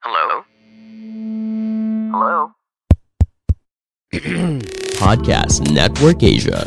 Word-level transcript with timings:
Hello? 0.00 0.40
Hello? 2.08 2.56
Podcast 4.96 5.60
Network 5.68 6.24
Asia. 6.24 6.64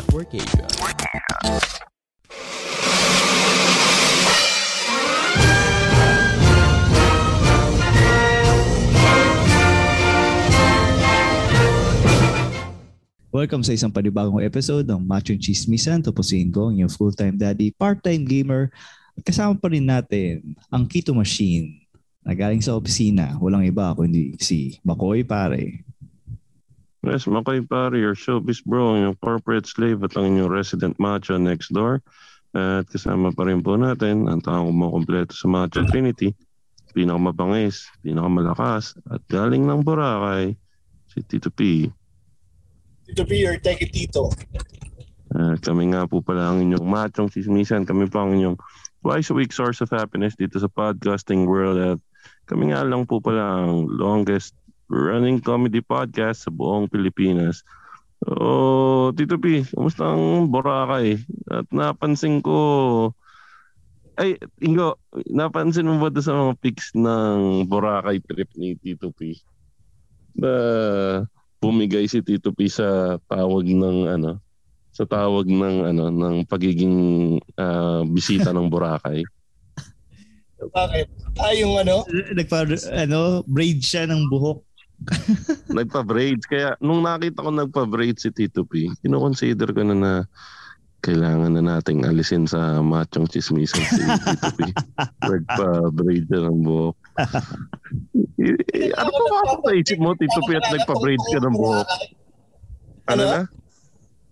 Welcome 13.34 13.66
sa 13.66 13.74
isang 13.74 13.90
panibagong 13.90 14.46
episode 14.46 14.86
ng 14.86 15.02
Machong 15.02 15.42
Chismisan. 15.42 15.98
Tapusin 16.06 16.54
ko 16.54 16.70
ang 16.70 16.78
inyong 16.78 16.94
full-time 16.94 17.34
daddy, 17.34 17.74
part-time 17.74 18.22
gamer. 18.22 18.70
At 19.18 19.26
kasama 19.26 19.58
pa 19.58 19.74
rin 19.74 19.90
natin 19.90 20.54
ang 20.70 20.86
Keto 20.86 21.10
Machine 21.10 21.83
na 22.24 22.32
galing 22.32 22.64
sa 22.64 22.74
opisina. 22.74 23.36
Walang 23.38 23.68
iba 23.68 23.92
kundi 23.92 24.34
si 24.40 24.80
Makoy 24.82 25.22
pare. 25.22 25.84
Yes, 27.04 27.28
Makoy 27.28 27.60
pare, 27.60 28.00
your 28.00 28.16
showbiz 28.16 28.64
bro, 28.64 28.96
yung 28.96 29.16
corporate 29.20 29.68
slave 29.68 30.00
at 30.02 30.16
ang 30.16 30.32
inyong 30.32 30.48
resident 30.48 30.96
macho 30.96 31.36
next 31.36 31.70
door. 31.70 32.00
At 32.54 32.88
kasama 32.88 33.34
pa 33.34 33.44
rin 33.44 33.60
po 33.60 33.76
natin 33.76 34.30
ang 34.30 34.40
taong 34.40 34.70
kumukompleto 34.70 35.34
sa 35.34 35.50
Macho 35.50 35.82
Trinity, 35.90 36.30
pinakamabangis, 36.94 37.90
pinakamalakas, 38.00 38.94
at 39.10 39.18
galing 39.26 39.66
ng 39.66 39.82
Boracay, 39.82 40.54
si 41.10 41.18
Tito 41.26 41.50
P. 41.50 41.90
Tito 43.04 43.26
P 43.26 43.42
or 43.42 43.58
Teki 43.58 43.90
Tito. 43.90 44.30
At 45.34 45.66
kami 45.66 45.90
nga 45.90 46.06
po 46.06 46.22
pala 46.22 46.54
ang 46.54 46.62
inyong 46.62 46.86
machong 46.86 47.26
sismisan. 47.26 47.82
Kami 47.82 48.06
po 48.06 48.22
ang 48.22 48.38
inyong 48.38 48.56
twice 49.02 49.28
a 49.28 49.36
week 49.36 49.50
source 49.50 49.82
of 49.82 49.90
happiness 49.90 50.38
dito 50.38 50.62
sa 50.62 50.70
podcasting 50.70 51.50
world. 51.50 51.74
At 51.76 51.98
kami 52.44 52.72
nga 52.72 52.84
lang 52.84 53.08
po 53.08 53.20
pala 53.20 53.64
ang 53.64 53.88
longest 53.88 54.52
running 54.92 55.40
comedy 55.40 55.80
podcast 55.80 56.44
sa 56.44 56.50
buong 56.52 56.88
Pilipinas. 56.88 57.64
Oh, 58.24 59.12
Tito 59.12 59.36
P, 59.36 59.64
kumusta 59.72 60.16
ang 60.16 60.48
Boracay? 60.48 61.20
At 61.52 61.68
napansin 61.68 62.40
ko, 62.40 62.56
ay, 64.16 64.38
Ingo, 64.62 64.96
napansin 65.28 65.90
mo 65.90 66.00
ba 66.00 66.08
doon 66.08 66.24
sa 66.24 66.36
mga 66.36 66.54
pics 66.62 66.94
ng 66.96 67.66
Boracay 67.68 68.22
trip 68.24 68.48
ni 68.56 68.78
Tito 68.80 69.12
P? 69.12 69.36
Na 70.38 70.52
bumigay 71.60 72.08
si 72.08 72.24
Tito 72.24 72.52
P 72.52 72.68
sa 72.70 73.20
tawag 73.28 73.66
ng 73.68 74.08
ano, 74.08 74.40
sa 74.94 75.04
tawag 75.04 75.50
ng 75.50 75.90
ano 75.90 76.04
ng 76.08 76.46
pagiging 76.46 76.96
ah, 77.58 78.06
bisita 78.06 78.54
ng 78.54 78.70
Boracay. 78.70 79.24
Bakit? 80.72 81.06
Ah, 81.42 81.52
yung 81.52 81.74
ano? 81.76 82.06
Nagpa, 82.32 82.64
ano, 82.94 83.42
braid 83.44 83.82
siya 83.82 84.06
ng 84.08 84.30
buhok. 84.30 84.62
Nagpa-braids 85.76 86.46
kaya 86.46 86.78
nung 86.78 87.02
nakita 87.04 87.42
ko 87.44 87.50
nagpa-braids 87.50 88.24
si 88.24 88.30
Tito 88.30 88.62
P, 88.64 88.88
kino-consider 89.02 89.74
ko 89.74 89.82
na 89.84 89.96
na 89.96 90.12
kailangan 91.04 91.52
na 91.52 91.60
nating 91.60 92.08
alisin 92.08 92.48
sa 92.48 92.80
machong 92.80 93.28
chismisan 93.28 93.84
si 93.84 94.00
Tito 94.00 94.48
P. 94.56 94.60
Nagpa-braid 95.30 96.24
siya 96.30 96.48
ng 96.48 96.58
buhok. 96.64 96.96
Eh, 98.40 98.56
eh, 98.72 98.90
ano 98.96 99.10
pa 99.12 99.24
ba 99.44 99.54
sa 99.68 99.72
isip 99.76 99.98
mo, 100.00 100.16
Tito 100.16 100.40
P, 100.48 100.56
at 100.56 100.64
nagpa-braids 100.72 101.26
ka 101.28 101.38
ng 101.42 101.56
buhok? 101.58 101.88
Ano 103.12 103.20
Ano? 103.20 103.24
na? 103.28 103.40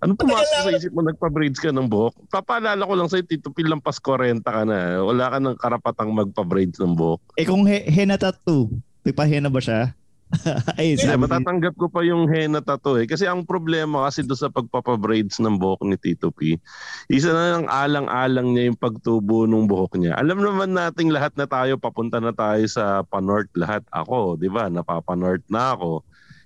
Ano 0.02 0.18
pumasok 0.18 0.66
sa 0.66 0.74
isip 0.74 0.90
mo 0.90 1.06
nagpa-braids 1.06 1.62
ka 1.62 1.70
ng 1.70 1.86
buhok? 1.86 2.26
Papaalala 2.26 2.82
ko 2.82 2.94
lang 2.98 3.06
sa'yo, 3.06 3.22
Tito 3.22 3.54
P, 3.54 3.62
lampas 3.62 4.02
40 4.02 4.42
ka 4.42 4.66
na. 4.66 4.98
Wala 4.98 5.30
ka 5.30 5.38
ng 5.38 5.54
karapatang 5.54 6.10
magpa-braids 6.10 6.82
ng 6.82 6.98
buhok. 6.98 7.22
Eh 7.38 7.46
kung 7.46 7.62
he- 7.70 7.86
henna 7.86 8.18
tattoo, 8.18 8.66
nagpa-henna 9.06 9.46
ba 9.46 9.62
siya? 9.62 9.94
Ay, 10.80 10.96
sabi 10.96 11.22
matatanggap 11.22 11.76
ko 11.76 11.86
pa 11.86 12.02
yung 12.02 12.26
henna 12.26 12.58
tattoo 12.58 12.98
eh. 12.98 13.06
Kasi 13.06 13.30
ang 13.30 13.46
problema 13.46 14.10
kasi 14.10 14.26
doon 14.26 14.42
sa 14.42 14.50
pagpapabraids 14.50 15.38
ng 15.38 15.54
buhok 15.54 15.86
ni 15.86 15.94
Tito 15.94 16.34
P, 16.34 16.58
isa 17.06 17.30
na 17.30 17.44
lang 17.54 17.66
alang-alang 17.70 18.50
niya 18.50 18.74
yung 18.74 18.80
pagtubo 18.82 19.46
ng 19.46 19.70
buhok 19.70 20.02
niya. 20.02 20.18
Alam 20.18 20.42
naman 20.42 20.74
nating 20.74 21.14
lahat 21.14 21.30
na 21.38 21.46
tayo, 21.46 21.78
papunta 21.78 22.18
na 22.18 22.34
tayo 22.34 22.66
sa 22.66 23.06
Panort 23.06 23.54
lahat. 23.54 23.86
Ako, 23.94 24.34
di 24.34 24.50
ba, 24.50 24.66
napapanort 24.66 25.46
na 25.46 25.78
ako. 25.78 26.02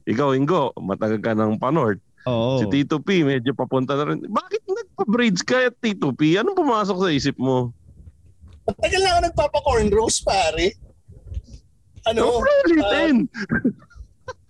Ikaw, 0.06 0.36
Ingo, 0.36 0.76
matagal 0.76 1.24
ka 1.24 1.32
ng 1.32 1.56
Panort. 1.56 2.04
Oo. 2.26 2.58
Si 2.58 2.66
Tito 2.66 2.98
P, 2.98 3.22
medyo 3.22 3.54
papunta 3.54 3.94
na 3.94 4.10
rin. 4.10 4.18
Bakit 4.26 4.66
nagpa-braids 4.66 5.46
ka 5.46 5.70
at 5.70 5.78
Tito 5.78 6.10
P? 6.10 6.34
Anong 6.34 6.58
pumasok 6.58 7.06
sa 7.06 7.10
isip 7.14 7.38
mo? 7.38 7.70
Matagal 8.66 8.98
na 8.98 9.10
ako 9.14 9.20
nagpapa-corn 9.30 9.86
roast, 9.94 10.26
pare. 10.26 10.74
Ano? 12.10 12.26
Huwag 12.26 12.42
mo 12.42 12.42
na 12.42 12.54
ulitin. 12.66 13.16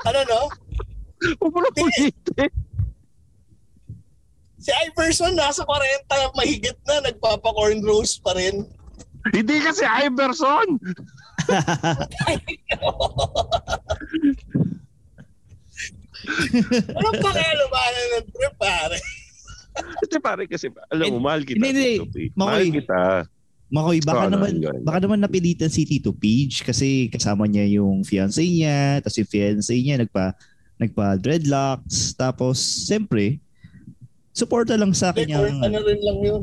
ano 0.09 0.19
no? 0.25 0.49
Huwag 1.37 1.53
mo 1.53 1.61
na 1.61 1.69
ulitin. 1.77 2.49
Si 4.57 4.73
Iverson 4.73 5.37
nasa 5.37 5.61
40 5.69 6.33
mahigit 6.33 6.81
na 6.89 7.05
nagpapa-corn 7.05 7.85
roast 7.85 8.25
pa 8.25 8.33
rin. 8.33 8.65
Hindi 9.37 9.61
kasi 9.61 9.85
Iverson. 9.85 10.81
Anong 16.99 17.17
pakialamanan 17.19 18.05
ng 18.13 18.27
trip, 18.29 18.55
pare? 18.57 18.99
Kasi 19.77 20.17
pare 20.19 20.45
kasi 20.47 20.67
alam 20.89 21.13
mo, 21.13 21.21
mahal 21.21 21.45
kita. 21.45 21.61
hindi, 21.61 22.01
hindi. 22.01 22.25
Mahal 22.33 22.65
kita. 22.71 23.29
Makoy, 23.67 23.99
baka 23.99 24.15
Ikaw, 24.17 24.27
ano, 24.27 24.35
naman 24.39 24.51
Ingo, 24.55 24.71
Ingo. 24.71 24.85
baka 24.85 24.99
naman 25.01 25.19
napilitan 25.19 25.69
si 25.69 25.83
Tito 25.83 26.11
Page 26.11 26.63
kasi 26.63 26.89
kasama 27.07 27.45
niya 27.45 27.67
yung 27.75 28.01
fiancé 28.01 28.41
niya, 28.41 29.03
tapos 29.03 29.19
yung 29.19 29.29
fiancé 29.29 29.75
niya 29.75 29.99
nagpa 29.99 30.39
nagpa 30.77 31.19
dreadlocks, 31.19 32.15
tapos 32.15 32.57
siyempre 32.87 33.43
suporta 34.31 34.77
lang 34.77 34.93
sa 34.93 35.11
kanya. 35.11 35.43
ano 35.43 35.79
rin 35.83 35.99
lang 35.99 36.19
yun. 36.21 36.43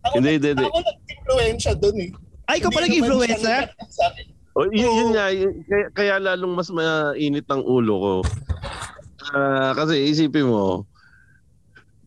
Ako, 0.00 0.14
Hindi, 0.16 0.30
hindi, 0.38 0.48
hindi. 0.54 0.64
ako 0.64 0.78
nag-influensya 0.78 1.72
dun 1.74 1.96
eh. 1.98 2.10
Ay, 2.46 2.56
ikaw 2.56 2.70
pa 2.70 2.80
Hindi 2.80 2.96
naman 2.96 3.20
nag-influencer? 3.20 3.62
sa 3.90 4.04
akin. 4.08 4.26
O, 4.50 4.66
yun, 4.66 4.82
Oo. 4.84 4.98
yun 4.98 5.08
nga, 5.14 5.26
yun- 5.30 5.62
kaya, 5.62 5.86
kaya 5.90 6.14
lalong 6.18 6.54
mas 6.54 6.68
mainit 6.68 7.46
ang 7.46 7.62
ulo 7.62 7.94
ko. 7.96 8.14
Ah, 9.30 9.72
kasi 9.72 10.10
isipin 10.10 10.50
mo, 10.50 10.82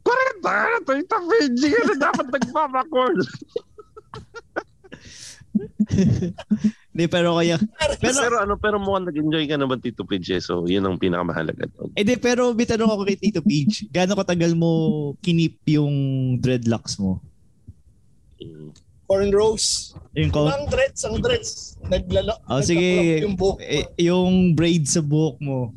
40 0.04 0.44
Tita 0.84 1.18
Pidgey 1.18 1.72
ka 1.72 1.82
na 1.88 1.96
dapat 2.04 2.28
nagpapacord. 2.30 3.18
Hindi, 6.94 7.06
pero 7.08 7.38
kaya... 7.38 7.56
Pero- 8.02 8.20
Pero, 8.20 8.36
ano, 8.42 8.54
pero 8.60 8.76
mukhang 8.78 9.08
nag-enjoy 9.08 9.48
ka 9.48 9.56
naman 9.56 9.80
Tito 9.80 10.04
Pidgey, 10.04 10.44
so 10.44 10.68
yun 10.68 10.84
ang 10.84 11.00
pinakamahalaga 11.00 11.64
doon. 11.72 11.90
Eh 11.96 12.04
di, 12.04 12.20
pero 12.20 12.52
may 12.52 12.68
tanong 12.68 12.92
ako 12.92 13.04
kay 13.08 13.18
Tito 13.18 13.40
Page. 13.40 13.88
Gaano 13.88 14.14
katagal 14.14 14.52
mo 14.54 14.70
kinip 15.24 15.64
yung 15.66 15.94
dreadlocks 16.38 17.00
mo? 17.00 17.24
Corn 19.14 19.30
roast. 19.30 19.94
Yung, 20.18 20.34
ko- 20.34 20.50
Ang 20.50 20.66
dreads, 20.74 21.06
ang 21.06 21.22
dreads. 21.22 21.78
Naglalo. 21.86 22.34
oh, 22.50 22.66
sige, 22.66 22.82
nagka-crop 22.82 23.22
yung 23.22 23.36
buhok 23.38 23.58
eh, 23.62 23.86
yung 24.02 24.34
braid 24.58 24.90
sa 24.90 25.06
buhok 25.06 25.38
mo. 25.38 25.70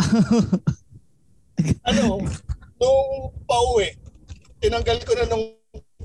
ano, 1.88 2.24
nung 2.80 3.04
pauwi, 3.44 3.92
tinanggal 4.64 4.96
ko 5.04 5.12
na 5.12 5.28
nung 5.28 5.52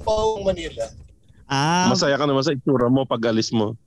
pauwi 0.03 0.43
Manila. 0.43 0.83
Ah, 1.47 1.87
Masaya 1.87 2.19
ka 2.19 2.27
naman 2.27 2.43
sa 2.43 2.51
itsura 2.51 2.91
mo 2.91 3.07
pag 3.07 3.23
alis 3.31 3.55
mo. 3.55 3.79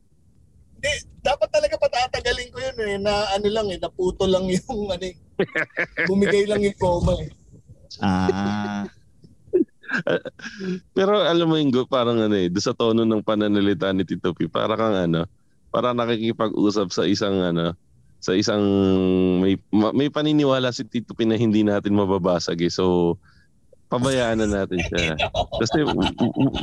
Hindi, 0.80 1.04
dapat 1.20 1.52
talaga 1.52 1.76
patatagalin 1.76 2.48
ko 2.48 2.58
yun 2.64 2.76
eh, 2.88 2.96
na 2.96 3.36
ano 3.36 3.52
lang 3.52 3.68
eh, 3.68 3.76
naputo 3.76 4.24
lang 4.24 4.48
yung 4.48 4.88
ano 4.88 5.04
eh. 5.04 5.16
Bumigay 6.08 6.48
lang 6.48 6.64
yung 6.64 6.78
coma 6.80 7.20
eh. 7.20 7.28
ah. 8.00 8.88
Pero 10.96 11.20
alam 11.24 11.46
mo 11.48 11.56
Ingo, 11.56 11.84
parang 11.88 12.20
ano 12.20 12.36
eh, 12.36 12.48
sa 12.60 12.76
tono 12.76 13.04
ng 13.04 13.24
pananalita 13.24 13.90
ni 13.92 14.04
Tito 14.04 14.32
P, 14.36 14.48
para 14.50 14.76
kang 14.76 14.96
ano, 14.96 15.24
para 15.72 15.92
nakikipag-usap 15.96 16.88
sa 16.92 17.04
isang 17.08 17.40
ano, 17.40 17.74
sa 18.18 18.34
isang 18.34 18.62
may 19.42 19.54
ma- 19.70 19.94
may 19.94 20.10
paniniwala 20.10 20.74
si 20.74 20.84
Tito 20.86 21.14
P 21.14 21.24
na 21.24 21.38
hindi 21.38 21.62
natin 21.64 21.94
mababasag 21.96 22.58
eh. 22.64 22.72
So 22.72 23.16
pabayaan 23.88 24.38
na 24.38 24.46
natin 24.46 24.80
siya. 24.80 25.16
Kasi 25.60 25.84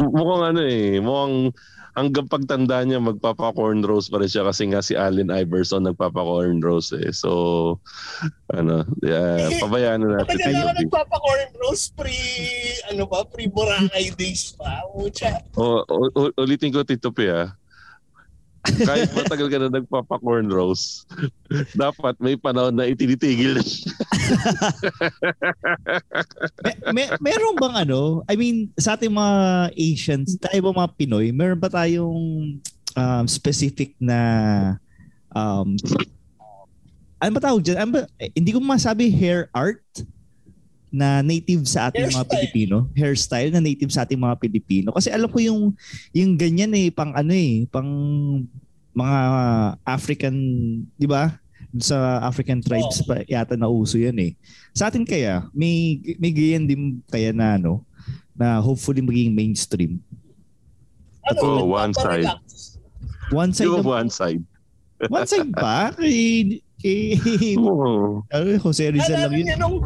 mukhang 0.09 0.43
ano 0.53 0.61
eh, 0.61 0.97
mukhang 0.97 1.51
hanggang 1.95 2.27
pagtanda 2.27 2.83
niya 2.83 2.99
magpapa-corn 2.99 3.79
roast 3.79 4.11
pa 4.11 4.19
rin 4.19 4.27
siya 4.27 4.43
kasi 4.43 4.67
nga 4.67 4.83
si 4.83 4.99
Allen 4.99 5.31
Iverson 5.31 5.87
nagpapa-corn 5.87 6.59
roast 6.59 6.91
eh. 6.91 7.07
So 7.09 7.31
ano, 8.51 8.83
yeah, 8.99 9.47
pabayaan 9.57 10.03
na 10.03 10.19
natin. 10.19 10.35
Matagal 10.35 10.59
na 10.59 10.73
P. 10.75 10.79
nagpapa-corn 10.83 11.49
roast 11.55 11.95
pre, 11.95 12.19
ano 12.91 13.07
pa, 13.07 13.23
pre 13.23 13.47
Boracay 13.47 14.11
days 14.11 14.51
pa. 14.53 14.83
Mucha. 14.91 15.39
O, 15.55 15.81
o- 15.81 16.11
o- 16.13 16.35
ulitin 16.35 16.75
ko 16.75 16.83
Tito 16.83 17.15
P 17.15 17.31
ah. 17.31 17.55
Kahit 18.89 19.09
matagal 19.13 19.47
ka 19.49 19.57
na 19.61 19.69
nagpapa-corn 19.69 20.49
roast, 20.49 21.05
dapat 21.77 22.17
may 22.17 22.35
panahon 22.35 22.73
na 22.73 22.89
itinitigil 22.89 23.57
na. 23.57 23.65
May, 26.65 26.75
may, 26.95 27.05
meron 27.21 27.55
bang 27.57 27.75
ano, 27.85 28.25
I 28.25 28.35
mean, 28.35 28.73
sa 28.77 28.97
ating 28.97 29.13
mga 29.13 29.35
Asians, 29.77 30.37
tayo 30.41 30.71
ba 30.71 30.85
mga 30.85 30.93
Pinoy, 30.97 31.29
meron 31.29 31.61
ba 31.61 31.69
tayong 31.69 32.57
um, 32.97 33.25
specific 33.29 33.93
na 34.01 34.19
um, 35.29 35.77
ano 37.21 37.31
ba 37.31 37.41
tawag 37.41 37.63
dyan? 37.63 37.77
Ano 37.79 37.89
ba, 37.95 38.01
eh, 38.19 38.31
hindi 38.33 38.51
ko 38.53 38.59
masabi 38.61 39.09
hair 39.09 39.47
art 39.53 39.81
na 40.95 41.19
native 41.19 41.67
sa 41.67 41.91
ating 41.91 42.07
mga 42.07 42.23
Hairstyle. 42.23 42.31
Pilipino. 42.31 42.75
Hairstyle 42.95 43.51
na 43.51 43.59
native 43.59 43.91
sa 43.91 44.07
ating 44.07 44.15
mga 44.15 44.39
Pilipino. 44.39 44.95
Kasi 44.95 45.11
alam 45.11 45.27
ko 45.27 45.43
yung, 45.43 45.75
yung 46.15 46.39
ganyan 46.39 46.71
eh, 46.71 46.87
pang 46.87 47.11
ano 47.11 47.35
eh, 47.35 47.67
pang 47.67 47.89
mga 48.95 49.19
African, 49.83 50.35
di 50.95 51.03
ba? 51.03 51.35
Sa 51.75 52.23
African 52.23 52.63
tribes 52.63 53.03
Oo. 53.03 53.11
pa 53.11 53.27
yata 53.27 53.59
na 53.59 53.67
uso 53.67 53.99
yan 53.99 54.15
eh. 54.23 54.31
Sa 54.71 54.87
atin 54.87 55.03
kaya, 55.03 55.43
may, 55.51 55.99
may 56.15 56.31
ganyan 56.31 56.63
din 56.63 56.81
kaya 57.11 57.35
na 57.35 57.59
ano, 57.59 57.83
na 58.31 58.63
hopefully 58.63 59.03
maging 59.03 59.35
mainstream. 59.35 59.99
Ano, 61.27 61.39
Oo, 61.43 61.75
one 61.75 61.91
nagpaparelax. 61.91 62.79
One 63.35 63.51
side, 63.51 63.67
Yung 63.67 63.83
of, 63.83 63.89
one 63.89 64.07
side. 64.07 64.43
one 65.11 65.27
side 65.27 65.51
pa? 65.51 65.91
Kay, 65.99 66.61
kay 66.79 67.19
ano, 67.57 68.47
Jose 68.63 68.85
Rizal 68.95 69.27
lang 69.27 69.33
yun. 69.35 69.57
nung 69.59 69.83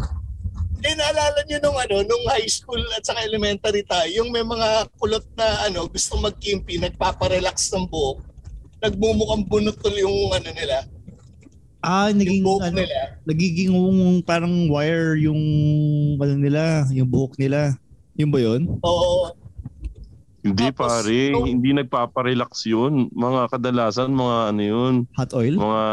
eh, 0.82 0.94
naalala 0.94 1.40
niyo 1.44 1.58
nung 1.60 1.76
ano, 1.76 1.96
nung 2.02 2.26
high 2.28 2.48
school 2.48 2.80
at 2.94 3.04
saka 3.04 3.22
elementary 3.22 3.84
tayo, 3.84 4.08
yung 4.14 4.30
may 4.30 4.42
mga 4.42 4.68
kulot 4.96 5.26
na 5.34 5.66
ano, 5.66 5.86
gusto 5.86 6.16
magkimpi, 6.18 6.80
nagpaparelax 6.80 7.72
ng 7.72 7.86
buhok. 7.86 8.24
Nagmumukhang 8.80 9.44
bunutol 9.44 9.92
yung 9.94 10.32
ano 10.32 10.50
nila, 10.50 10.88
Ah, 11.80 12.08
yung 12.08 12.20
naging, 12.20 12.44
buhok 12.44 12.62
ano, 12.62 12.78
nila. 12.78 13.00
nagiging 13.24 13.72
um, 13.72 14.00
parang 14.22 14.68
wire 14.68 15.16
yung 15.18 15.40
ano 16.18 16.36
nila, 16.36 16.84
yung 16.90 17.08
buhok 17.08 17.36
nila. 17.36 17.76
Yun 18.16 18.30
ba 18.30 18.40
yun? 18.42 18.62
Oo. 18.80 19.32
Hindi 20.40 20.72
Tapos, 20.72 20.80
pare, 21.04 21.20
nung- 21.30 21.48
hindi 21.50 21.72
nagpaparelax 21.74 22.64
yun. 22.66 23.08
Mga 23.10 23.42
kadalasan, 23.50 24.12
mga 24.12 24.38
ano 24.50 24.62
yun, 24.62 24.94
Hot 25.14 25.32
oil? 25.34 25.56
mga 25.56 25.84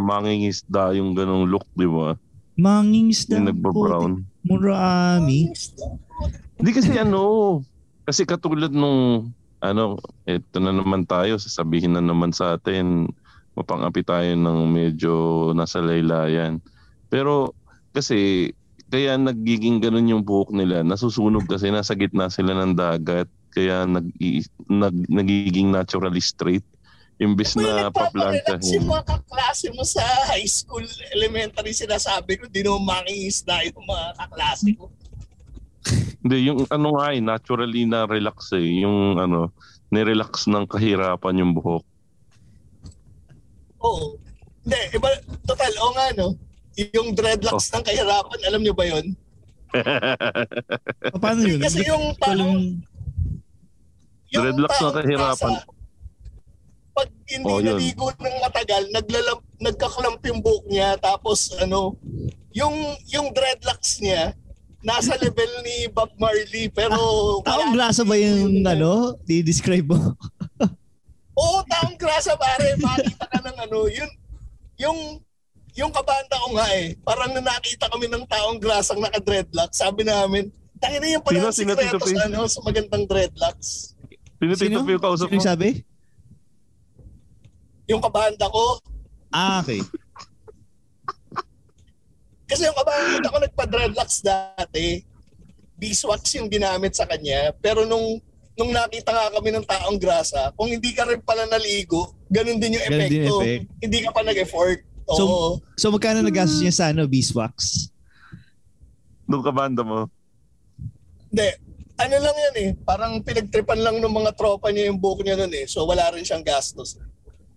mangingisda 0.00 0.94
yung 0.94 1.10
ganong 1.12 1.46
look, 1.46 1.66
di 1.74 1.86
ba? 1.86 2.14
Mangingisda. 2.60 3.40
Yung 3.40 3.48
nagba-brown. 3.48 4.12
Murami. 4.44 5.48
Hindi 6.60 6.70
kasi 6.76 6.92
ano, 7.00 7.60
kasi 8.04 8.28
katulad 8.28 8.68
nung, 8.68 9.32
ano, 9.64 9.96
eto 10.28 10.60
na 10.60 10.72
naman 10.72 11.08
tayo, 11.08 11.40
sasabihin 11.40 11.96
na 11.96 12.04
naman 12.04 12.36
sa 12.36 12.60
atin, 12.60 13.08
mapangapi 13.56 14.04
tayo 14.04 14.28
ng 14.36 14.58
medyo 14.68 15.12
nasa 15.56 15.80
laylayan. 15.80 16.60
Pero 17.08 17.56
kasi, 17.96 18.52
kaya 18.90 19.16
nagiging 19.16 19.80
ganun 19.80 20.10
yung 20.10 20.24
buhok 20.26 20.52
nila, 20.52 20.82
nasusunog 20.84 21.46
kasi 21.48 21.72
nasa 21.72 21.96
gitna 21.96 22.28
sila 22.28 22.54
ng 22.60 22.76
dagat, 22.76 23.26
kaya 23.50 23.86
nag, 23.86 24.06
nag, 24.70 24.96
nagiging 25.10 25.74
naturally 25.74 26.22
straight. 26.22 26.66
Imbis 27.20 27.52
na 27.52 27.92
paplanchahin. 27.92 28.80
yung 28.80 28.88
mga 28.88 29.04
kaklase 29.06 29.68
mo 29.70 29.84
sa 29.84 30.00
high 30.26 30.48
school, 30.48 30.80
elementary, 31.12 31.70
sinasabi 31.70 32.40
ko, 32.40 32.48
di 32.48 32.64
naman 32.64 33.04
mangingisda 33.04 33.60
yung 33.68 33.84
mga 33.84 34.06
kaklase 34.16 34.72
ko. 34.72 34.88
Hindi, 36.20 36.36
yung 36.48 36.64
ano 36.66 36.96
nga 36.96 37.12
eh, 37.12 37.20
naturally 37.20 37.84
na 37.84 38.04
relax 38.04 38.52
eh. 38.52 38.80
Yung 38.80 39.16
ano, 39.16 39.52
nirelax 39.88 40.48
ng 40.48 40.64
kahirapan 40.64 41.38
yung 41.38 41.52
buhok. 41.52 41.84
Oo. 43.80 44.16
Hindi, 44.60 44.80
iba, 44.92 45.08
total, 45.44 45.72
o 45.76 45.86
nga 45.92 46.06
no, 46.14 46.28
yung 46.92 47.12
dreadlocks 47.12 47.68
Oh. 47.68 47.74
ng 47.76 47.84
kahirapan, 47.84 48.40
alam 48.44 48.60
nyo 48.60 48.72
ba 48.72 48.84
yun? 48.86 49.06
Paano 51.20 51.40
yun? 51.42 51.60
Kasi 51.60 51.84
yung 51.84 52.12
taong, 52.16 52.80
yung 54.30 54.42
Dreadlocks 54.42 54.80
ng 54.80 54.94
kahirapan. 54.94 55.52
nasa- 55.52 55.68
pag 56.90 57.08
hindi 57.28 57.46
Oh, 57.48 57.60
yun. 57.62 57.76
naligo 57.78 58.10
ng 58.10 58.36
matagal, 58.42 58.82
naglalam, 58.90 59.38
nagkaklamp 59.58 60.20
yung 60.26 60.40
buhok 60.42 60.64
niya, 60.66 60.98
tapos 60.98 61.54
ano, 61.58 61.94
yung 62.50 62.74
yung 63.06 63.30
dreadlocks 63.30 64.02
niya, 64.02 64.34
nasa 64.80 65.14
level 65.20 65.52
ni 65.62 65.86
Bob 65.92 66.10
Marley, 66.16 66.72
pero... 66.72 66.96
Taong 67.44 67.76
grasa 67.76 68.02
ba 68.02 68.16
yung 68.16 68.64
ano? 68.64 69.14
Di-describe 69.22 69.86
mo? 69.86 70.16
Oo, 71.36 71.58
taong 71.68 71.96
grasa 71.96 72.34
pare, 72.36 72.74
makita 72.76 73.24
ka 73.28 73.38
ng 73.44 73.58
ano, 73.68 73.86
yun, 73.86 74.10
yung, 74.76 74.98
yung 75.76 75.92
kabanda 75.92 76.36
ko 76.36 76.48
nga 76.56 76.68
eh, 76.74 76.96
parang 77.00 77.30
na 77.32 77.40
nakita 77.40 77.86
kami 77.88 78.08
ng 78.08 78.24
taong 78.26 78.58
grasang 78.58 79.00
naka-dreadlocks, 79.00 79.78
sabi 79.78 80.04
namin, 80.04 80.48
tangina 80.80 81.06
yung 81.12 81.24
pala 81.24 81.52
Sino? 81.52 81.76
Sino, 81.76 81.76
P? 81.76 81.84
sa, 81.86 82.24
ano, 82.26 82.48
sa 82.48 82.60
magandang 82.64 83.04
dreadlocks. 83.04 83.94
Sino, 84.40 84.52
Sino? 84.56 84.76
P 84.82 84.96
yung 84.96 85.04
kausap 85.04 85.28
Sino 85.28 85.36
mo? 85.36 85.36
yung 85.38 85.48
sabi? 85.48 85.68
Yung 87.90 87.98
kabanda 88.00 88.46
ko, 88.46 88.78
Ah, 89.30 89.62
okay. 89.62 89.78
Kasi 92.44 92.66
yung 92.66 92.74
kabangit 92.74 93.22
ako 93.22 93.36
nagpa-dreadlocks 93.38 94.26
dati, 94.26 95.06
beeswax 95.78 96.34
yung 96.34 96.50
ginamit 96.50 96.98
sa 96.98 97.06
kanya. 97.06 97.54
Pero 97.56 97.86
nung 97.86 98.18
nung 98.58 98.74
nakita 98.74 99.14
nga 99.14 99.30
kami 99.30 99.54
ng 99.54 99.62
taong 99.64 99.96
grasa, 99.96 100.50
kung 100.52 100.66
hindi 100.66 100.90
ka 100.90 101.06
rin 101.06 101.22
pala 101.22 101.46
naligo, 101.46 102.10
ganun 102.26 102.58
din 102.58 102.74
yung 102.74 102.84
Ganun 102.84 102.98
din 103.00 103.22
epekto. 103.22 103.22
yung 103.22 103.38
effect. 103.40 103.66
Hindi 103.78 103.98
ka 104.02 104.10
pa 104.10 104.20
nag-effort. 104.20 104.78
Oo. 105.06 105.16
So, 105.16 105.24
So 105.78 105.94
magkano 105.94 106.20
nagastos 106.20 106.58
niya 106.58 106.74
sa 106.74 106.90
ano, 106.90 107.06
beeswax? 107.06 107.86
Nung 109.24 109.46
kabanda 109.46 109.86
mo. 109.86 110.10
Hindi. 111.30 111.48
Ano 111.96 112.16
lang 112.18 112.36
yan 112.36 112.56
eh. 112.58 112.70
Parang 112.82 113.22
pinagtripan 113.22 113.78
lang 113.78 114.02
ng 114.02 114.10
mga 114.10 114.34
tropa 114.34 114.74
niya 114.74 114.90
yung 114.90 114.98
buhok 114.98 115.22
niya 115.22 115.38
nun 115.38 115.54
eh. 115.54 115.70
So 115.70 115.86
wala 115.86 116.10
rin 116.10 116.26
siyang 116.26 116.42
gastos. 116.42 116.98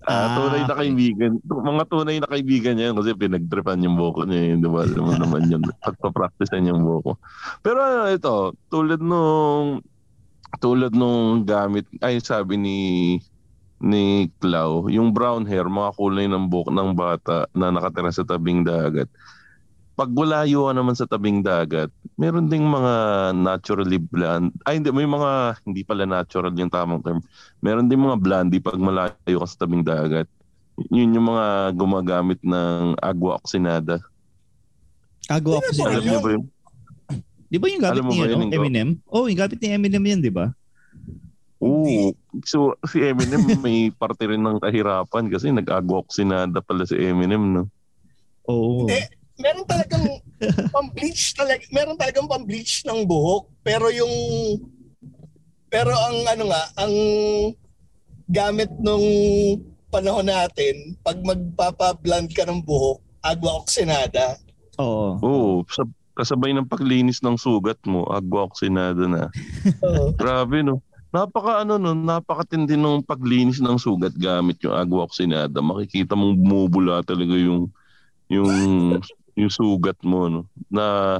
Ah, 0.04 0.12
Ah, 0.12 0.28
tunay 0.36 0.62
na 0.68 0.76
kaibigan. 0.76 1.32
Mga 1.48 1.84
tunay 1.88 2.16
na 2.20 2.28
kaibigan 2.28 2.76
niya 2.76 2.92
yun 2.92 2.98
kasi 3.00 3.16
pinagtripan 3.16 3.84
yung 3.84 3.96
buko 3.96 4.28
niya 4.28 4.54
yun. 4.54 4.60
Di 4.60 4.70
ba? 4.70 4.84
Alam 4.84 5.04
mo 5.08 5.14
naman 5.16 5.48
yun. 5.48 5.64
Pagpapractice 5.86 6.52
niya 6.60 6.76
yung 6.76 6.84
buko. 6.84 7.16
Pero 7.64 7.80
ano, 7.80 8.12
ito, 8.12 8.52
tulad 8.68 9.00
nung 9.00 9.80
tulad 10.60 10.94
nung 10.94 11.48
gamit, 11.48 11.88
ay 12.04 12.22
sabi 12.22 12.60
ni 12.60 12.78
ni 13.84 14.32
Clau, 14.40 14.88
yung 14.88 15.12
brown 15.12 15.44
hair, 15.44 15.68
mga 15.68 15.92
kulay 16.00 16.28
ng 16.32 16.48
buhok 16.48 16.72
ng 16.72 16.96
bata 16.96 17.52
na 17.52 17.68
nakatira 17.68 18.16
sa 18.16 18.24
tabing 18.24 18.64
dagat. 18.64 19.12
Pag 19.94 20.10
walayo 20.10 20.66
ka 20.66 20.74
naman 20.74 20.98
sa 20.98 21.06
tabing 21.06 21.45
dagat, 21.45 21.94
meron 22.18 22.50
ding 22.50 22.66
mga 22.66 22.94
naturally 23.38 24.01
blonde. 24.01 24.50
Ay, 24.66 24.81
hindi, 24.81 24.90
may 24.90 25.06
mga, 25.06 25.62
hindi 25.69 25.86
pala 25.86 26.10
natural 26.10 26.50
yung 26.57 26.74
tamang 26.74 27.06
term 27.06 27.22
meron 27.63 27.88
din 27.88 28.04
mga 28.04 28.19
blondie 28.19 28.60
pag 28.60 28.75
malayo 28.75 29.38
ka 29.40 29.48
sa 29.48 29.63
tabing 29.63 29.86
dagat. 29.86 30.28
Yun 30.90 31.16
yung 31.16 31.30
mga 31.30 31.78
gumagamit 31.78 32.42
ng 32.42 32.98
agua 32.98 33.38
oxinada. 33.38 34.03
Sino 35.29 35.62
sila. 35.72 35.96
Alam 35.96 36.03
niyo 36.03 36.20
ba 36.20 36.29
yun? 36.34 36.44
Di 37.48 37.58
ba 37.62 37.65
yung 37.70 37.84
gamit 37.86 37.96
Alam 38.01 38.06
mo 38.10 38.12
ni 38.12 38.20
ba 38.20 38.25
yun, 38.25 38.34
ano, 38.34 38.44
Ingo? 38.44 38.56
Eminem? 38.58 38.89
Oh, 39.08 39.25
yung 39.29 39.39
gamit 39.39 39.58
ni 39.62 39.68
Eminem 39.72 40.03
yan, 40.03 40.20
di 40.25 40.34
ba? 40.34 40.50
Oo. 41.63 42.12
So, 42.44 42.75
si 42.89 43.00
Eminem 43.00 43.46
may 43.63 43.94
parte 43.94 44.27
rin 44.27 44.44
ng 44.44 44.60
kahirapan 44.60 45.29
kasi 45.32 45.53
nag-agua 45.53 46.03
oxinada 46.03 46.60
pala 46.60 46.84
si 46.84 46.98
Eminem, 47.00 47.39
no? 47.53 47.63
Oo. 48.50 48.89
Hindi. 48.89 49.23
Meron 49.42 49.66
talagang 49.66 50.06
pang-bleach 50.70 51.34
talaga. 51.34 51.63
Meron 51.74 51.98
talagang 51.98 52.30
pang-bleach 52.30 52.86
ng 52.86 53.06
buhok. 53.08 53.50
Pero 53.66 53.90
yung 53.90 54.13
pero 55.74 55.90
ang 55.90 56.18
ano 56.30 56.44
nga, 56.54 56.63
ang 56.78 56.94
gamit 58.30 58.70
nung 58.78 59.02
panahon 59.90 60.30
natin, 60.30 60.98
pag 61.02 61.18
magpapa-blond 61.22 62.30
ka 62.30 62.46
ng 62.46 62.62
buhok, 62.62 63.02
agua 63.25 63.62
oxinada. 63.62 64.38
Oo. 64.78 65.18
Oo. 65.22 65.54
Sa, 65.70 65.86
kasabay 66.13 66.54
ng 66.54 66.70
paglinis 66.70 67.25
ng 67.25 67.38
sugat 67.38 67.78
mo, 67.90 68.06
agua 68.06 68.46
oxinada 68.46 69.06
na. 69.10 69.24
Oo. 69.86 70.13
Grabe, 70.13 70.62
no? 70.62 70.82
Napaka 71.13 71.62
ano 71.62 71.78
no, 71.78 71.94
napakatindi 71.94 72.74
ng 72.74 73.06
paglinis 73.06 73.62
ng 73.62 73.78
sugat 73.78 74.18
gamit 74.18 74.58
yung 74.66 74.74
agua 74.74 75.06
oxinada. 75.06 75.62
Makikita 75.62 76.18
mong 76.18 76.42
bumubula 76.42 77.06
talaga 77.06 77.38
yung 77.38 77.70
yung 78.34 78.50
yung 79.36 79.52
sugat 79.52 79.98
mo 80.06 80.30
no. 80.30 80.42
Na 80.70 81.18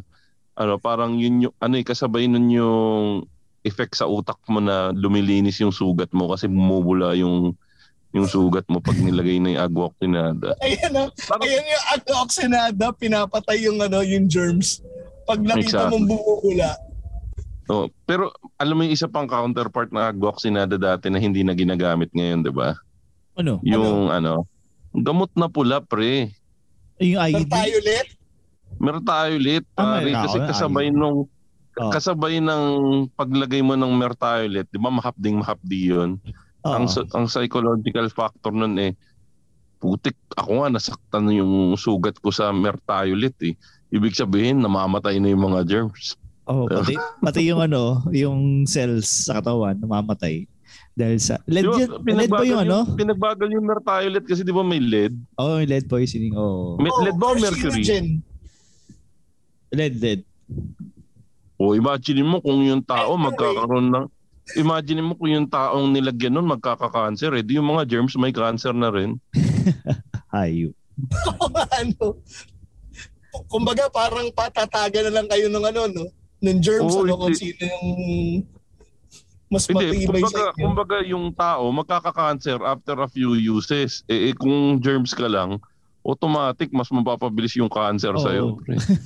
ano 0.54 0.78
parang 0.78 1.18
yun 1.18 1.50
yung 1.50 1.56
ano 1.58 1.76
eh, 1.78 1.86
kasabay 1.86 2.30
nun 2.30 2.50
yung 2.50 3.26
effect 3.64 3.96
sa 3.96 4.06
utak 4.06 4.38
mo 4.52 4.60
na 4.60 4.92
lumilinis 4.92 5.64
yung 5.64 5.72
sugat 5.72 6.12
mo 6.12 6.30
kasi 6.30 6.52
bumubula 6.52 7.16
yung 7.16 7.56
yung 8.14 8.30
sugat 8.30 8.68
mo 8.70 8.78
pag 8.78 8.94
nilagay 8.94 9.42
na 9.42 9.58
yung 9.58 9.64
agua 9.66 9.84
oxinada. 9.90 10.54
Ayan 10.66 10.92
na. 10.94 11.10
Parang- 11.26 11.50
Ayan 11.50 11.66
yung 11.66 11.86
agua 11.90 12.18
oxinada, 12.22 12.86
pinapatay 12.94 13.58
yung 13.66 13.82
ano, 13.82 14.06
yung 14.06 14.30
germs. 14.30 14.86
Pag 15.26 15.42
nakita 15.42 15.90
Exactly. 15.90 15.92
mong 15.98 16.06
bumubula. 16.14 16.70
Oh, 17.72 17.88
pero 18.06 18.30
alam 18.60 18.76
mo 18.76 18.84
yung 18.86 18.94
isa 18.94 19.10
pang 19.10 19.26
counterpart 19.26 19.90
ng 19.90 20.04
agua 20.04 20.36
oxinada 20.36 20.76
dati 20.78 21.10
na 21.10 21.18
hindi 21.18 21.42
na 21.42 21.56
ginagamit 21.56 22.12
ngayon, 22.12 22.44
'di 22.44 22.54
ba? 22.54 22.76
Ano? 23.40 23.58
Yung 23.66 24.12
ano, 24.12 24.46
gamot 24.94 25.32
na 25.34 25.48
pula 25.50 25.82
pre. 25.82 26.30
Yung 27.00 27.18
Nang 27.18 27.30
IUD? 27.32 27.50
tayo 27.50 27.74
ulit, 27.80 28.08
Meron 28.76 29.06
tayo 29.06 29.32
ulit, 29.34 29.64
Ah, 29.76 30.02
meron 30.02 30.18
kasi 30.18 30.38
ako, 30.38 30.48
kasabay 30.50 30.88
ayun. 30.88 30.98
nung 30.98 31.20
Oh. 31.74 31.90
kasabay 31.90 32.38
ng 32.38 32.64
paglagay 33.18 33.66
mo 33.66 33.74
ng 33.74 33.98
mertiolet, 33.98 34.70
'di 34.70 34.78
ba 34.78 34.94
mahapding 34.94 35.42
mahapdi 35.42 35.90
'yun. 35.90 36.22
Oo. 36.62 36.70
Ang 36.70 36.86
ang 36.86 37.26
psychological 37.26 38.06
factor 38.10 38.54
nun 38.54 38.78
eh 38.78 38.94
putik, 39.82 40.16
ako 40.38 40.64
nga 40.64 40.70
nasaktan 40.70 41.28
yung 41.28 41.76
sugat 41.76 42.16
ko 42.16 42.30
sa 42.30 42.54
mertiolit 42.54 43.36
eh. 43.44 43.58
Ibig 43.90 44.16
sabihin, 44.16 44.62
namamatay 44.62 45.20
na 45.20 45.34
yung 45.34 45.50
mga 45.50 45.66
germs. 45.66 46.16
Oh, 46.46 46.70
pati, 46.70 46.94
pati 47.26 47.42
yung 47.44 47.60
ano, 47.60 48.00
yung 48.10 48.64
cells 48.64 49.28
sa 49.28 49.42
katawan 49.42 49.76
namamatay. 49.76 50.48
Dahil 50.94 51.18
sa 51.18 51.42
lead, 51.50 51.66
Di 51.66 51.70
ba, 51.70 51.78
yun, 51.82 51.90
lead 52.06 52.30
ba 52.30 52.46
yung 52.46 52.62
ano? 52.70 52.80
Pinagbagal 52.94 53.50
yung 53.50 53.66
mertiolit 53.66 54.24
kasi 54.30 54.46
di 54.46 54.54
ba 54.54 54.62
may 54.62 54.78
lead? 54.78 55.18
Oh, 55.42 55.58
yung 55.58 55.70
lead 55.70 55.90
poisoning. 55.90 56.38
Oh. 56.38 56.78
May, 56.78 56.94
lead 57.02 57.18
ba 57.18 57.34
o 57.34 57.36
mercury? 57.38 57.82
Lead, 59.74 59.96
lead. 59.98 60.22
O 61.58 61.74
imagine 61.74 62.22
mo 62.22 62.38
kung 62.46 62.62
yung 62.62 62.86
tao 62.86 63.18
magkakaroon 63.18 63.90
ng 63.90 64.06
Imagine 64.60 65.00
mo 65.00 65.16
kung 65.16 65.32
yung 65.32 65.48
taong 65.48 65.96
nilagyan 65.96 66.36
nun 66.36 66.52
magkaka-cancer, 66.52 67.32
eh. 67.40 67.44
Di 67.48 67.56
yung 67.56 67.72
mga 67.72 67.88
germs 67.88 68.20
may 68.20 68.36
cancer 68.36 68.76
na 68.76 68.92
rin. 68.92 69.16
Hayop. 70.36 70.76
ano, 71.80 72.20
kumbaga 73.48 73.88
parang 73.88 74.30
patataga 74.36 75.00
na 75.08 75.16
lang 75.16 75.28
kayo 75.32 75.48
ng 75.48 75.64
ano, 75.64 75.82
no? 75.88 76.06
Ng 76.44 76.60
germs, 76.60 76.92
Oo, 76.92 77.08
ano, 77.08 77.16
kung 77.24 77.34
sino 77.40 77.64
yung 77.64 77.90
mas 79.54 79.70
Hindi, 79.70 80.10
matibay 80.10 80.26
sa 80.26 80.26
kumbaga, 80.26 80.42
inyo. 80.42 80.58
kumbaga 80.58 80.98
yung 81.06 81.26
tao 81.38 81.70
magkaka-cancer 81.70 82.58
after 82.66 82.98
a 82.98 83.06
few 83.06 83.38
uses. 83.38 84.02
Eh, 84.10 84.30
eh, 84.30 84.34
kung 84.34 84.82
germs 84.82 85.14
ka 85.14 85.30
lang, 85.30 85.62
automatic 86.02 86.74
mas 86.74 86.90
mapapabilis 86.90 87.54
yung 87.54 87.70
cancer 87.70 88.18
Oo. 88.18 88.26
sa'yo. 88.26 88.46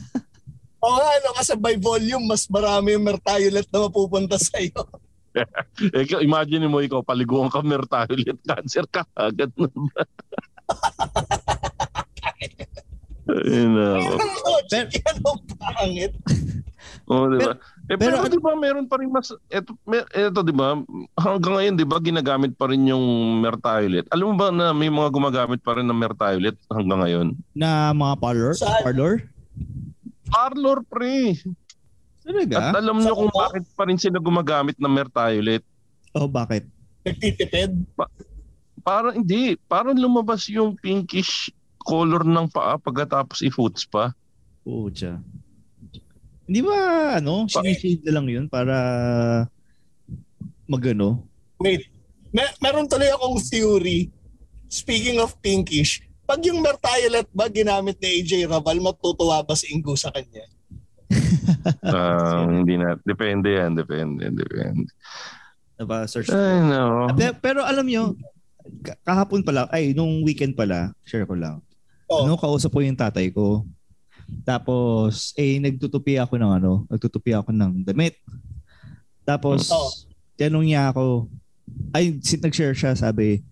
Oo 0.87 0.95
nga, 0.95 1.07
ano, 1.19 1.35
kasi 1.35 1.59
by 1.59 1.75
volume, 1.75 2.31
mas 2.31 2.47
marami 2.47 2.95
yung 2.95 3.03
mertiolet 3.03 3.67
na 3.67 3.91
mapupunta 3.91 4.39
sa'yo. 4.39 4.87
Eh, 5.93 6.01
imagine 6.25 6.65
mo 6.65 6.81
ikaw, 6.81 7.05
paliguan 7.05 7.45
ka 7.53 7.61
mertiolet, 7.61 8.41
cancer 8.41 8.89
ka 8.89 9.05
agad 9.13 9.53
Ayun 13.27 13.71
na 13.75 13.85
ako. 13.99 14.11
Ang 14.15 14.35
logic 14.47 14.87
yan, 14.95 15.15
ang 15.19 15.41
pangit. 15.59 16.13
Oh, 17.07 17.27
di 17.31 17.39
ba? 17.39 17.55
Eh, 17.87 17.95
pero, 17.95 18.19
pero 18.19 18.27
di 18.27 18.39
ba 18.39 18.51
meron 18.55 18.87
pa 18.87 18.99
rin 18.99 19.07
mas 19.07 19.31
eto, 19.47 19.71
mer, 19.87 20.03
eto 20.11 20.43
di 20.43 20.51
ba 20.51 20.75
hanggang 21.15 21.55
ngayon 21.55 21.75
di 21.79 21.87
ba 21.87 22.03
ginagamit 22.03 22.51
pa 22.59 22.67
rin 22.67 22.83
yung 22.83 23.39
mertiolet. 23.39 24.03
Alam 24.11 24.35
mo 24.35 24.35
ba 24.35 24.51
na 24.51 24.75
may 24.75 24.91
mga 24.91 25.07
gumagamit 25.11 25.63
pa 25.63 25.79
rin 25.79 25.87
ng 25.87 25.95
mertiolet 25.95 26.55
hanggang 26.67 26.99
ngayon? 26.99 27.27
Na 27.55 27.95
mga 27.95 28.15
parlor? 28.19 28.53
Saan? 28.59 28.83
Parlor? 28.83 29.23
Parlor 30.27 30.83
pre. 30.83 31.39
Talaga? 32.27 32.55
At 32.59 32.83
alam 32.83 32.99
niyo 32.99 33.15
kung 33.15 33.31
bakit 33.31 33.63
pa 33.71 33.87
rin 33.87 33.95
sila 33.95 34.19
gumagamit 34.19 34.75
ng 34.75 34.91
mertiolet. 34.91 35.63
Oh, 36.11 36.27
bakit? 36.27 36.67
Nagtitipid. 37.07 37.87
Parang 38.83 39.15
hindi, 39.15 39.55
parang 39.71 39.95
lumabas 39.95 40.47
yung 40.51 40.75
pinkish 40.75 41.47
color 41.87 42.27
ng 42.27 42.51
paa 42.51 42.75
pagkatapos 42.75 43.39
i-foots 43.41 43.87
pa. 43.87 44.11
Oo, 44.67 44.91
tsa. 44.91 45.23
Hindi 46.43 46.59
ba, 46.59 46.75
ano, 47.15 47.47
sinishade 47.47 48.03
na 48.03 48.19
lang 48.19 48.27
yun 48.27 48.45
para 48.47 48.75
magano? 50.67 51.23
Wait, 51.57 51.87
mer- 52.31 52.55
meron 52.59 52.87
tuloy 52.87 53.07
akong 53.07 53.39
theory. 53.41 54.11
Speaking 54.67 55.23
of 55.23 55.39
pinkish, 55.39 56.03
pag 56.27 56.43
yung 56.43 56.59
mertiolet 56.59 57.27
ba 57.31 57.47
ginamit 57.47 57.95
ni 57.97 58.19
AJ 58.19 58.51
Raval, 58.51 58.83
matutuwa 58.83 59.39
ba 59.39 59.55
si 59.55 59.71
Ingo 59.71 59.95
sa 59.95 60.11
kanya? 60.11 60.43
Ah, 61.79 62.43
hindi 62.43 62.75
na, 62.75 62.99
depende 63.01 63.55
yan, 63.55 63.71
depende, 63.71 64.27
depende. 64.27 64.91
Napa-search. 65.79 66.27
Ay, 66.27 66.59
no. 66.63 67.07
Pe- 67.11 67.35
Pero 67.39 67.63
alam 67.63 67.87
nyo, 67.87 68.11
ka- 68.83 68.99
kahapon 69.03 69.43
pala, 69.43 69.67
ay, 69.71 69.95
nung 69.95 70.23
weekend 70.23 70.55
pala, 70.55 70.91
share 71.07 71.23
ko 71.23 71.35
lang. 71.35 71.63
Oh. 72.07 72.23
Ano, 72.23 72.39
kausap 72.39 72.71
ko 72.71 72.79
yung 72.79 72.95
tatay 72.95 73.29
ko. 73.29 73.67
Tapos, 74.43 75.31
eh, 75.35 75.59
nagtutupi 75.59 76.15
ako 76.15 76.39
ng 76.39 76.51
ano, 76.51 76.71
nagtutupi 76.87 77.31
ako 77.31 77.51
ng 77.51 77.83
damit. 77.83 78.15
Tapos, 79.23 79.67
Oh. 79.71 79.91
tanong 80.39 80.71
niya 80.71 80.91
ako, 80.91 81.27
ay, 81.91 82.15
sin- 82.23 82.39
nag-share 82.39 82.75
siya, 82.75 82.95
sabi, 82.95 83.43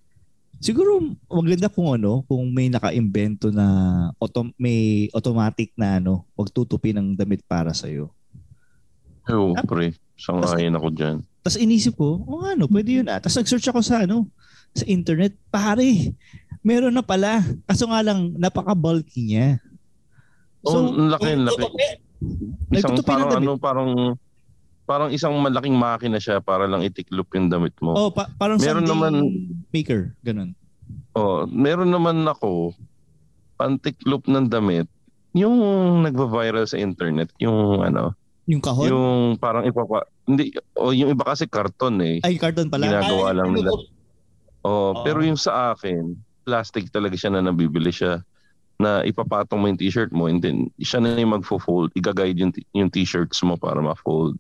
siguro 0.60 1.04
maganda 1.28 1.68
kung 1.68 2.00
ano, 2.00 2.24
kung 2.28 2.48
may 2.48 2.72
naka-invento 2.72 3.52
na 3.52 3.68
autom- 4.20 4.56
may 4.56 5.12
automatic 5.12 5.76
na 5.76 6.00
ano, 6.00 6.24
pagtutupi 6.36 6.96
ng 6.96 7.16
damit 7.16 7.44
para 7.44 7.76
sa'yo. 7.76 8.12
Oo, 9.28 9.52
pre. 9.68 9.96
Sangayin 10.16 10.76
ako 10.80 10.88
dyan. 10.96 11.16
Tapos 11.44 11.60
inisip 11.60 12.00
ko, 12.00 12.24
oh 12.24 12.48
ano, 12.48 12.72
pwede 12.72 13.04
yun 13.04 13.08
ah. 13.12 13.20
Tapos 13.20 13.36
nag-search 13.36 13.68
ako 13.68 13.84
sa 13.84 14.08
ano, 14.08 14.32
sa 14.72 14.88
internet. 14.88 15.36
Pare, 15.52 16.16
meron 16.66 16.92
na 16.92 17.06
pala. 17.06 17.46
Kaso 17.64 17.86
nga 17.86 18.02
lang, 18.02 18.34
napaka-bulky 18.36 19.22
niya. 19.24 19.62
oh, 20.66 20.90
ang 20.90 21.14
laki, 21.14 21.30
ang 21.30 21.46
laki. 21.46 21.62
Tutupi. 21.62 21.88
Isang 22.74 22.98
parang 23.06 23.30
ano, 23.38 23.54
parang 23.56 23.90
parang 24.86 25.10
isang 25.10 25.34
malaking 25.38 25.78
makina 25.78 26.18
siya 26.18 26.42
para 26.42 26.66
lang 26.66 26.82
itiklop 26.82 27.30
yung 27.38 27.50
damit 27.50 27.78
mo. 27.78 27.94
Oh, 27.94 28.10
pa- 28.10 28.34
parang 28.36 28.58
Meron 28.58 28.86
naman- 28.86 29.30
maker. 29.70 30.18
Ganun. 30.22 30.58
Oh, 31.14 31.46
meron 31.46 31.90
naman 31.90 32.26
ako 32.26 32.74
pantiklop 33.56 34.26
ng 34.26 34.50
damit. 34.50 34.90
Yung 35.34 35.54
nagva-viral 36.02 36.66
sa 36.66 36.78
internet, 36.78 37.30
yung 37.38 37.82
ano, 37.82 38.16
Yung 38.46 38.62
kahon? 38.62 38.88
yung 38.88 39.12
parang 39.36 39.66
ipapa 39.66 40.06
hindi 40.26 40.54
o 40.74 40.94
yung 40.94 41.12
iba 41.12 41.26
kasi 41.26 41.46
karton 41.46 41.98
eh. 42.02 42.18
Ay, 42.22 42.38
carton 42.38 42.70
pala. 42.70 42.86
Ginagawa 42.86 43.06
Nagawa 43.06 43.26
Ay, 43.26 43.36
lang 43.36 43.50
nila. 43.54 43.70
Oh, 44.66 44.94
Oo. 44.94 45.04
pero 45.04 45.22
yung 45.22 45.38
sa 45.38 45.72
akin, 45.72 46.14
plastic 46.46 46.94
talaga 46.94 47.18
siya 47.18 47.34
na 47.34 47.42
nabibili 47.42 47.90
siya 47.90 48.22
na 48.78 49.02
ipapatong 49.08 49.60
mo 49.60 49.66
yung 49.72 49.80
t-shirt 49.80 50.12
mo 50.12 50.28
and 50.28 50.44
then 50.44 50.68
siya 50.78 51.00
na 51.00 51.16
yung 51.16 51.34
magfo-fold, 51.36 51.96
i-guide 51.96 52.38
yung, 52.38 52.52
t- 52.52 52.68
yung 52.76 52.92
t-shirts 52.92 53.40
mo 53.42 53.56
para 53.56 53.80
ma-fold. 53.80 54.36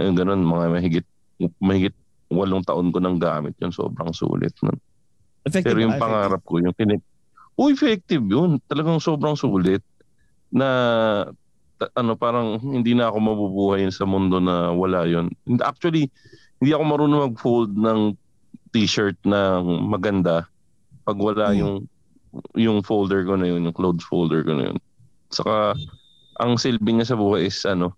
Ayun, 0.00 0.16
ganun, 0.16 0.40
mga 0.40 0.66
mahigit, 0.72 1.06
mahigit 1.60 1.94
walong 2.32 2.64
taon 2.64 2.88
ko 2.92 2.98
nang 3.00 3.20
gamit 3.20 3.56
yun. 3.60 3.72
Sobrang 3.72 4.12
sulit. 4.12 4.52
nun. 4.64 4.76
Effective 5.44 5.68
Pero 5.68 5.78
yung 5.84 5.96
pangarap 6.00 6.40
ko, 6.44 6.60
yung 6.60 6.72
tinik... 6.76 7.04
Oh, 7.60 7.68
effective 7.68 8.24
yun. 8.24 8.56
Talagang 8.68 9.00
sobrang 9.04 9.36
sulit 9.36 9.84
na 10.48 10.68
ta- 11.76 11.92
ano 11.94 12.16
parang 12.16 12.56
hindi 12.60 12.96
na 12.96 13.12
ako 13.12 13.18
mabubuhay 13.20 13.84
sa 13.92 14.08
mundo 14.08 14.40
na 14.40 14.72
wala 14.72 15.04
yun. 15.04 15.28
Actually, 15.60 16.08
hindi 16.58 16.70
ako 16.72 16.84
marunong 16.84 17.22
mag-fold 17.32 17.72
ng 17.76 18.16
t-shirt 18.72 19.16
na 19.24 19.60
maganda 19.64 20.48
pag 21.08 21.16
wala 21.16 21.48
Hmm. 21.48 21.58
yung 21.58 21.74
yung 22.52 22.78
folder 22.84 23.24
ko 23.24 23.40
na 23.40 23.48
yun, 23.48 23.64
yung 23.64 23.72
clothes 23.72 24.04
folder 24.04 24.44
ko 24.44 24.52
na 24.52 24.68
yun. 24.68 24.76
Saka 25.32 25.72
ang 26.36 26.60
silbi 26.60 26.92
niya 26.92 27.08
sa 27.08 27.16
buhay 27.16 27.48
is 27.48 27.56
ano, 27.64 27.96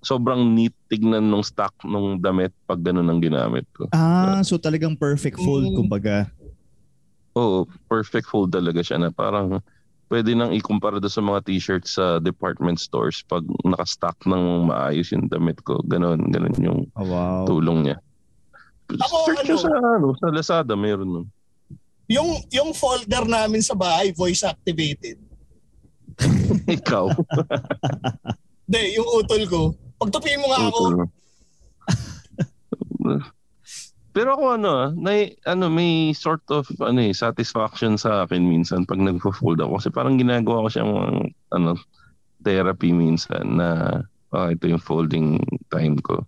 sobrang 0.00 0.56
neat 0.56 0.72
tignan 0.88 1.28
nung 1.28 1.44
stock 1.44 1.76
nung 1.84 2.16
damit 2.16 2.56
pag 2.64 2.80
ganun 2.80 3.04
ang 3.04 3.20
ginamit 3.20 3.68
ko. 3.76 3.84
Ah, 3.92 4.40
so 4.40 4.56
talagang 4.56 4.96
perfect 4.96 5.36
fold, 5.36 5.68
Mm. 5.68 5.76
kumbaga. 5.76 6.32
Oo, 7.36 7.68
perfect 7.84 8.24
fold 8.24 8.48
talaga 8.48 8.80
siya 8.80 8.96
na 8.96 9.12
parang 9.12 9.60
pwede 10.08 10.32
nang 10.32 10.56
ikumpara 10.56 10.96
doon 10.96 11.12
sa 11.12 11.20
mga 11.20 11.44
t-shirts 11.44 12.00
sa 12.00 12.16
department 12.16 12.80
stores 12.80 13.20
pag 13.28 13.44
nakastock 13.60 14.16
ng 14.24 14.64
maayos 14.64 15.12
yung 15.12 15.28
damit 15.28 15.60
ko. 15.60 15.84
Ganon, 15.84 16.32
ganon 16.32 16.56
yung 16.56 16.80
Oh, 16.96 17.04
wow. 17.04 17.44
tulong 17.44 17.84
niya. 17.84 17.96
Ako, 18.88 19.16
Search 19.28 19.44
ano? 19.44 19.58
sa, 19.60 19.68
ano, 19.68 20.06
sa 20.16 20.26
Lazada, 20.32 20.72
meron 20.72 21.10
nun. 21.12 21.26
Yung, 22.06 22.38
yung 22.54 22.70
folder 22.70 23.26
namin 23.26 23.62
sa 23.62 23.74
bahay, 23.74 24.14
voice 24.14 24.46
activated. 24.46 25.18
Ikaw. 26.78 27.10
Hindi, 28.66 28.82
yung 28.94 29.08
utol 29.10 29.42
ko. 29.50 29.60
Pagtupiin 29.98 30.40
mo 30.42 30.46
nga 30.50 30.60
ako. 30.70 30.82
Pero 34.16 34.32
ako 34.32 34.44
ano, 34.56 34.72
may, 34.96 35.36
ano, 35.44 35.68
may 35.68 36.16
sort 36.16 36.40
of 36.48 36.64
ano, 36.80 37.04
eh, 37.04 37.12
satisfaction 37.12 38.00
sa 38.00 38.24
akin 38.24 38.48
minsan 38.48 38.88
pag 38.88 39.02
nagfo-fold 39.02 39.60
ako. 39.60 39.76
Kasi 39.76 39.88
parang 39.92 40.16
ginagawa 40.16 40.64
ko 40.64 40.68
siyang 40.72 40.92
ano, 41.52 41.70
therapy 42.40 42.94
minsan 42.96 43.60
na 43.60 44.00
ah, 44.32 44.48
ito 44.54 44.70
yung 44.70 44.80
folding 44.80 45.42
time 45.68 46.00
ko. 46.00 46.24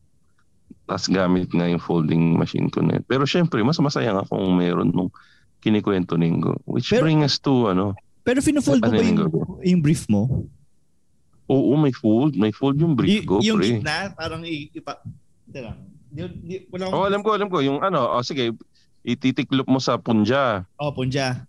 Tapos 0.88 1.08
gamit 1.08 1.52
nga 1.52 1.68
yung 1.68 1.80
folding 1.80 2.36
machine 2.36 2.68
ko 2.68 2.80
na 2.84 3.00
yun. 3.00 3.04
Pero 3.08 3.24
syempre, 3.28 3.60
mas 3.60 3.80
masaya 3.80 4.12
nga 4.12 4.24
kung 4.28 4.56
meron 4.56 4.92
nung 4.92 5.12
kinikwento 5.58 6.14
ninggo. 6.14 6.56
Which 6.64 6.88
Pero- 6.88 7.04
bring 7.04 7.22
us 7.22 7.38
to 7.38 7.68
ano, 7.68 7.94
Pero 8.22 8.38
fino-fold 8.38 8.80
mo 8.80 8.86
Ano 8.86 8.92
ba 8.92 9.02
yung, 9.02 9.18
yung 9.18 9.32
yung 9.64 9.80
brief 9.80 10.04
mo? 10.06 10.44
oo, 11.46 11.72
may 11.74 11.90
fold. 11.90 12.36
May 12.36 12.52
fold 12.52 12.76
yung 12.76 12.92
brief 12.92 13.22
Y- 13.22 13.26
ko, 13.26 13.40
yung 13.40 13.56
pre. 13.56 13.80
gitna, 13.80 14.12
parang 14.12 14.44
i- 14.44 14.68
ipa... 14.68 15.00
Di, 15.48 16.20
di, 16.36 16.54
wala 16.68 16.88
Oh, 16.88 17.04
alam 17.04 17.20
ko, 17.20 17.32
alam 17.32 17.48
ko. 17.48 17.60
Yung 17.60 17.80
ano, 17.80 18.04
oh, 18.06 18.20
sige, 18.20 18.52
ititiklop 19.02 19.64
mo 19.64 19.76
sa 19.78 19.96
punja. 19.96 20.68
Oh, 20.76 20.92
punja. 20.92 21.44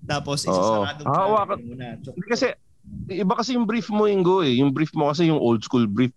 Tapos 0.00 0.44
isasarado 0.44 1.04
Hahawakan- 1.04 1.60
muna. 1.62 1.96
Chok- 2.00 2.16
Hindi 2.16 2.28
kasi, 2.30 2.46
iba 3.10 3.34
kasi 3.34 3.52
yung 3.52 3.64
brief 3.64 3.88
mo, 3.88 4.04
Ingo 4.04 4.40
eh. 4.40 4.60
Yung 4.60 4.72
brief 4.72 4.92
mo 4.92 5.08
kasi 5.08 5.28
yung 5.28 5.36
old 5.38 5.60
school 5.60 5.84
brief. 5.84 6.12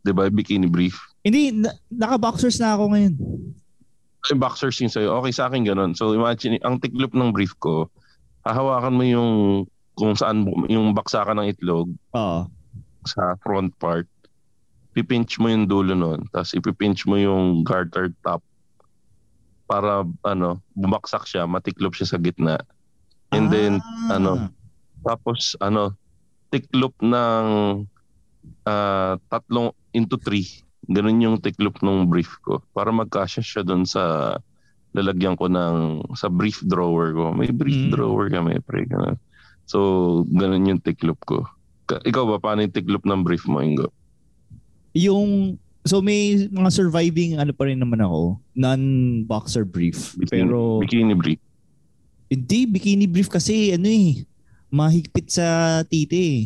'Di 0.00 0.12
ba 0.12 0.28
Bikini 0.28 0.66
brief. 0.66 0.96
Hindi, 1.20 1.50
na, 1.50 1.72
naka-boxers 1.88 2.56
na 2.56 2.72
ako 2.72 2.84
ngayon. 2.90 3.14
Yung 4.30 4.42
boxers 4.42 4.78
yung 4.82 4.90
sa'yo. 4.90 5.14
Okay 5.22 5.32
sa 5.32 5.46
akin 5.46 5.62
ganun. 5.62 5.94
So 5.94 6.10
imagine, 6.12 6.58
ang 6.66 6.82
tiklop 6.82 7.14
ng 7.14 7.30
brief 7.30 7.54
ko, 7.62 7.86
hahawakan 8.42 8.94
mo 8.94 9.04
yung 9.06 9.32
kung 9.96 10.12
saan 10.12 10.44
yung 10.68 10.92
baksakan 10.92 11.40
ng 11.40 11.48
itlog 11.50 11.88
Oo. 12.12 12.46
sa 13.06 13.34
front 13.40 13.72
part. 13.78 14.04
Pipinch 14.92 15.36
mo 15.38 15.48
yung 15.48 15.64
dulo 15.64 15.94
nun. 15.94 16.24
Tapos 16.32 16.52
ipipinch 16.52 17.04
mo 17.04 17.16
yung 17.16 17.62
garter 17.62 18.10
top 18.24 18.42
para 19.66 20.06
ano, 20.22 20.62
bumaksak 20.74 21.26
siya, 21.26 21.44
matiklop 21.44 21.94
siya 21.94 22.06
sa 22.06 22.18
gitna. 22.18 22.60
And 23.34 23.50
then, 23.50 23.82
Ah. 24.08 24.16
ano, 24.18 24.32
tapos 25.02 25.58
ano, 25.58 25.94
tiklop 26.50 26.94
ng 27.02 27.46
ah, 28.62 29.18
tatlong 29.26 29.74
into 29.90 30.14
three. 30.18 30.46
Ganun 30.86 31.18
yung 31.18 31.36
tiklop 31.36 31.80
ng 31.80 32.06
brief 32.06 32.38
ko. 32.40 32.62
Para 32.70 32.88
magkasya 32.88 33.40
siya 33.40 33.62
doon 33.62 33.82
sa 33.82 34.36
lalagyan 34.92 35.34
ko 35.34 35.46
ng 35.46 35.76
sa 36.14 36.26
brief 36.26 36.62
drawer 36.62 37.10
ko. 37.10 37.30
May 37.30 37.50
brief 37.50 37.76
Mm. 37.76 37.90
drawer 37.90 38.26
kami, 38.26 38.56
pre. 38.60 38.84
Ganun. 38.84 39.18
So, 39.64 39.78
ganun 40.26 40.64
yung 40.64 40.78
tiklop 40.78 41.18
ko. 41.20 41.42
Ka- 41.84 42.00
Ikaw 42.00 42.22
ba, 42.24 42.36
paano 42.38 42.62
yung 42.62 42.72
tiklop 42.72 43.02
ng 43.02 43.20
brief 43.20 43.44
mo, 43.44 43.58
Ingo? 43.58 43.90
Yung 44.92 45.58
so 45.82 46.00
may 46.00 46.48
mga 46.48 46.70
surviving 46.72 47.36
ano 47.36 47.50
pa 47.50 47.64
rin 47.64 47.76
naman 47.76 48.00
ako, 48.00 48.40
non-boxer 48.52 49.62
brief. 49.62 50.14
Bikini, 50.16 50.30
Pero 50.42 50.80
bikini 50.80 51.14
brief. 51.14 51.40
hindi 52.26 52.58
bikini 52.64 53.06
brief 53.06 53.28
kasi 53.28 53.70
ano 53.70 53.86
eh 53.86 54.26
mahigpit 54.68 55.30
sa 55.30 55.46
titi. 55.82 56.18
eh. 56.18 56.40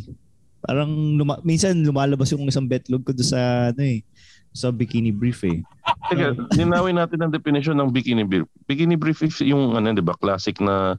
Parang 0.61 0.93
luma- 1.17 1.41
minsan 1.41 1.73
lumalabas 1.79 2.29
yung 2.29 2.45
isang 2.45 2.69
betlog 2.69 3.01
ko 3.01 3.13
doon 3.13 3.25
sa 3.27 3.41
ano 3.71 3.81
eh 3.81 4.05
sa 4.51 4.75
bikini 4.75 5.15
brief 5.15 5.47
eh. 5.47 5.63
Teka, 6.11 6.35
linawin 6.59 6.99
natin 6.99 7.23
ang 7.23 7.31
definition 7.31 7.79
ng 7.79 7.95
bikini 7.95 8.27
brief. 8.27 8.47
Bikini 8.67 8.99
brief 8.99 9.23
is 9.23 9.39
yung 9.43 9.79
ano, 9.79 9.95
'di 9.95 10.03
ba, 10.03 10.19
classic 10.19 10.59
na 10.59 10.99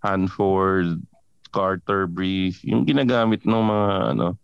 Hanford, 0.00 1.00
Carter 1.52 2.08
brief, 2.08 2.64
yung 2.64 2.88
ginagamit 2.88 3.44
ng 3.44 3.52
mga 3.52 3.88
ano 4.16 4.36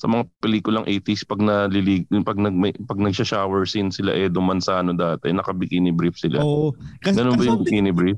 sa 0.00 0.08
mga 0.08 0.24
pelikulang 0.40 0.88
80s 0.88 1.28
pag 1.28 1.44
nalilig 1.44 2.08
pag 2.24 2.40
nag 2.40 2.56
pag 2.88 2.96
nagsha-shower 2.96 3.68
scene 3.68 3.92
sila 3.92 4.16
Edo 4.16 4.40
Manzano 4.40 4.96
dati, 4.96 5.28
naka-bikini 5.28 5.92
brief 5.92 6.16
sila. 6.16 6.40
Oo. 6.40 6.72
Kasi, 7.04 7.20
Ganun 7.20 7.36
ba 7.36 7.44
yung 7.44 7.60
bikini 7.60 7.92
brief? 7.92 8.16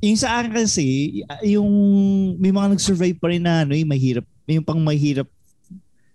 yung 0.00 0.16
sa 0.18 0.40
akin 0.40 0.52
kasi, 0.64 1.20
yung 1.44 1.70
may 2.40 2.50
mga 2.50 2.74
nag-survive 2.74 3.20
pa 3.20 3.30
rin 3.30 3.44
na 3.44 3.62
ano, 3.62 3.76
yung 3.76 3.92
mahirap, 3.92 4.26
yung 4.48 4.66
pang 4.66 4.80
mahirap 4.80 5.28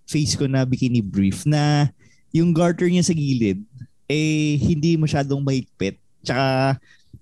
face 0.03 0.36
ko 0.36 0.50
na 0.50 0.65
bikini 0.67 1.00
brief 1.00 1.48
na 1.48 1.89
yung 2.36 2.51
garter 2.51 2.92
niya 2.92 3.00
sa 3.01 3.15
gilid 3.15 3.63
eh 4.06 4.60
hindi 4.60 5.00
masyadong 5.00 5.39
mahigpit. 5.39 5.96
Tsaka 6.22 6.75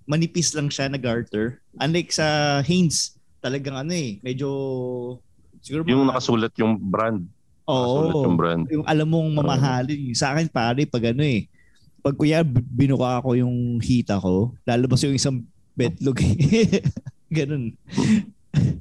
manipis 0.04 0.52
lang 0.52 0.68
siya 0.68 0.90
na 0.90 0.98
garter. 0.98 1.62
Unlike 1.78 2.12
sa 2.12 2.26
Hanes, 2.60 3.14
talagang 3.40 3.78
ano 3.78 3.94
eh, 3.94 4.18
medyo 4.20 4.50
siguro 5.62 5.86
Yung 5.86 6.04
mga- 6.04 6.12
nakasulat 6.12 6.54
yung 6.58 6.76
brand. 6.76 7.22
Oo. 7.64 7.78
Nakasulat 8.10 8.26
yung 8.26 8.38
brand. 8.38 8.64
Yung 8.68 8.86
alam 8.86 9.08
mong 9.08 9.30
mamahalin. 9.34 10.12
Yung 10.12 10.18
sa 10.18 10.34
akin 10.34 10.50
pare, 10.50 10.84
pag 10.84 11.14
ano 11.14 11.24
eh, 11.24 11.48
pag 12.04 12.18
kuya 12.18 12.44
binuka 12.44 13.24
ko 13.24 13.38
yung 13.38 13.80
hita 13.80 14.20
ko, 14.20 14.52
lalabas 14.66 15.00
yung 15.06 15.16
isang 15.16 15.40
betlog. 15.72 16.20
eh. 16.20 16.84
Ganun. 17.32 17.72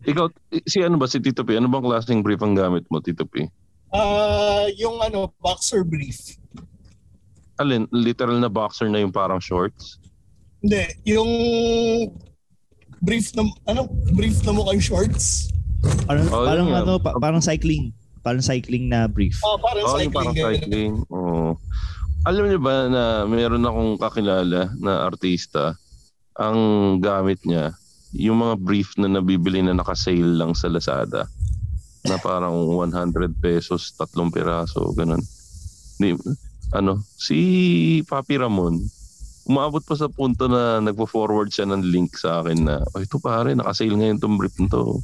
Ikaw 0.02 0.26
si 0.66 0.82
ano 0.82 0.98
ba 0.98 1.06
si 1.06 1.22
Tito 1.22 1.46
P? 1.46 1.54
Ano 1.54 1.70
bang 1.70 1.86
klaseng 1.86 2.20
brief 2.20 2.42
ang 2.42 2.52
gamit 2.52 2.82
mo, 2.90 2.98
Tito 2.98 3.22
P? 3.24 3.46
Ah, 3.92 4.72
yung 4.72 4.98
ano, 4.98 5.28
boxer 5.38 5.84
brief. 5.84 6.40
Alin, 7.56 7.84
literal 7.92 8.40
na 8.40 8.48
boxer 8.48 8.88
na 8.88 8.98
yung 8.98 9.12
parang 9.12 9.36
shorts? 9.38 10.00
Hindi, 10.58 10.80
yung 11.06 11.28
brief 12.98 13.36
na 13.36 13.44
ano, 13.66 13.84
brief 14.10 14.40
na 14.42 14.56
mukhang 14.56 14.80
shorts. 14.80 15.52
Parang, 16.08 16.26
Oh, 16.30 16.46
parang 16.46 16.68
nga. 16.70 16.80
ano, 16.80 16.92
pa- 16.96 17.18
parang 17.20 17.42
cycling. 17.42 17.92
Parang 18.22 18.40
cycling 18.40 18.86
na 18.86 19.04
brief. 19.04 19.36
Oh, 19.42 19.58
parang 19.58 19.84
Oh, 19.84 19.98
yung 19.98 20.08
cycling. 20.08 20.14
parang 20.14 20.34
cycling. 20.38 20.92
Oo. 21.10 21.50
Alam 22.22 22.44
niyo 22.46 22.60
ba 22.62 22.86
na 22.86 23.02
meron 23.26 23.66
akong 23.66 23.92
kakilala 23.98 24.70
na 24.78 25.04
artista, 25.04 25.74
ang 26.32 26.56
gamit 26.96 27.42
niya, 27.42 27.74
yung 28.14 28.38
mga 28.38 28.56
brief 28.56 28.94
na 28.94 29.10
nabibili 29.10 29.60
na 29.60 29.74
naka-sale 29.74 30.32
lang 30.32 30.54
sa 30.54 30.70
Lazada 30.70 31.26
na 32.06 32.18
parang 32.18 32.54
100 32.74 33.14
pesos, 33.38 33.94
tatlong 33.94 34.30
piraso, 34.32 34.90
ganun. 34.94 35.22
Di, 36.02 36.14
ano, 36.74 37.04
si 37.14 37.38
Papi 38.02 38.42
Ramon, 38.42 38.82
umabot 39.46 39.82
pa 39.82 39.94
sa 39.98 40.06
punto 40.06 40.46
na 40.46 40.78
nagpo-forward 40.82 41.50
siya 41.50 41.66
ng 41.70 41.82
link 41.82 42.14
sa 42.14 42.42
akin 42.42 42.58
na, 42.66 42.82
oh, 42.94 43.02
ito 43.02 43.18
pare, 43.18 43.54
naka-sale 43.54 43.94
ngayon 43.94 44.18
tong 44.18 44.38
brief 44.38 44.54
nito. 44.58 45.02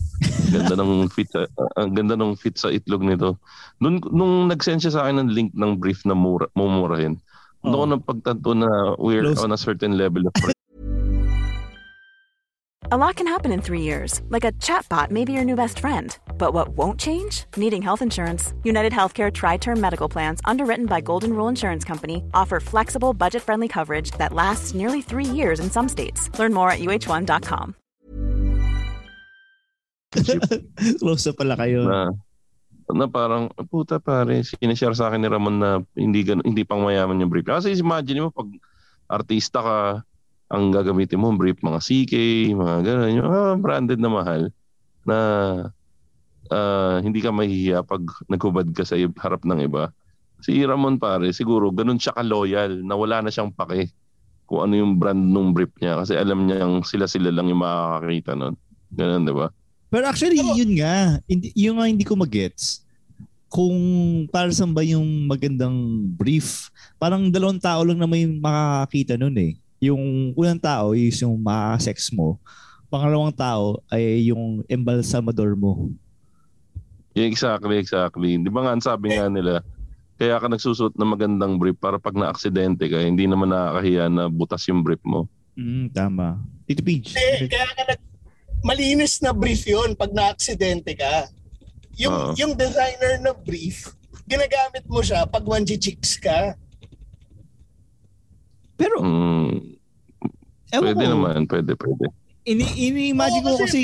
Ganda 0.51 0.75
ng 0.79 1.11
fit 1.11 1.29
sa, 1.31 1.47
ang 1.79 1.95
ganda 1.95 2.15
ng 2.15 2.39
fit 2.39 2.55
sa 2.55 2.71
itlog 2.71 3.03
nito. 3.03 3.39
Nung, 3.83 4.03
nung 4.11 4.47
nag-send 4.51 4.83
siya 4.83 4.95
sa 4.95 5.03
akin 5.07 5.23
ng 5.23 5.31
link 5.31 5.51
ng 5.55 5.79
brief 5.79 6.03
na 6.07 6.15
mura, 6.15 6.47
mumurahin, 6.55 7.19
Oo. 7.63 7.75
doon 7.75 7.79
ko 7.79 7.87
napagtanto 7.99 8.51
na 8.55 8.95
we're 8.99 9.35
Close. 9.35 9.43
on 9.43 9.51
a 9.55 9.59
certain 9.59 9.99
level 9.99 10.27
of 10.27 10.35
A 12.87 12.97
lot 12.97 13.17
can 13.17 13.27
happen 13.27 13.51
in 13.51 13.61
three 13.61 13.83
years, 13.83 14.23
like 14.31 14.47
a 14.47 14.53
chatbot 14.62 15.11
may 15.11 15.25
be 15.25 15.33
your 15.35 15.45
new 15.45 15.57
best 15.57 15.79
friend. 15.81 16.17
But 16.38 16.55
what 16.55 16.69
won't 16.79 16.99
change? 16.99 17.45
Needing 17.57 17.83
health 17.83 18.01
insurance. 18.01 18.55
United 18.62 18.95
Healthcare 18.95 19.35
Tri 19.35 19.59
Term 19.59 19.81
Medical 19.81 20.09
Plans, 20.09 20.41
underwritten 20.47 20.87
by 20.87 21.03
Golden 21.03 21.35
Rule 21.35 21.49
Insurance 21.49 21.85
Company, 21.85 22.23
offer 22.33 22.61
flexible, 22.61 23.12
budget 23.12 23.43
friendly 23.43 23.69
coverage 23.69 24.12
that 24.12 24.33
lasts 24.33 24.75
nearly 24.75 25.03
three 25.03 25.27
years 25.27 25.61
in 25.61 25.71
some 25.71 25.88
states. 25.88 26.31
Learn 26.38 26.55
more 26.55 26.71
at 26.71 26.79
uh1.com. 26.79 27.75
Close 31.03 31.27
na 31.29 31.33
pala 31.37 31.57
kayo. 31.59 31.85
na 31.85 32.09
na 32.88 33.05
parang 33.05 33.53
puta 33.69 34.01
pare 34.01 34.41
sinishare 34.41 34.97
sa 34.97 35.12
akin 35.12 35.21
ni 35.21 35.29
Ramon 35.29 35.61
na 35.61 35.85
hindi 35.93 36.25
hindi 36.25 36.64
pang 36.64 36.81
mayaman 36.81 37.21
yung 37.21 37.29
brief. 37.29 37.45
Kasi 37.45 37.77
imagine 37.77 38.25
mo 38.25 38.33
pag 38.33 38.49
artista 39.12 39.61
ka 39.61 39.77
ang 40.49 40.73
gagamitin 40.73 41.21
mo 41.21 41.33
brief 41.37 41.61
mga 41.61 41.81
CK, 41.81 42.15
mga 42.57 42.75
ganun, 42.85 43.13
yung 43.21 43.29
ah, 43.29 43.55
branded 43.57 44.01
na 44.01 44.11
mahal 44.11 44.43
na 45.05 45.19
ah, 46.49 46.99
hindi 47.05 47.21
ka 47.21 47.29
mahihiya 47.29 47.85
pag 47.85 48.01
naghubad 48.29 48.73
ka 48.73 48.85
sa 48.85 48.97
harap 48.97 49.45
ng 49.45 49.61
iba. 49.69 49.93
Si 50.41 50.57
Ramon 50.65 50.97
pare, 50.97 51.35
siguro 51.35 51.69
ganun 51.75 52.01
siya 52.01 52.17
ka-loyal 52.17 52.81
na 52.81 52.95
wala 52.97 53.21
na 53.21 53.31
siyang 53.31 53.53
pake 53.53 53.93
kung 54.49 54.65
ano 54.65 54.81
yung 54.81 54.97
brand 54.97 55.21
nung 55.21 55.53
brief 55.53 55.75
niya 55.77 56.01
kasi 56.01 56.17
alam 56.17 56.49
niya 56.49 56.65
yung 56.65 56.81
sila-sila 56.81 57.29
lang 57.29 57.53
yung 57.53 57.61
makakakita 57.61 58.33
nun. 58.33 58.57
Ganun, 58.89 59.29
di 59.29 59.35
ba? 59.37 59.53
Pero 59.93 60.05
actually, 60.09 60.41
yun 60.41 60.73
nga. 60.81 61.21
Hindi, 61.29 61.53
yung 61.53 61.77
nga 61.77 61.89
hindi 61.89 62.05
ko 62.05 62.17
magets 62.17 62.85
kung 63.49 63.77
para 64.29 64.53
saan 64.53 64.77
ba 64.77 64.85
yung 64.85 65.29
magandang 65.29 66.09
brief. 66.17 66.69
Parang 67.01 67.33
dalawang 67.33 67.61
tao 67.61 67.81
lang 67.85 68.01
na 68.01 68.09
may 68.09 68.25
makakakita 68.29 69.17
nun 69.17 69.37
eh. 69.37 69.57
Yung 69.79 70.35
unang 70.35 70.59
tao 70.59 70.95
is 70.95 71.19
yung 71.23 71.38
makasex 71.38 72.11
mo. 72.11 72.38
Pangalawang 72.91 73.35
tao 73.35 73.79
ay 73.93 74.31
yung 74.31 74.67
embalsamador 74.67 75.55
mo. 75.55 75.93
Yeah, 77.14 77.31
exactly, 77.31 77.79
exactly. 77.79 78.38
Di 78.38 78.51
ba 78.51 78.67
nga 78.67 78.73
ang 78.75 78.83
sabi 78.83 79.14
nga 79.14 79.27
nila, 79.27 79.62
kaya 80.19 80.35
ka 80.38 80.51
nagsusuot 80.51 80.99
ng 80.99 81.11
magandang 81.14 81.55
brief 81.62 81.79
para 81.79 81.99
pag 81.99 82.14
na-aksidente 82.19 82.91
ka, 82.91 82.99
hindi 82.99 83.31
naman 83.31 83.55
nakakahiya 83.55 84.11
na 84.11 84.27
butas 84.27 84.67
yung 84.67 84.83
brief 84.83 85.03
mo. 85.07 85.31
Mm, 85.55 85.95
tama. 85.95 86.43
Tito 86.67 86.83
Peach. 86.83 87.14
Eh, 87.14 87.47
kaya 87.47 87.67
ka 87.75 87.83
nag, 87.95 88.03
malinis 88.67 89.23
na 89.23 89.31
brief 89.31 89.62
yun 89.67 89.95
pag 89.95 90.11
na-aksidente 90.11 90.95
ka. 90.99 91.31
Yung, 91.99 92.14
Oo. 92.14 92.31
yung 92.35 92.53
designer 92.55 93.19
na 93.23 93.35
brief, 93.35 93.95
ginagamit 94.27 94.87
mo 94.87 95.03
siya 95.03 95.27
pag 95.27 95.43
chicks 95.79 96.19
ka. 96.19 96.55
Pero, 98.79 99.03
Mm, 99.03 99.75
ewan 100.71 100.85
pwede 100.95 101.05
ko. 101.05 101.11
naman, 101.11 101.38
pwede, 101.51 101.73
pwede. 101.75 102.05
Ini, 102.47 102.64
ini-imagine 102.64 103.45
ko 103.45 103.59
kasi 103.59 103.81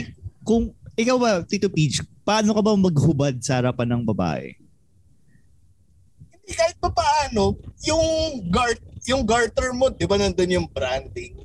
kung 0.46 0.70
ikaw 0.94 1.18
ba, 1.18 1.42
Tito 1.42 1.66
Peach, 1.66 2.00
paano 2.22 2.54
ka 2.54 2.62
ba 2.62 2.78
maghubad 2.78 3.34
sa 3.42 3.58
harapan 3.58 3.98
ng 3.98 4.02
babae? 4.06 4.54
Hindi 6.30 6.52
kahit 6.54 6.78
pa 6.78 6.88
paano, 6.88 7.58
yung 7.82 8.04
gart, 8.48 8.78
yung 9.04 9.26
garter 9.26 9.74
mo, 9.74 9.90
di 9.90 10.06
ba 10.06 10.16
nandun 10.16 10.62
yung 10.62 10.68
branding? 10.70 11.42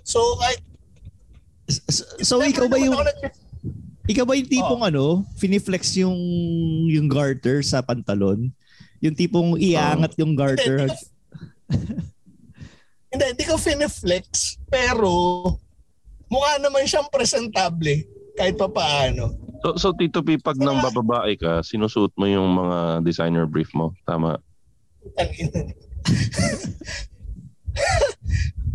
So, 0.00 0.18
kahit... 0.40 0.64
So, 1.66 2.02
so 2.22 2.34
ikaw 2.40 2.70
ba 2.70 2.78
yung 2.78 2.94
ikaw 4.06 4.22
ba 4.22 4.38
yung 4.38 4.46
tipong 4.46 4.82
ano, 4.86 5.26
finiflex 5.34 5.98
yung 5.98 6.14
yung 6.86 7.10
garter 7.10 7.58
sa 7.66 7.82
pantalon? 7.82 8.54
Yung 9.02 9.18
tipong 9.18 9.58
iangat 9.58 10.14
yung 10.14 10.38
garter. 10.38 10.86
Hindi, 10.86 12.06
hindi 13.12 13.24
Hindi, 13.32 13.44
ko 13.46 13.54
finiflex, 13.56 14.58
pero 14.66 15.10
mukha 16.26 16.58
naman 16.58 16.84
siyang 16.84 17.08
presentable 17.08 18.04
kahit 18.36 18.58
pa 18.60 18.68
paano. 18.68 19.32
So, 19.64 19.68
so 19.80 19.88
Tito 19.96 20.20
P, 20.20 20.36
pag 20.36 20.60
nang 20.60 20.84
bababae 20.84 21.40
ka, 21.40 21.64
sinusuot 21.64 22.12
mo 22.20 22.28
yung 22.28 22.52
mga 22.52 23.00
designer 23.00 23.48
brief 23.48 23.72
mo. 23.72 23.96
Tama. 24.04 24.36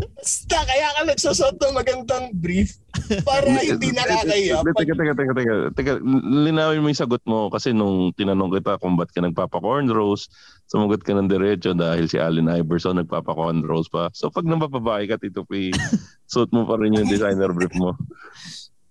Basta 0.01 0.57
kaya 0.65 0.87
ka 0.97 1.01
nagsusot 1.05 1.55
ng 1.61 1.73
magandang 1.77 2.33
brief 2.33 2.80
para 3.27 3.47
hindi 3.47 3.91
nakakaya. 3.91 4.63
Teka, 4.63 4.93
teka, 4.95 5.13
teka, 5.15 5.33
teka, 5.35 5.55
teka. 5.75 5.93
Linawin 6.25 6.81
mo 6.81 6.87
yung 6.91 7.01
sagot 7.01 7.23
mo 7.27 7.51
kasi 7.51 7.75
nung 7.75 8.15
tinanong 8.15 8.59
kita 8.59 8.79
kung 8.79 8.95
ba't 8.95 9.11
ka 9.11 9.21
nagpapa-cornrows, 9.21 10.31
sumagot 10.71 11.03
ka 11.03 11.15
ng 11.15 11.27
diretso 11.27 11.75
dahil 11.75 12.07
si 12.07 12.21
Allen 12.21 12.47
Iverson 12.47 12.99
nagpapa-cornrows 13.03 13.91
pa. 13.91 14.07
So 14.15 14.31
pag 14.31 14.47
napapabahay 14.47 15.11
ka, 15.11 15.19
Tito 15.19 15.43
P, 15.43 15.71
suot 16.31 16.51
mo 16.55 16.63
pa 16.63 16.79
rin 16.79 16.95
yung 16.95 17.09
designer 17.09 17.51
brief 17.51 17.73
mo. 17.75 17.95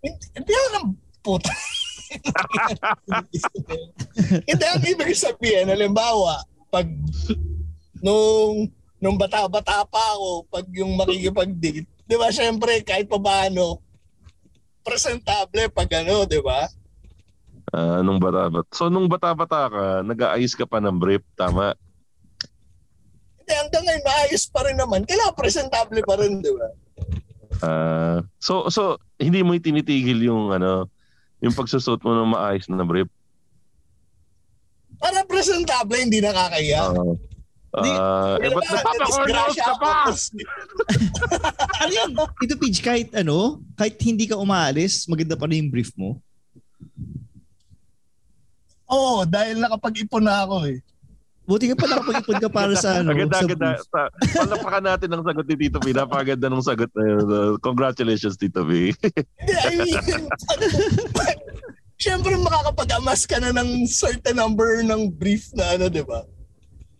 hindi 0.05 0.53
ako 0.53 0.69
ng 0.77 0.87
puta. 1.21 1.53
hindi 4.49 4.65
ang 4.67 4.83
ibig 4.83 5.15
sabihin, 5.15 5.71
halimbawa, 5.71 6.43
pag 6.73 6.89
nung 8.01 8.73
nung 9.01 9.17
bata-bata 9.17 9.85
pa 9.89 10.03
ako, 10.15 10.45
pag 10.53 10.67
yung 10.77 10.93
makikipag-date, 10.93 11.89
di 11.89 12.17
ba, 12.21 12.29
syempre, 12.29 12.85
kahit 12.85 13.09
pa 13.09 13.17
paano, 13.17 13.81
presentable 14.91 15.71
pag 15.71 15.91
ano, 16.03 16.27
di 16.27 16.43
ba? 16.43 16.67
Ah, 17.71 18.03
nung 18.03 18.19
bata-bata. 18.19 18.67
So 18.75 18.91
nung 18.91 19.07
bata-bata 19.07 19.71
ka, 19.71 19.85
nag-aayos 20.03 20.59
ka 20.59 20.67
pa 20.67 20.83
ng 20.83 20.99
brief, 20.99 21.23
tama? 21.39 21.79
Hindi, 23.39 23.53
hanggang 23.55 23.87
ngayon, 23.87 24.03
maayos 24.03 24.45
pa 24.51 24.67
rin 24.67 24.75
naman. 24.75 25.07
Kailangan 25.07 25.39
presentable 25.39 26.03
pa 26.03 26.19
rin, 26.19 26.43
di 26.43 26.51
ba? 26.51 26.69
Ah, 27.61 28.19
so 28.41 28.73
so 28.73 28.97
hindi 29.21 29.45
mo 29.45 29.53
tinitigil 29.55 30.25
yung 30.25 30.51
ano, 30.51 30.89
yung 31.45 31.55
pagsusot 31.55 32.01
mo 32.03 32.11
ng 32.17 32.33
maayos 32.35 32.67
na 32.67 32.83
brief. 32.83 33.07
Para 34.99 35.23
presentable, 35.25 36.01
hindi 36.03 36.19
nakakaya. 36.19 36.91
Ah, 37.71 38.35
eh, 38.43 38.51
ba't 38.51 38.67
nagpapa-cornrows 38.67 39.59
ka 39.63 39.75
pa? 39.79 40.11
ano 41.87 41.93
yun? 41.95 42.11
Ito, 42.19 42.55
Pidge, 42.59 42.83
kahit 42.83 43.15
ano, 43.15 43.63
kahit 43.79 43.95
hindi 44.03 44.27
ka 44.27 44.35
umaalis, 44.35 45.07
maganda 45.07 45.39
pa 45.39 45.47
rin 45.47 45.63
yung 45.67 45.71
brief 45.71 45.95
mo. 45.95 46.19
Oo, 48.91 49.23
dahil 49.23 49.63
nakapag-ipon 49.63 50.27
na 50.27 50.43
ako 50.43 50.67
eh. 50.67 50.83
Buti 51.47 51.71
ka 51.71 51.79
pa 51.79 51.87
nakapag-ipon 51.87 52.39
ka 52.43 52.51
para 52.51 52.75
sa 52.75 53.07
ano, 53.07 53.15
Agad, 53.15 53.31
sa 53.31 53.47
agad, 53.47 53.59
sa, 53.87 54.01
palapakan 54.35 54.85
natin 54.91 55.09
ang 55.15 55.23
sagot 55.23 55.47
ni 55.47 55.55
Tito 55.55 55.79
B. 55.79 55.95
Napakaganda 55.95 56.51
ng 56.51 56.67
sagot 56.67 56.91
na 56.99 57.03
yun. 57.07 57.27
Uh, 57.27 57.55
congratulations, 57.63 58.35
Tito 58.35 58.67
B. 58.67 58.91
Siyempre 62.03 62.35
makakapag-amas 62.35 63.31
ka 63.31 63.39
na 63.39 63.55
ng 63.55 63.87
certain 63.87 64.35
number 64.35 64.83
ng 64.83 65.07
brief 65.07 65.55
na 65.55 65.79
ano, 65.79 65.87
di 65.87 66.03
ba? 66.03 66.27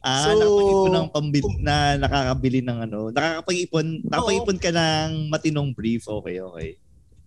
Ah, 0.01 0.33
So- 0.33 0.41
nakapag-ipon 0.41 0.93
ng 0.97 1.09
pambil 1.13 1.45
na 1.61 1.77
nakakabili 2.01 2.61
ng 2.65 2.79
ano. 2.89 2.99
Nakakapag-ipon, 3.13 3.87
nakapag-ipon 4.09 4.59
ka 4.59 4.71
ng 4.73 5.11
matinong 5.29 5.71
brief. 5.77 6.09
Okay, 6.09 6.41
okay. 6.41 6.71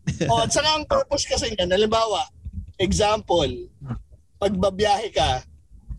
O, 0.31 0.41
at 0.41 0.51
saka 0.51 0.69
ang 0.73 0.85
purpose 0.89 1.23
kasi 1.29 1.53
niyan, 1.53 1.69
halimbawa, 1.69 2.27
example, 2.81 3.69
pag 4.41 4.53
babiyahe 4.57 5.07
ka, 5.13 5.45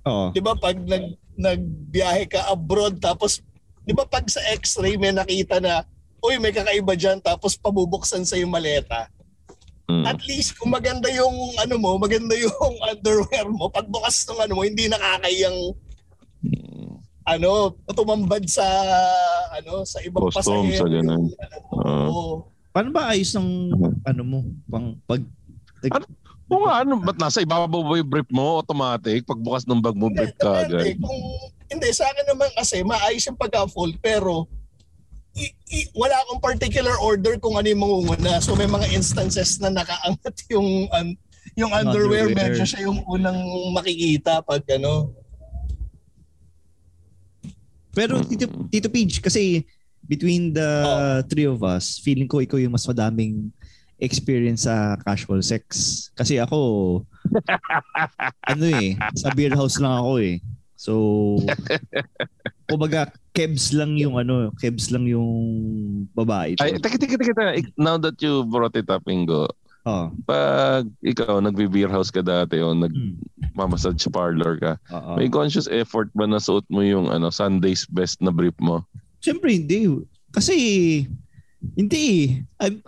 Oo. 0.05 0.35
di 0.35 0.43
ba 0.43 0.53
pag 0.59 0.77
nag, 0.77 1.17
nagbiyahe 1.39 2.29
ka 2.29 2.53
abroad, 2.53 3.01
tapos, 3.01 3.41
di 3.87 3.97
ba 3.97 4.05
pag 4.05 4.27
sa 4.29 4.43
x-ray 4.53 5.01
may 5.01 5.15
nakita 5.15 5.63
na, 5.63 5.87
uy, 6.21 6.37
may 6.43 6.53
kakaiba 6.53 6.93
dyan, 6.99 7.23
tapos 7.23 7.57
pabubuksan 7.57 8.27
sa 8.27 8.37
yung 8.37 8.53
maleta. 8.53 9.09
Mm. 9.85 10.05
At 10.09 10.21
least 10.25 10.57
kung 10.57 10.73
maganda 10.73 11.13
yung 11.13 11.37
ano 11.61 11.77
mo, 11.77 12.01
maganda 12.01 12.33
yung 12.37 12.75
underwear 12.91 13.47
mo, 13.53 13.69
pagbukas 13.69 14.25
ng 14.29 14.41
ano 14.41 14.53
mo, 14.57 14.63
hindi 14.65 14.89
nakakayang 14.89 15.77
ano, 17.25 17.51
tumambad 17.89 18.45
sa 18.45 18.65
ano 19.53 19.83
sa 19.83 19.99
ibang 20.01 20.29
Custom, 20.29 20.65
pasahero. 20.67 20.77
sa 20.77 20.87
ganun. 20.87 21.23
Oo. 21.73 22.49
Paano 22.69 22.89
ba 22.91 23.11
ayos 23.11 23.31
ng 23.33 23.49
ano 24.03 24.23
mo? 24.23 24.39
Pang, 24.67 24.99
pag, 25.05 25.23
Ano? 25.87 26.05
Oo 26.47 26.61
nga, 26.63 26.81
ano, 26.81 26.97
ba't 26.99 27.17
nasa 27.17 27.41
ibabaw 27.41 27.69
ba 27.81 27.97
yung 27.97 28.11
brief 28.11 28.29
mo? 28.29 28.59
Automatic? 28.59 29.25
Pagbukas 29.25 29.65
ng 29.65 29.81
bag 29.81 29.95
mo, 29.95 30.09
Hindi, 30.09 30.21
brief 30.21 30.37
ka 30.37 30.61
agad. 30.61 30.97
Kung, 30.97 31.21
hindi, 31.67 31.89
sa 31.91 32.05
akin 32.07 32.27
naman 32.27 32.51
kasi 32.53 32.81
maayos 32.81 33.25
yung 33.25 33.37
pagka-fold 33.37 33.97
pero 33.99 34.45
i, 35.35 35.49
i- 35.73 35.91
wala 35.93 36.15
akong 36.21 36.39
particular 36.39 36.95
order 37.01 37.37
kung 37.39 37.57
ano 37.57 37.65
yung 37.65 37.81
mangunguna. 37.81 38.39
So 38.39 38.53
may 38.55 38.67
mga 38.67 38.93
instances 38.93 39.57
na 39.59 39.73
nakaangat 39.73 40.37
yung 40.53 40.69
un- 40.87 41.17
yung 41.55 41.71
underwear, 41.71 42.27
Underwear. 42.27 42.53
medyo 42.53 42.65
siya 42.65 42.85
yung 42.85 43.01
unang 43.05 43.39
makikita 43.73 44.43
pag 44.43 44.63
ano. 44.71 45.11
Pero 47.95 48.21
Tito, 48.27 48.51
Tito 48.69 48.89
Pidge, 48.91 49.23
kasi 49.23 49.65
between 50.05 50.53
the 50.53 50.71
three 51.31 51.49
of 51.49 51.63
us, 51.65 52.03
feeling 52.03 52.29
ko 52.29 52.43
ikaw 52.43 52.61
yung 52.61 52.77
mas 52.77 52.85
madaming 52.85 53.49
experience 54.03 54.69
sa 54.69 54.99
casual 55.01 55.41
sex. 55.41 55.65
Kasi 56.13 56.37
ako, 56.43 57.03
ano 58.53 58.65
eh, 58.69 58.99
sa 59.17 59.33
beer 59.33 59.55
house 59.55 59.81
lang 59.81 59.95
ako 59.95 60.13
eh. 60.21 60.37
So, 60.77 60.93
kumbaga, 62.71 63.09
kebs 63.33 63.73
lang 63.73 63.97
yung 63.97 64.21
ano, 64.21 64.53
kebs 64.61 64.93
lang 64.93 65.09
yung 65.09 65.31
babae. 66.13 66.61
Ay, 66.61 66.77
teka, 66.77 67.01
teka, 67.01 67.17
teka, 67.17 67.33
Now 67.81 67.97
that 67.97 68.21
you 68.21 68.45
brought 68.45 68.77
it 68.77 68.91
up, 68.93 69.07
Ingo, 69.09 69.49
Oh, 69.85 70.09
pag 70.25 70.89
ikaw 71.01 71.39
nagbe-beer 71.39 71.93
house 71.93 72.09
ka 72.09 72.21
dati 72.21 72.57
o 72.59 72.73
Hmm. 72.73 72.89
nag-massage 73.53 74.01
parlor 74.09 74.57
ka, 74.57 74.73
oo. 74.89 75.13
may 75.15 75.29
conscious 75.29 75.69
effort 75.69 76.09
ba 76.11 76.25
na 76.25 76.41
suot 76.41 76.65
mo 76.67 76.81
yung 76.81 77.07
ano 77.07 77.29
Sunday's 77.29 77.85
best 77.85 78.17
na 78.19 78.33
brief 78.33 78.57
mo? 78.57 78.81
Siyempre 79.21 79.53
hindi. 79.53 79.85
Kasi, 80.33 80.55
hindi 81.77 82.01
eh. 82.01 82.29
I'm- 82.59 82.81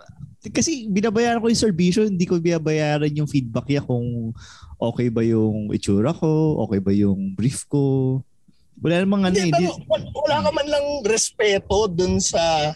kasi 0.47 0.87
binabayaran 0.87 1.37
ko 1.37 1.47
yung 1.47 1.59
serbisyo, 1.59 2.01
hindi 2.03 2.23
ko 2.23 2.39
binabayaran 2.39 3.11
yung 3.11 3.27
feedback 3.27 3.67
niya 3.67 3.83
kung 3.83 4.33
okay 4.77 5.09
ba 5.09 5.21
yung 5.21 5.69
itsura 5.69 6.11
ko, 6.11 6.29
okay 6.63 6.79
ba 6.79 6.89
yung 6.89 7.33
brief 7.33 7.65
ko. 7.67 8.17
Wala 8.77 9.01
namang 9.01 9.21
ano 9.23 9.35
eh. 9.35 9.43
Hindi, 9.43 9.53
di- 9.53 9.69
pero 9.69 9.85
wal- 9.85 10.09
wala 10.15 10.37
ka 10.39 10.49
man 10.51 10.67
lang 10.67 10.85
respeto 11.03 11.85
dun 11.87 12.17
sa 12.17 12.73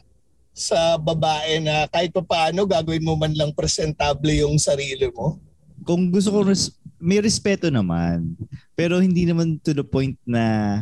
sa 0.61 0.95
babae 0.95 1.57
na 1.59 1.85
kahit 1.87 2.09
pa 2.11 2.21
paano 2.21 2.63
gagawin 2.63 3.01
mo 3.01 3.13
man 3.15 3.33
lang 3.33 3.51
presentable 3.51 4.29
yung 4.31 4.55
sarili 4.55 5.09
mo. 5.09 5.41
kung 5.81 6.07
gusto 6.07 6.29
ko, 6.29 6.39
res- 6.43 6.71
may 6.95 7.17
respeto 7.17 7.67
naman. 7.67 8.37
Pero 8.71 9.01
hindi 9.01 9.25
naman 9.25 9.57
to 9.59 9.73
the 9.73 9.81
point 9.81 10.13
na 10.23 10.77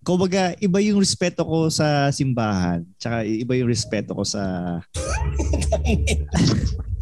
kumbaga, 0.00 0.54
iba 0.56 0.78
yung 0.78 0.96
respeto 0.96 1.42
ko 1.42 1.66
sa 1.68 2.06
simbahan, 2.08 2.86
tsaka 2.94 3.24
iba 3.24 3.56
yung 3.56 3.66
respeto 3.66 4.12
ko 4.12 4.22
sa 4.22 4.42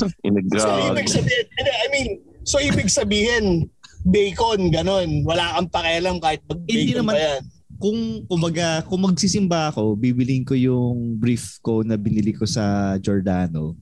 So 0.01 0.09
Inagag. 0.25 0.91
ibig 0.91 1.09
sabihin, 1.09 1.47
hindi, 1.53 1.71
I 1.71 1.87
mean, 1.89 2.09
so 2.43 2.57
ibig 2.59 2.89
sabihin, 2.89 3.69
bacon, 4.03 4.71
ganon. 4.71 5.23
Wala 5.23 5.55
kang 5.55 5.71
pakialam 5.71 6.17
kahit 6.19 6.43
Hindi 6.43 6.59
mag-bacon 6.91 6.99
naman. 6.99 7.15
pa 7.15 7.21
yan. 7.21 7.43
Kung 7.83 8.23
kumbaga, 8.31 8.87
kung 8.87 9.03
magsisimba 9.03 9.75
ako, 9.75 9.99
bibiling 9.99 10.47
ko 10.47 10.55
yung 10.55 11.19
brief 11.19 11.59
ko 11.59 11.83
na 11.83 11.99
binili 11.99 12.31
ko 12.31 12.47
sa 12.47 12.95
Giordano. 13.03 13.75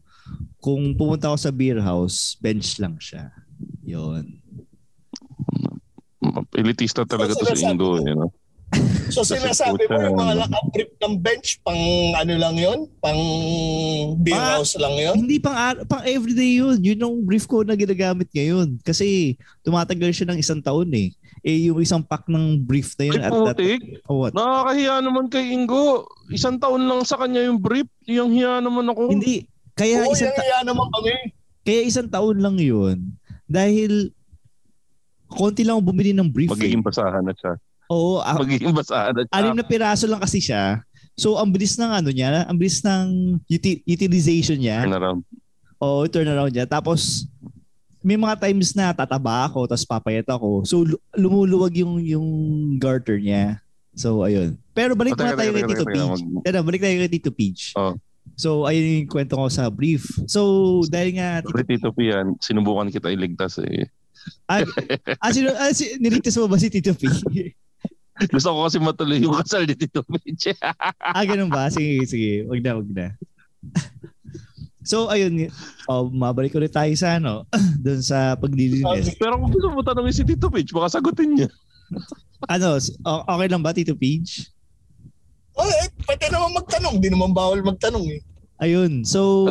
Kung 0.57 0.97
pumunta 0.97 1.29
ako 1.29 1.37
sa 1.37 1.53
beer 1.53 1.77
house, 1.85 2.41
bench 2.41 2.81
lang 2.81 2.97
siya. 2.97 3.29
Yon. 3.85 4.41
Elitista 6.57 7.05
talaga 7.05 7.37
to 7.37 7.45
si 7.45 7.61
sinasabi 7.61 7.77
Ingo. 7.77 7.91
mo. 8.01 8.09
You 8.09 8.17
know? 8.17 8.31
So 9.11 9.27
sinasabi 9.27 9.91
mo 9.91 9.99
yung 9.99 10.17
mga 10.17 10.35
ano. 10.39 10.43
nakabrip 10.47 10.91
ng 11.03 11.15
bench, 11.19 11.59
pang 11.67 11.83
ano 12.15 12.33
lang 12.39 12.55
yon 12.55 12.87
Pang 13.03 13.19
beer 14.23 14.39
Ah, 14.39 14.63
house 14.63 14.79
lang 14.79 14.95
yon 14.95 15.27
Hindi 15.27 15.43
pang 15.43 15.83
pang 15.91 16.07
everyday 16.07 16.63
yun. 16.63 16.79
Yun 16.79 17.03
yung 17.03 17.17
brief 17.27 17.51
ko 17.51 17.67
na 17.67 17.75
ginagamit 17.75 18.31
ngayon. 18.31 18.79
Kasi 18.87 19.35
tumatagal 19.67 20.15
siya 20.15 20.31
ng 20.31 20.39
isang 20.39 20.63
taon 20.63 20.89
eh. 20.95 21.11
Eh 21.40 21.72
yung 21.72 21.81
isang 21.81 22.05
pack 22.05 22.29
ng 22.29 22.61
brief 22.61 22.92
na 23.00 23.05
yun 23.09 23.20
Ay, 23.20 23.24
at 23.24 23.33
that 23.33 23.59
oh, 24.12 24.24
what? 24.24 24.33
Nakakahiya 24.37 24.94
naman 25.00 25.24
kay 25.33 25.57
Ingo. 25.57 26.05
Isang 26.29 26.61
taon 26.61 26.85
lang 26.85 27.00
sa 27.03 27.16
kanya 27.16 27.48
yung 27.48 27.57
brief. 27.57 27.88
Yung 28.05 28.31
hiya 28.31 28.61
naman 28.61 28.85
ako. 28.92 29.09
Hindi. 29.09 29.48
Kaya 29.72 30.05
Oo, 30.05 30.12
isang 30.12 30.33
ta- 30.37 30.61
naman 30.61 30.87
kami. 30.92 31.12
kaya 31.64 31.81
isang 31.88 32.09
taon 32.12 32.37
lang 32.44 32.61
yun. 32.61 33.16
Dahil 33.48 34.12
konti 35.33 35.64
lang 35.64 35.81
bumili 35.81 36.12
ng 36.12 36.29
brief. 36.29 36.53
Magiging 36.53 36.85
basahan 36.85 37.24
na 37.24 37.33
siya. 37.33 37.57
Oo, 37.88 38.20
ah, 38.20 38.37
Magiging 38.37 38.76
basahan 38.76 39.16
na 39.16 39.22
siya. 39.24 39.35
anim 39.35 39.57
na 39.57 39.64
piraso 39.64 40.05
lang 40.05 40.20
kasi 40.20 40.38
siya. 40.38 40.85
So, 41.16 41.40
ang 41.40 41.50
bilis 41.53 41.76
ng 41.81 41.90
ano 41.90 42.09
niya, 42.12 42.44
ang 42.46 42.57
bilis 42.57 42.85
ng 42.85 43.40
uti- 43.44 43.83
utilization 43.85 44.61
niya. 44.61 44.85
Turn 44.85 44.96
around. 44.96 45.20
Oo, 45.81 46.05
turnaround 46.07 46.53
niya. 46.53 46.68
Tapos, 46.68 47.24
may 48.01 48.17
mga 48.17 48.37
times 48.41 48.73
na 48.73 48.97
tataba 48.97 49.45
ako, 49.49 49.69
tapos 49.69 49.85
papayat 49.85 50.29
ako. 50.29 50.65
So, 50.65 50.85
lu- 50.89 51.03
lumuluwag 51.13 51.77
yung, 51.77 52.01
yung 52.01 52.27
garter 52.81 53.21
niya. 53.21 53.61
So, 53.93 54.25
ayun. 54.25 54.57
Pero 54.73 54.97
balik 54.97 55.17
Oh, 55.17 55.21
muna 55.21 55.37
tayo 55.37 55.53
kay 55.53 55.65
Tito 55.69 55.85
Peach. 55.85 56.21
Teka, 56.47 56.61
balik 56.65 56.81
tayo 56.81 56.97
kay 56.97 57.11
Tito 57.13 57.31
Peach. 57.35 57.63
Oh. 57.77 57.95
So, 58.41 58.65
ayun 58.65 59.05
yung 59.05 59.11
kwento 59.13 59.37
ko 59.37 59.53
sa 59.53 59.69
brief. 59.69 60.09
So, 60.25 60.81
dahil 60.89 61.21
nga, 61.21 61.45
Sorry, 61.45 61.67
Tito 61.69 61.93
P, 61.93 62.09
yan. 62.09 62.41
Sinubukan 62.41 62.89
kita 62.89 63.13
iligtas 63.13 63.61
eh. 63.61 63.85
ah, 64.49 64.65
ah, 65.25 65.31
sino, 65.33 65.53
ah, 65.53 65.73
si, 65.77 66.01
niligtas 66.01 66.41
mo 66.41 66.49
ba 66.49 66.57
si 66.57 66.73
Tito 66.73 66.97
P? 66.97 67.05
Gusto 68.33 68.53
ko 68.53 68.69
kasi 68.69 68.77
matuloy 68.81 69.21
yung 69.21 69.37
kasal 69.37 69.65
ni 69.69 69.77
Tito 69.77 70.01
P. 70.05 70.17
ah, 71.05 71.25
ganun 71.25 71.53
ba? 71.53 71.69
Sige, 71.69 72.05
sige. 72.09 72.49
Wag 72.49 72.61
na, 72.65 72.73
wag 72.81 72.89
na. 72.89 73.07
So, 74.90 75.07
ayun, 75.07 75.46
oh, 75.87 76.11
mabalik 76.11 76.59
ulit 76.59 76.74
tayo 76.74 76.90
sa 76.98 77.22
ano, 77.22 77.46
doon 77.87 78.03
sa 78.03 78.35
paglilinis. 78.35 79.14
Pero 79.14 79.38
kung 79.38 79.55
gusto 79.55 79.70
mo 79.70 79.87
tanongin 79.87 80.18
si 80.18 80.26
Tito 80.26 80.50
Page, 80.50 80.74
baka 80.74 80.98
sagutin 80.98 81.38
niya. 81.38 81.50
Ano, 82.48 82.81
okay 83.05 83.48
lang 83.53 83.61
ba, 83.61 83.76
Tito 83.76 83.92
Page? 83.92 84.48
Oh, 85.53 85.68
eh, 85.68 85.92
pwede 86.09 86.33
naman 86.33 86.57
magtanong. 86.57 86.96
Di 86.96 87.12
naman 87.12 87.37
bawal 87.37 87.61
magtanong 87.61 88.09
eh. 88.16 88.24
Ayun, 88.64 89.05
so, 89.05 89.44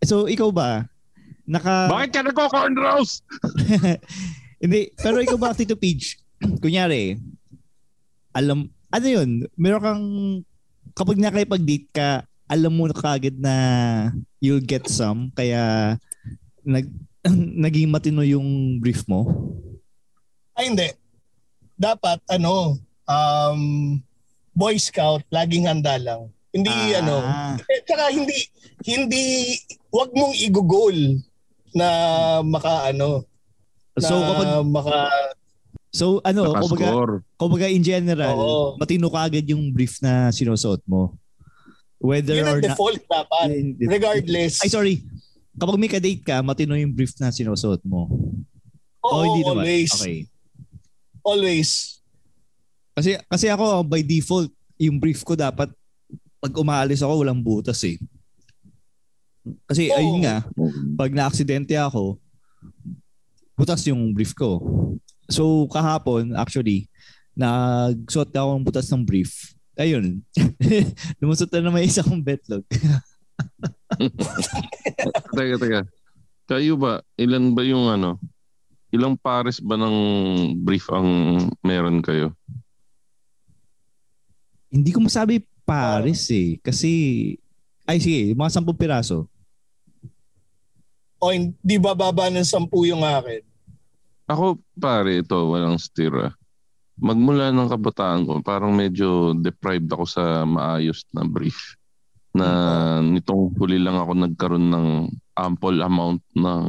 so 0.00 0.24
ikaw 0.24 0.48
ba, 0.48 0.88
naka, 1.44 1.84
Bakit 1.92 2.10
ka 2.16 2.20
nagko-cornrows? 2.24 3.20
hindi, 4.64 4.88
pero 4.96 5.20
ikaw 5.20 5.36
ba, 5.36 5.52
Tito 5.52 5.76
Page, 5.76 6.16
kunyari, 6.64 7.20
alam, 8.32 8.72
ano 8.88 9.06
yun, 9.06 9.44
meron 9.60 9.84
kang, 9.84 10.04
kapag 10.96 11.20
nakipag-date 11.20 11.92
ka, 11.92 12.24
alam 12.50 12.74
mo 12.74 12.90
na 12.90 12.96
kagad 12.98 13.38
na 13.38 13.54
you'll 14.42 14.58
get 14.62 14.90
some, 14.90 15.30
kaya 15.38 15.94
nag, 16.66 16.90
naging 17.64 17.86
matino 17.86 18.26
yung 18.26 18.82
brief 18.82 19.06
mo? 19.06 19.22
Ay, 20.58 20.74
hindi. 20.74 20.90
Dapat, 21.78 22.18
ano, 22.26 22.74
um, 23.06 23.60
Boy 24.50 24.76
Scout, 24.82 25.22
laging 25.30 25.70
handa 25.70 25.94
lang. 25.96 26.26
Hindi, 26.50 26.74
Ah. 26.74 26.98
ano, 26.98 27.16
eh, 27.70 27.80
tsaka 27.86 28.10
hindi, 28.10 28.34
hindi, 28.82 29.54
wag 29.94 30.10
mong 30.10 30.34
i-goal 30.34 31.22
na 31.70 31.86
maka, 32.42 32.90
ano, 32.90 33.22
na 33.94 34.08
So, 34.10 34.14
kapag, 34.18 34.48
maka, 34.66 34.96
so 35.94 36.06
ano, 36.26 36.50
kumbaga, 36.54 36.90
kumbaga 37.38 37.66
in 37.70 37.82
general, 37.86 38.34
Oo. 38.34 38.62
matino 38.74 39.06
kagad 39.06 39.46
yung 39.46 39.70
brief 39.70 40.02
na 40.02 40.34
sinusuot 40.34 40.82
mo. 40.86 41.14
Whether 42.00 42.40
yun 42.40 42.48
or 42.48 42.58
default 42.64 43.04
dapat. 43.04 43.76
Regardless. 43.76 44.64
Ay, 44.64 44.72
sorry. 44.72 45.04
Kapag 45.52 45.76
may 45.76 45.92
ka-date 45.92 46.24
ka, 46.24 46.40
matino 46.40 46.72
yung 46.72 46.96
brief 46.96 47.12
na 47.20 47.28
sinusuot 47.28 47.84
mo. 47.84 48.08
Oo, 49.04 49.12
oh, 49.12 49.22
hindi 49.28 49.44
naman. 49.44 49.64
always. 49.68 49.92
Okay. 49.92 50.18
Always. 51.20 51.70
Kasi 52.96 53.20
kasi 53.28 53.46
ako 53.52 53.84
by 53.84 54.00
default, 54.00 54.48
yung 54.80 54.96
brief 54.96 55.20
ko 55.20 55.36
dapat 55.36 55.68
pag 56.40 56.52
umaalis 56.56 57.04
ako 57.04 57.20
walang 57.20 57.44
butas 57.44 57.80
eh. 57.84 58.00
Kasi 59.68 59.92
Oo. 59.92 59.96
ayun 59.96 60.18
nga, 60.24 60.36
pag 60.96 61.12
na-aksidente 61.12 61.76
ako, 61.76 62.16
butas 63.56 63.84
yung 63.88 64.16
brief 64.16 64.32
ko. 64.32 64.60
So 65.28 65.68
kahapon 65.68 66.32
actually, 66.32 66.88
nagsuot 67.36 68.32
ako 68.32 68.50
ng 68.56 68.64
butas 68.64 68.88
ng 68.88 69.04
brief. 69.04 69.52
Ayun. 69.80 70.20
Lumusot 71.24 71.48
na 71.48 71.64
naman 71.64 71.88
isa 71.88 72.04
kong 72.04 72.20
betlog. 72.20 72.60
Teka, 75.32 75.56
teka. 75.56 75.80
Kayo 76.44 76.76
ba, 76.76 77.00
ilan 77.16 77.56
ba 77.56 77.62
yung 77.64 77.88
ano, 77.88 78.20
ilang 78.92 79.16
pares 79.16 79.62
ba 79.62 79.80
ng 79.80 79.96
brief 80.60 80.84
ang 80.92 81.08
meron 81.64 82.04
kayo? 82.04 82.36
Hindi 84.68 84.90
ko 84.92 85.00
masabi 85.00 85.40
pares 85.64 86.28
eh. 86.30 86.60
Kasi, 86.60 86.90
ay 87.88 87.98
sige, 88.02 88.36
mga 88.36 88.52
sampung 88.52 88.76
piraso. 88.76 89.30
O 91.20 91.32
hindi 91.32 91.76
bababa 91.80 92.28
ng 92.28 92.46
sampu 92.46 92.84
yung 92.84 93.02
akin. 93.02 93.42
Ako, 94.30 94.60
pare, 94.78 95.24
ito, 95.24 95.38
walang 95.50 95.78
stira. 95.80 96.34
Magmula 97.00 97.48
ng 97.48 97.72
kabataan 97.72 98.28
ko, 98.28 98.44
parang 98.44 98.76
medyo 98.76 99.32
deprived 99.32 99.88
ako 99.88 100.04
sa 100.04 100.44
maayos 100.44 101.08
na 101.16 101.24
brief. 101.24 101.80
Na 102.36 102.46
nitong 103.02 103.56
huli 103.58 103.80
lang 103.80 103.96
ako 103.98 104.12
nagkaroon 104.14 104.68
ng 104.70 104.88
ample 105.34 105.80
amount 105.80 106.22
ng 106.36 106.68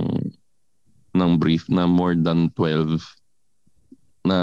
ng 1.12 1.32
brief 1.36 1.67
na 1.67 1.84
more 1.86 2.15
than 2.15 2.48
12 2.56 2.98
na 4.24 4.38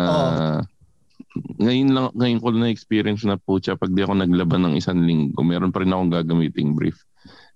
ngayon 1.56 1.90
lang 1.96 2.06
ngayon 2.12 2.38
ko 2.44 2.48
na 2.52 2.68
experience 2.68 3.24
na 3.24 3.40
po 3.40 3.56
siya 3.56 3.80
pag 3.80 3.88
di 3.88 4.04
ako 4.04 4.20
naglaban 4.20 4.68
ng 4.68 4.74
isang 4.76 5.00
linggo 5.00 5.40
meron 5.40 5.72
pa 5.72 5.80
rin 5.80 5.90
akong 5.90 6.12
gagamiting 6.12 6.76
brief. 6.76 7.00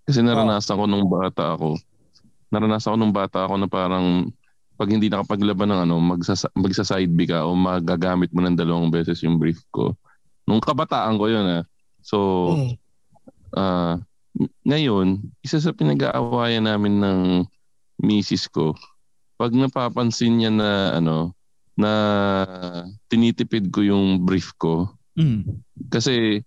Kasi 0.08 0.24
naranasan 0.24 0.80
ko 0.80 0.84
nung 0.88 1.06
bata 1.06 1.54
ako 1.54 1.76
naranasan 2.52 2.94
ko 2.94 2.96
nung 3.00 3.16
bata 3.16 3.48
ako 3.48 3.54
na 3.60 3.68
parang 3.68 4.28
pag 4.74 4.88
hindi 4.88 5.06
nakapaglaban 5.06 5.68
ng 5.70 5.80
ano 5.84 5.96
magsasa, 5.98 6.48
magsa 6.54 6.82
side 6.82 7.12
B 7.12 7.26
ka 7.26 7.44
o 7.44 7.54
magagamit 7.54 8.32
mo 8.32 8.42
ng 8.42 8.56
dalawang 8.56 8.88
beses 8.88 9.20
yung 9.22 9.36
brief 9.36 9.62
ko 9.70 9.94
nung 10.44 10.58
kabataan 10.58 11.16
ko 11.16 11.28
yun 11.28 11.46
ah 11.46 11.62
so 12.00 12.18
Hmm. 12.50 12.72
ah 13.52 13.94
ngayon, 14.64 15.20
isa 15.44 15.60
sa 15.60 15.76
pinag-aawayan 15.76 16.64
namin 16.64 17.04
ng 17.04 17.20
misis 18.00 18.48
ko, 18.48 18.72
pag 19.36 19.52
napapansin 19.52 20.40
niya 20.40 20.48
na 20.48 20.70
ano, 20.96 21.36
na 21.76 21.92
tinitipid 23.12 23.68
ko 23.68 23.84
yung 23.84 24.24
brief 24.24 24.56
ko, 24.56 24.88
Mm. 25.12 25.60
kasi 25.92 26.40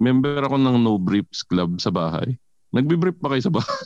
member 0.00 0.40
ako 0.40 0.56
ng 0.56 0.80
no 0.80 0.96
briefs 0.96 1.44
club 1.44 1.76
sa 1.76 1.92
bahay. 1.92 2.40
Nagbi-brief 2.72 3.20
pa 3.20 3.28
kayo 3.28 3.42
sa 3.44 3.52
bahay? 3.52 3.84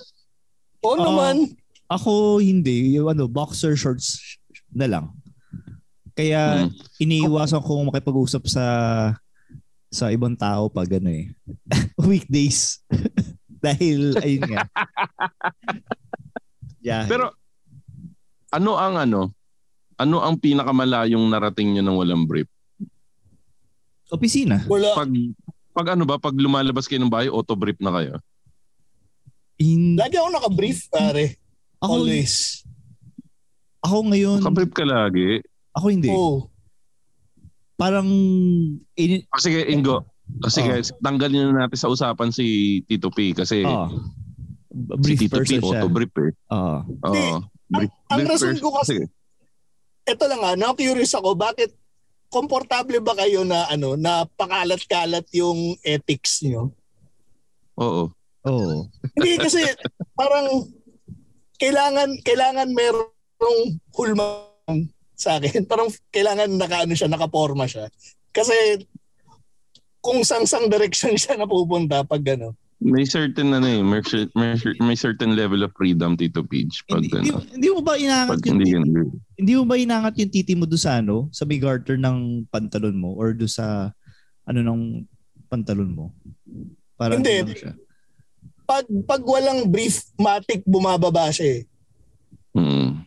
Oo 0.86 0.94
Oo. 0.94 1.02
naman. 1.02 1.58
Ako 1.86 2.40
hindi, 2.40 2.96
yung 2.96 3.12
ano, 3.12 3.28
boxer 3.28 3.76
shorts 3.76 4.38
na 4.72 4.88
lang. 4.88 5.06
Kaya 6.14 6.66
Hmm. 6.66 6.70
iniiwasan 6.98 7.60
ko 7.60 7.84
makipag-usap 7.86 8.46
sa 8.46 8.64
sa 9.90 10.10
ibang 10.10 10.34
tao 10.34 10.66
pag 10.66 10.86
ano 10.90 11.10
eh. 11.10 11.30
Weekdays. 12.10 12.82
Dahil 13.64 14.14
ayun 14.18 14.44
nga. 14.50 14.66
yeah. 16.80 17.06
Pero 17.06 17.32
ano 18.50 18.70
ang 18.74 18.94
ano? 18.98 19.20
Ano 19.94 20.18
ang 20.18 20.38
pinakamalayong 20.38 21.22
narating 21.30 21.74
nyo 21.74 21.82
ng 21.82 21.96
walang 21.98 22.24
brief? 22.26 22.50
opisina. 24.10 24.62
Wala. 24.70 24.94
Pag 24.94 25.10
pag 25.74 25.86
ano 25.98 26.06
ba, 26.06 26.22
pag 26.22 26.38
lumalabas 26.38 26.86
kayo 26.86 27.02
ng 27.02 27.10
bahay, 27.10 27.26
auto 27.26 27.58
brief 27.58 27.74
na 27.82 27.90
kayo? 27.90 28.14
In, 29.58 29.98
Lagi 29.98 30.14
ako 30.14 30.30
naka-brief, 30.30 30.86
pare. 30.86 31.34
Ako, 31.84 31.94
Always. 32.00 32.64
ako 33.78 33.96
ngayon, 34.08 34.38
Nakabrief 34.40 34.72
ka 34.72 34.84
lagi. 34.84 35.44
ako 35.70 35.86
hindi. 35.86 36.08
Oo. 36.08 36.48
Parang 37.74 38.06
in, 38.94 39.10
O 39.26 39.38
sige, 39.38 39.66
Ingo. 39.66 40.06
O 40.40 40.48
sige, 40.48 40.72
Oh. 40.72 40.96
tanggalin 40.98 41.52
na 41.52 41.66
natin 41.66 41.76
sa 41.76 41.90
usapan 41.90 42.32
si 42.32 42.44
Tito 42.84 43.10
P 43.10 43.34
kasi 43.34 43.60
oh, 43.60 43.92
si 45.04 45.14
brief 45.18 45.18
Tito 45.20 45.38
P 45.38 45.60
auto-brief 45.60 46.14
eh. 46.16 46.30
Oo. 46.50 46.76
Oo. 47.02 47.12
Hindi. 47.12 47.24
Brief, 47.66 47.92
ang 48.08 48.18
brief 48.18 48.30
rason 48.30 48.48
person. 48.50 48.62
ko 48.62 48.68
kasi- 48.74 48.90
Sige. 48.94 49.06
Ito 50.04 50.24
lang 50.28 50.42
ah, 50.42 50.52
na-curious 50.54 51.12
ako, 51.12 51.32
bakit 51.34 51.72
komportable 52.28 53.00
ba 53.00 53.14
kayo 53.14 53.40
na 53.40 53.64
ano 53.66 53.94
na 53.94 54.24
pakalat-kalat 54.30 55.24
yung 55.32 55.76
ethics 55.80 56.40
niyo? 56.40 56.72
Oo. 57.74 58.12
Oo. 58.44 58.76
Hindi 59.14 59.32
kasi 59.36 59.64
parang 60.12 60.68
kailangan 61.64 62.08
kailangan 62.20 62.68
merong 62.76 63.80
hulma 63.96 64.44
sa 65.16 65.40
akin. 65.40 65.64
Parang 65.70 65.88
kailangan 66.12 66.52
nakaano 66.60 66.92
siya, 66.92 67.08
nakaporma 67.08 67.64
siya. 67.64 67.88
Kasi 68.34 68.84
kung 70.04 70.20
sang-sang 70.20 70.68
direction 70.68 71.16
siya 71.20 71.40
napupunta 71.40 72.04
pag 72.04 72.20
ano. 72.36 72.52
May 72.84 73.08
certain 73.08 73.48
ano 73.54 73.64
eh, 73.64 73.80
may, 73.80 74.04
may, 74.36 74.52
may 74.82 74.96
certain 74.98 75.32
level 75.32 75.64
of 75.64 75.72
freedom 75.72 76.20
Tito 76.20 76.44
Page 76.44 76.84
pag 76.84 77.00
Hindi, 77.00 77.16
hindi, 77.16 77.30
ano. 77.32 77.40
hindi 77.48 77.68
mo 77.72 77.80
ba 77.80 77.94
inangat 77.96 78.38
yung 78.44 78.60
hindi 78.60 78.70
titi, 78.76 79.00
hindi 79.40 79.52
mo 79.56 79.64
ba 79.64 79.76
inangat 79.80 80.14
yung 80.20 80.32
titi 80.34 80.52
mo 80.52 80.64
do 80.68 80.76
sa 80.76 81.00
ano, 81.00 81.32
sa 81.32 81.48
may 81.48 81.56
garter 81.56 81.96
ng 81.96 82.44
pantalon 82.52 82.98
mo 82.98 83.16
or 83.16 83.32
do 83.32 83.48
sa 83.48 83.88
ano 84.44 84.60
ng 84.60 85.00
pantalon 85.48 85.96
mo? 85.96 86.12
Para 86.98 87.16
Hindi. 87.16 87.40
ano 87.40 87.54
siya. 87.56 87.72
Pag 88.64 88.84
pag 89.04 89.22
walang 89.24 89.68
brief 89.68 90.08
matic 90.16 90.64
bumababa 90.64 91.28
siya 91.28 91.60
eh. 91.60 91.62
Mm. 92.56 93.04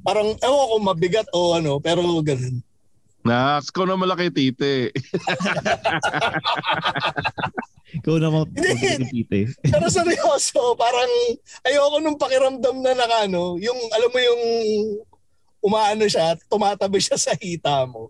Parang 0.00 0.32
ewan 0.40 0.68
ko 0.70 0.76
mabigat 0.80 1.28
o 1.34 1.54
ano, 1.54 1.82
pero 1.82 2.00
ganun. 2.22 2.62
Naks 3.20 3.68
ko 3.68 3.84
na 3.84 4.00
malaki 4.00 4.32
tite. 4.32 4.90
Ikaw 8.00 8.16
Hindi. 8.46 8.70
yung 8.70 9.10
titi. 9.10 9.40
Pero 9.66 9.90
seryoso, 9.90 10.78
parang 10.78 11.10
ayoko 11.66 11.96
nung 11.98 12.16
pakiramdam 12.16 12.80
na 12.80 12.94
nakano, 12.94 13.58
yung 13.58 13.76
alam 13.90 14.10
mo 14.14 14.20
yung 14.22 14.42
umaano 15.60 16.06
siya, 16.06 16.38
tumatabi 16.48 17.02
siya 17.02 17.18
sa 17.18 17.34
hita 17.34 17.84
mo. 17.90 18.08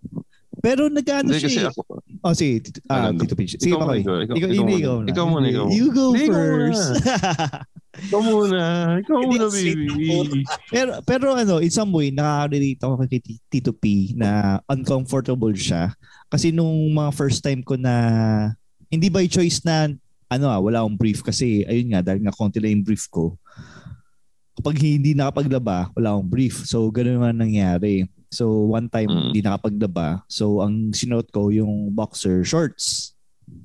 Pero 0.61 0.87
nagano 0.87 1.33
Hindi 1.33 1.41
kasi 1.41 1.57
siya. 1.57 1.69
eh. 1.69 1.73
ako. 1.73 1.81
Oh, 2.21 2.35
sige. 2.37 2.61
Ah, 2.87 3.09
Ano, 3.09 3.19
Tito 3.19 3.33
Pinch. 3.33 3.57
Sige, 3.57 3.73
ikaw 3.73 3.81
muna, 3.81 3.97
Ikaw, 3.97 4.17
ikaw- 4.21 4.37
ikaw, 4.37 4.49
ikaw 4.49 4.65
muna. 4.65 4.77
ikaw 4.77 4.97
na. 4.97 5.09
Ikaw 5.09 5.25
muna, 5.27 5.47
ikaw 5.49 5.65
muna. 5.65 5.77
You 5.77 5.87
go 5.91 6.07
first. 6.13 6.89
Ikaw 8.07 8.21
muna. 8.23 8.61
Ikaw 9.03 9.17
muna, 9.21 9.47
baby. 9.49 10.41
pero, 10.69 10.91
pero 11.03 11.27
ano, 11.35 11.59
in 11.59 11.69
some 11.69 11.91
way, 11.91 12.09
nakaka-relate 12.09 12.81
ako 12.81 12.95
kay 13.03 13.19
Ti- 13.19 13.43
Tito 13.49 13.73
P 13.73 13.85
na 14.15 14.31
uncomfortable 14.67 15.53
siya. 15.53 15.93
Kasi 16.29 16.53
nung 16.53 16.71
mga 16.91 17.11
first 17.11 17.41
time 17.41 17.61
ko 17.61 17.75
na, 17.75 17.95
hindi 18.87 19.09
by 19.09 19.27
choice 19.27 19.65
na 19.65 19.91
ano 20.29 20.47
ah, 20.47 20.61
wala 20.61 20.83
akong 20.83 20.95
brief 20.95 21.21
kasi 21.21 21.67
ayun 21.67 21.91
nga 21.91 22.05
dahil 22.05 22.23
nga 22.23 22.31
konti 22.31 22.63
lang 22.63 22.79
yung 22.79 22.87
brief 22.87 23.11
ko. 23.11 23.35
Kapag 24.55 24.77
hindi 24.79 25.11
nakapaglaba, 25.11 25.91
wala 25.91 26.15
akong 26.15 26.29
brief. 26.29 26.63
So 26.63 26.87
ganun 26.87 27.19
naman 27.19 27.35
nangyari. 27.35 28.07
So 28.31 28.71
one 28.71 28.87
time 28.87 29.11
Mm. 29.11 29.23
hindi 29.31 29.41
nakapaglaba. 29.43 30.23
So 30.31 30.63
ang 30.63 30.95
sinuot 30.95 31.29
ko 31.35 31.51
yung 31.51 31.91
boxer 31.91 32.47
shorts. 32.47 33.13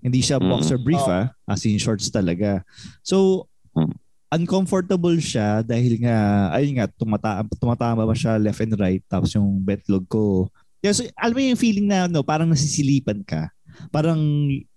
Hindi 0.02 0.26
siya 0.26 0.42
Mm. 0.42 0.50
boxer 0.50 0.78
brief 0.82 1.06
Oh. 1.06 1.14
ah, 1.14 1.26
as 1.46 1.62
in 1.70 1.78
shorts 1.78 2.10
talaga. 2.10 2.66
So 3.06 3.46
Mm. 3.78 3.94
uncomfortable 4.34 5.16
siya 5.22 5.62
dahil 5.62 6.02
nga 6.02 6.50
ayun 6.52 6.82
nga 6.82 6.90
tumata 6.90 7.46
tumatama 7.56 8.04
ba 8.04 8.18
siya 8.18 8.42
left 8.42 8.60
and 8.60 8.74
right 8.76 9.06
tapos 9.06 9.32
yung 9.38 9.62
betlog 9.62 10.04
ko. 10.10 10.50
Yeah, 10.82 10.94
so, 10.94 11.02
alam 11.18 11.34
mo 11.34 11.42
yung 11.42 11.58
feeling 11.58 11.90
na 11.90 12.06
no, 12.06 12.22
parang 12.22 12.50
nasisilipan 12.50 13.26
ka. 13.26 13.50
Parang 13.90 14.18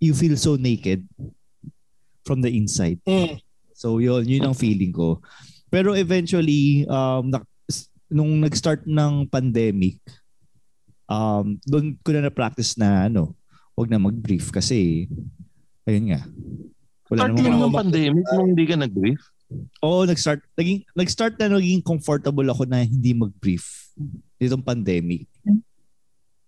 you 0.00 0.12
feel 0.16 0.36
so 0.40 0.56
naked 0.56 1.04
from 2.24 2.40
the 2.40 2.48
inside. 2.48 3.00
Mm. 3.04 3.40
So 3.72 4.00
yun, 4.00 4.24
yun 4.24 4.44
ang 4.44 4.56
feeling 4.56 4.92
ko. 4.92 5.20
Pero 5.68 5.92
eventually, 5.92 6.88
um, 6.88 7.28
na, 7.28 7.44
nung 8.08 8.40
nag-start 8.40 8.88
ng 8.88 9.28
pandemic, 9.28 10.00
um, 11.08 11.56
doon 11.64 11.96
ko 12.00 12.12
na 12.12 12.28
na-practice 12.28 12.76
na 12.80 13.08
ano, 13.08 13.36
wag 13.76 13.88
na 13.88 14.00
mag-brief 14.00 14.50
kasi, 14.52 15.06
ayun 15.86 16.12
nga. 16.12 16.22
Wala 17.08 17.20
Start 17.24 17.32
ako 17.40 17.48
ng 17.48 17.78
pandemic 17.78 18.24
nung 18.34 18.48
hindi 18.52 18.64
ka 18.68 18.76
nag-brief. 18.76 19.20
Oo, 19.80 20.04
nag-start, 20.04 20.44
naging, 20.60 20.84
nag-start 20.92 21.34
na 21.40 21.56
naging 21.56 21.80
comfortable 21.80 22.48
ako 22.52 22.68
na 22.68 22.84
hindi 22.84 23.16
mag-brief 23.16 23.88
nitong 24.36 24.64
pandemic. 24.64 25.24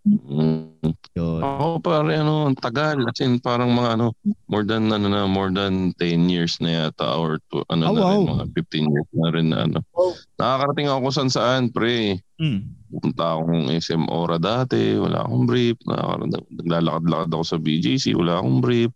Mm. 0.01 0.73
Yun. 1.13 1.41
Ako 1.45 1.85
pare 1.85 2.17
ano, 2.17 2.49
ang 2.49 2.57
tagal. 2.57 3.05
As 3.05 3.21
in, 3.21 3.37
parang 3.37 3.77
mga 3.77 4.01
ano, 4.01 4.17
more 4.49 4.65
than 4.65 4.89
ano 4.89 5.13
na, 5.13 5.29
more 5.29 5.53
than 5.53 5.93
10 6.01 6.33
years 6.33 6.57
na 6.65 6.89
yata 6.89 7.21
or 7.21 7.37
to, 7.53 7.61
ano 7.69 7.93
Oh, 7.93 7.95
na 7.95 8.01
rin, 8.09 8.21
wow. 8.25 8.33
mga 8.41 8.45
15 8.57 8.93
years 8.97 9.11
na 9.13 9.29
rin 9.29 9.47
na 9.53 9.59
ano. 9.69 9.79
Oh. 9.93 10.17
Nakakarating 10.41 10.89
ako 10.89 10.99
kung 11.05 11.17
saan 11.17 11.33
saan, 11.33 11.63
pre. 11.69 12.17
Mm. 12.41 12.61
Punta 12.91 13.37
akong 13.37 13.69
SM 13.71 14.05
Ora 14.09 14.41
dati, 14.41 14.97
wala 14.97 15.21
akong 15.23 15.45
brief. 15.45 15.77
Nakakarating, 15.85 16.33
naglalakad-lakad 16.49 17.31
ako 17.31 17.45
sa 17.45 17.59
BJC, 17.61 18.05
wala 18.17 18.41
akong 18.41 18.59
brief. 18.65 18.91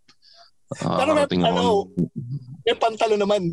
Pero 0.73 0.89
may 1.13 1.29
Nakakarating 1.29 1.43
ako. 1.45 1.53
ano, 1.53 1.69
May 2.65 2.75
pantalo 2.75 3.15
naman. 3.15 3.43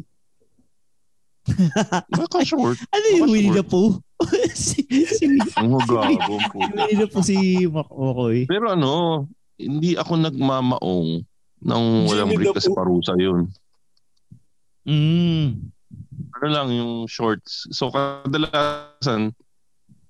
Baka 2.09 2.47
short. 2.47 2.79
Ano 2.95 3.05
yung 3.12 3.29
Winnie 3.29 3.53
the. 3.53 3.67
Pooh? 3.67 3.99
si, 4.55 4.83
si, 4.89 5.27
Ang 5.59 5.79
hugabong 5.79 6.41
si 6.41 6.49
po. 6.51 6.59
Pooh 7.13 7.25
si 7.25 7.39
Makoy. 7.69 8.45
Pero 8.47 8.73
ano, 8.75 9.25
hindi 9.57 9.95
ako 9.95 10.13
nagmamaong 10.19 11.11
nang 11.63 12.11
walang 12.11 12.35
the 12.35 12.51
kasi 12.51 12.71
parusa 12.75 13.15
yun. 13.15 13.47
Mm. 14.83 15.71
ano 16.43 16.47
lang 16.51 16.69
yung 16.75 17.07
shorts. 17.07 17.71
So 17.71 17.95
kadalasan, 17.95 19.31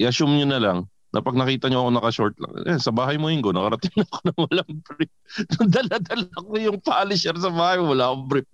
i-assume 0.01 0.41
nyo 0.41 0.49
na 0.49 0.61
lang 0.61 0.79
na 1.13 1.21
pag 1.21 1.37
nakita 1.37 1.69
nyo 1.69 1.85
ako 1.85 1.91
naka-short 1.93 2.35
lang, 2.41 2.53
eh, 2.65 2.81
sa 2.81 2.89
bahay 2.89 3.21
mo 3.21 3.29
Ingo, 3.29 3.53
nakarating 3.53 4.01
ako 4.09 4.17
na 4.25 4.33
walang 4.33 4.73
brief. 4.81 5.13
Nung 5.61 5.69
dala-dala 5.69 6.33
ko 6.33 6.55
yung 6.57 6.81
polisher 6.81 7.37
sa 7.37 7.53
bahay, 7.53 7.85
wala 7.85 8.09
akong 8.09 8.27
brief. 8.33 8.49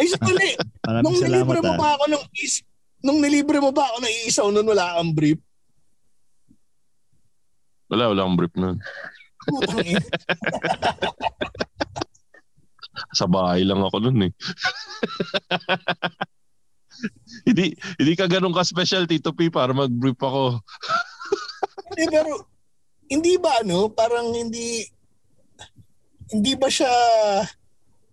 Ay, 0.00 0.08
sandali. 0.08 0.56
Maraming 0.80 1.04
nung 1.04 1.20
nilibre 1.20 1.60
mo 1.60 1.72
ah. 1.76 1.78
ba 1.78 1.88
ako 2.00 2.04
ng 2.16 2.24
is 2.40 2.64
nung 3.02 3.18
nilibre 3.18 3.58
mo 3.58 3.74
ba 3.74 3.90
ako 3.90 3.98
ng 4.02 4.14
isaw 4.26 4.46
nun 4.48 4.66
wala 4.66 4.98
kang 4.98 5.12
brief? 5.12 5.38
Wala, 7.92 8.08
wala 8.08 8.24
akong 8.24 8.38
brief 8.40 8.54
nun. 8.56 8.76
Putang. 9.44 9.84
Sa 13.18 13.26
bahay 13.28 13.66
lang 13.66 13.84
ako 13.84 14.08
nun 14.08 14.30
eh. 14.30 14.32
hindi, 17.48 17.76
hindi 18.00 18.12
ka 18.16 18.30
ganun 18.30 18.54
ka-special, 18.54 19.04
Tito 19.04 19.36
P, 19.36 19.52
para 19.52 19.76
mag-brief 19.76 20.16
ako. 20.16 20.56
Hindi, 21.92 22.08
pero 22.08 22.48
hindi 23.12 23.36
ba 23.36 23.60
ano, 23.60 23.92
parang 23.92 24.32
hindi 24.32 24.80
hindi 26.32 26.56
ba 26.56 26.72
siya 26.72 26.88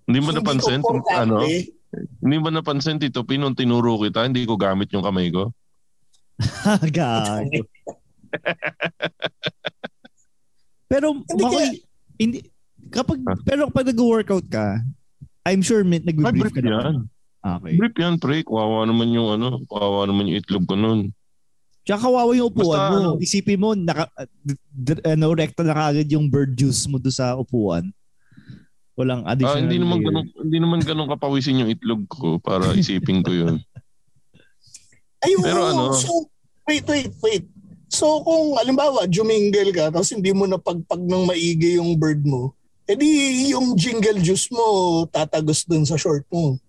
Hindi 0.04 0.20
mo 0.20 0.36
napansin? 0.36 0.84
Kung, 0.84 1.00
ano, 1.08 1.40
komportable? 1.40 1.79
Hindi 2.20 2.38
mo 2.38 2.50
napansin, 2.50 2.98
Tito 2.98 3.22
P, 3.22 3.36
nung 3.36 3.54
tinuro 3.54 3.98
kita, 3.98 4.24
hindi 4.24 4.44
ko 4.44 4.54
gamit 4.56 4.90
yung 4.92 5.02
kamay 5.02 5.30
ko? 5.30 5.50
Gago. 6.90 7.66
Pero 10.88 11.08
Hindi 11.14 11.44
Makoy, 11.44 11.58
kaya- 11.60 11.80
hindi 12.20 12.38
kapag 12.90 13.20
Ah. 13.24 13.38
pero 13.40 13.70
kapag 13.70 13.90
nag-workout 13.90 14.48
ka, 14.48 14.82
I'm 15.46 15.62
sure 15.62 15.82
may 15.82 16.00
May 16.00 16.14
nagbe-brief 16.14 16.50
brief 16.50 16.56
ka 16.56 16.62
naman. 16.62 16.74
yan. 16.84 16.98
Okay. 17.40 17.74
Brief 17.78 17.96
yan, 17.96 18.16
pre. 18.18 18.44
Kawawa 18.44 18.84
naman 18.84 19.10
yung 19.10 19.30
ano, 19.32 19.64
kawawa 19.66 20.04
naman 20.06 20.28
yung 20.28 20.38
itlog 20.38 20.66
ko 20.66 20.76
nun. 20.76 21.14
Tsaka 21.88 22.06
kawawa 22.06 22.36
yung 22.36 22.52
upuan 22.52 22.68
Basta, 22.68 22.92
mo. 22.92 22.98
ano, 22.98 23.10
Isipin 23.18 23.58
mo, 23.58 23.70
naka, 23.74 24.06
d- 24.44 24.60
d- 24.68 25.04
ano, 25.04 25.32
rekta 25.32 25.64
na 25.64 25.74
kagad 25.74 26.06
yung 26.08 26.28
bird 26.28 26.54
juice 26.54 26.86
mo 26.86 26.98
do 26.98 27.10
sa 27.10 27.34
upuan. 27.34 27.90
Walang 29.00 29.24
Ah, 29.24 29.32
additional 29.32 29.64
hindi 29.64 29.80
naman 29.80 30.04
ganun, 30.04 30.28
hindi 30.44 30.58
naman 30.60 30.80
ganun 30.84 31.08
kapawisin 31.08 31.64
yung 31.64 31.72
itlog 31.72 32.04
ko 32.12 32.36
para 32.44 32.68
isipin 32.80 33.24
ko 33.24 33.32
yun. 33.32 33.56
Ay, 35.24 35.40
oo. 35.40 35.44
Pero 35.44 35.60
ano? 35.72 35.96
So, 35.96 36.28
wait, 36.68 36.84
wait, 36.84 37.16
wait. 37.24 37.48
So 37.90 38.22
kung 38.22 38.60
alimbawa, 38.60 39.10
jumingle 39.10 39.74
ka 39.74 39.90
tapos 39.90 40.14
hindi 40.14 40.30
mo 40.30 40.46
napagpag 40.46 41.02
ng 41.02 41.26
maigi 41.26 41.82
yung 41.82 41.98
bird 41.98 42.22
mo, 42.22 42.54
edi 42.86 43.50
yung 43.50 43.74
jingle 43.74 44.22
juice 44.22 44.52
mo 44.54 45.08
tatagos 45.10 45.66
dun 45.66 45.88
sa 45.88 45.98
short 45.98 46.28
mo. 46.30 46.60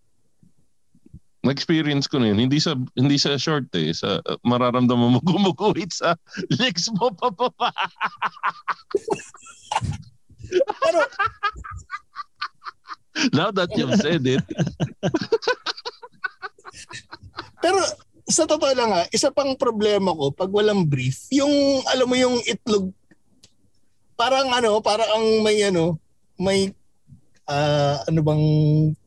Na-experience 1.44 2.04
ko 2.08 2.20
na 2.20 2.32
yun. 2.32 2.48
Hindi 2.48 2.60
sa 2.60 2.76
hindi 2.96 3.16
sa 3.16 3.36
short 3.40 3.72
eh. 3.72 3.92
Sa, 3.96 4.20
uh, 4.20 4.38
mararamdaman 4.44 5.12
mo 5.12 5.20
gumuguhit 5.28 5.92
sa 5.92 6.16
legs 6.56 6.88
mo 6.94 7.12
pa 7.12 7.28
pa 7.32 7.48
pa. 7.52 7.68
Pero 10.80 10.98
Now 13.34 13.50
that 13.50 13.70
you've 13.74 13.98
said 13.98 14.22
it, 14.22 14.44
pero 17.58 17.78
sa 18.30 18.46
totoo 18.46 18.70
lang 18.72 18.90
ha, 18.94 19.02
isa 19.10 19.34
pang 19.34 19.58
problema 19.58 20.14
ko 20.14 20.30
pag 20.30 20.48
walang 20.48 20.86
brief, 20.86 21.26
yung 21.34 21.82
alam 21.90 22.06
mo 22.06 22.14
yung 22.14 22.38
itlog 22.46 22.94
parang 24.14 24.52
ano, 24.54 24.78
parang 24.78 25.10
ang 25.10 25.26
may 25.42 25.58
ano, 25.66 25.98
may 26.38 26.70
ah, 27.50 27.98
ano 28.06 28.20
bang 28.22 28.44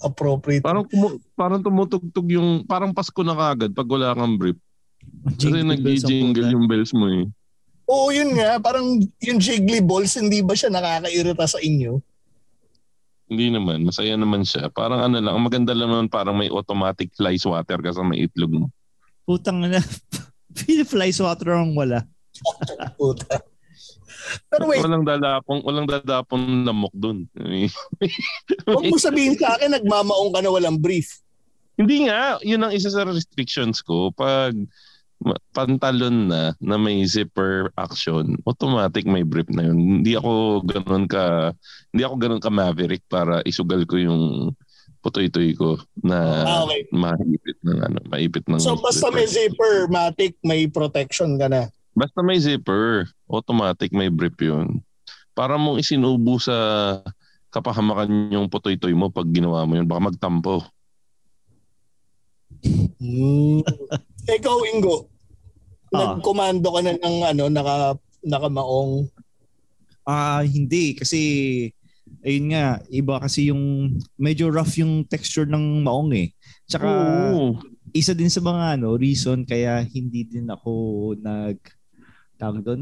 appropriate 0.03 0.65
parang 0.65 0.83
kumu- 0.83 1.21
parang 1.37 1.63
tumutugtog 1.63 2.27
yung 2.33 2.67
parang 2.67 2.91
Pasko 2.91 3.23
na 3.23 3.37
kagad 3.37 3.71
pag 3.71 3.87
wala 3.87 4.11
kang 4.11 4.35
brief. 4.35 4.59
Kasi 5.39 5.63
nag-jingle 5.63 6.51
yung 6.51 6.67
bells 6.67 6.91
mo 6.91 7.07
eh. 7.07 7.27
Oo, 7.87 8.11
yun 8.15 8.31
nga. 8.39 8.55
Parang 8.63 8.99
yung 9.19 9.39
jiggly 9.39 9.83
balls, 9.83 10.15
hindi 10.15 10.39
ba 10.39 10.55
siya 10.55 10.71
nakakairita 10.71 11.43
sa 11.43 11.59
inyo? 11.59 11.99
Hindi 13.27 13.47
naman. 13.53 13.87
Masaya 13.87 14.13
naman 14.19 14.43
siya. 14.43 14.67
Parang 14.69 14.99
ano 14.99 15.17
lang. 15.19 15.33
Ang 15.33 15.45
maganda 15.47 15.71
lang 15.71 15.89
naman 15.89 16.07
parang 16.11 16.35
may 16.35 16.51
automatic 16.51 17.11
fly 17.15 17.39
swatter 17.39 17.79
ka 17.79 17.95
sa 17.95 18.03
may 18.03 18.27
itlog 18.27 18.51
mo. 18.51 18.65
Putang 19.23 19.63
na. 19.63 19.79
Fly 20.93 21.09
swatter 21.09 21.55
ang 21.55 21.73
wala. 21.73 22.03
Puta. 22.99 23.41
Pero 24.47 24.63
wait, 24.69 24.79
Walang 24.79 25.03
dadapong, 25.03 25.61
walang 25.67 25.87
dadapong 25.87 26.63
lamok 26.63 26.93
dun. 26.95 27.27
huwag 28.67 28.85
mo 28.87 28.95
sabihin 28.95 29.35
sa 29.35 29.57
akin, 29.57 29.75
nagmamaong 29.75 30.31
ka 30.31 30.39
na 30.39 30.51
walang 30.51 30.79
brief. 30.79 31.19
Hindi 31.75 32.07
nga, 32.07 32.37
yun 32.45 32.63
ang 32.63 32.71
isa 32.71 32.93
sa 32.93 33.03
restrictions 33.03 33.81
ko. 33.81 34.13
Pag 34.13 34.55
pantalon 35.55 36.27
na 36.27 36.41
na 36.59 36.75
may 36.75 37.03
zipper 37.07 37.71
action, 37.79 38.35
automatic 38.43 39.07
may 39.07 39.23
brief 39.23 39.47
na 39.49 39.71
yun. 39.71 40.01
Hindi 40.01 40.19
ako 40.19 40.63
ganun 40.67 41.05
ka 41.07 41.55
hindi 41.95 42.03
ako 42.03 42.15
ganun 42.19 42.43
ka 42.43 42.51
maverick 42.51 43.03
para 43.07 43.39
isugal 43.47 43.87
ko 43.87 43.95
yung 43.99 44.23
putoy-toy 45.03 45.51
ko 45.53 45.75
na 45.99 46.47
Ah, 46.47 46.63
okay. 46.63 46.87
maipit 46.95 47.57
ng 47.67 47.79
ano, 47.83 47.99
maipit 48.07 48.45
ng 48.47 48.59
So 48.59 48.79
basta 48.79 49.11
may 49.11 49.27
zipper, 49.27 49.91
matic, 49.91 50.39
may 50.47 50.67
protection 50.71 51.35
ka 51.35 51.51
na. 51.51 51.67
Basta 51.93 52.23
may 52.23 52.39
zipper, 52.39 53.05
automatic 53.27 53.91
may 53.91 54.07
brief 54.07 54.39
yun. 54.39 54.79
Para 55.35 55.59
mong 55.59 55.83
isinubo 55.83 56.39
sa 56.39 56.55
kapahamakan 57.53 58.33
yung 58.33 58.47
putoy-toy 58.49 58.95
mo 58.97 59.13
pag 59.13 59.29
ginawa 59.29 59.67
mo 59.67 59.77
yun, 59.77 59.85
baka 59.85 60.09
magtampo. 60.09 60.65
Hmm. 62.97 63.61
Ikaw, 64.23 64.57
Ingo, 64.71 65.11
Ah. 65.93 66.17
nagkomando 66.17 66.67
ka 66.73 66.79
na 66.81 66.93
ng 66.97 67.17
ano, 67.21 67.43
naka, 67.53 67.75
nakamaong. 68.25 69.07
Ah, 70.03 70.41
hindi 70.43 70.97
kasi 70.97 71.21
ayun 72.25 72.51
nga, 72.51 72.81
iba 72.89 73.21
kasi 73.21 73.53
yung 73.53 73.95
medyo 74.17 74.49
rough 74.49 74.75
yung 74.75 75.05
texture 75.05 75.45
ng 75.47 75.85
maong 75.85 76.11
eh. 76.17 76.27
Tsaka 76.65 76.87
Oo. 77.31 77.61
isa 77.93 78.17
din 78.17 78.31
sa 78.31 78.41
mga 78.41 78.81
ano 78.81 78.97
reason 78.97 79.45
kaya 79.45 79.85
hindi 79.85 80.25
din 80.25 80.49
ako 80.49 80.71
nag 81.21 81.61
tawag 82.41 82.65
doon 82.65 82.81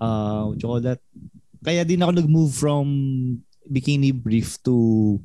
uh, 0.00 0.48
chocolate 0.56 1.04
kaya 1.60 1.84
din 1.84 2.00
ako 2.00 2.12
nag-move 2.16 2.52
from 2.56 2.86
bikini 3.68 4.14
brief 4.14 4.56
to 4.62 5.18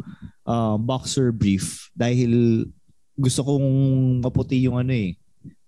uh, 0.43 0.75
boxer 0.75 1.31
brief 1.31 1.87
dahil 1.95 2.65
gusto 3.13 3.45
kong 3.45 3.67
maputi 4.25 4.65
yung 4.65 4.81
ano 4.81 4.93
eh. 4.97 5.13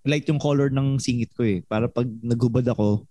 Light 0.04 0.28
yung 0.28 0.40
color 0.40 0.68
ng 0.68 1.00
singit 1.00 1.32
ko 1.32 1.44
eh. 1.44 1.64
Para 1.64 1.88
pag 1.88 2.06
naghubad 2.20 2.68
ako, 2.68 3.08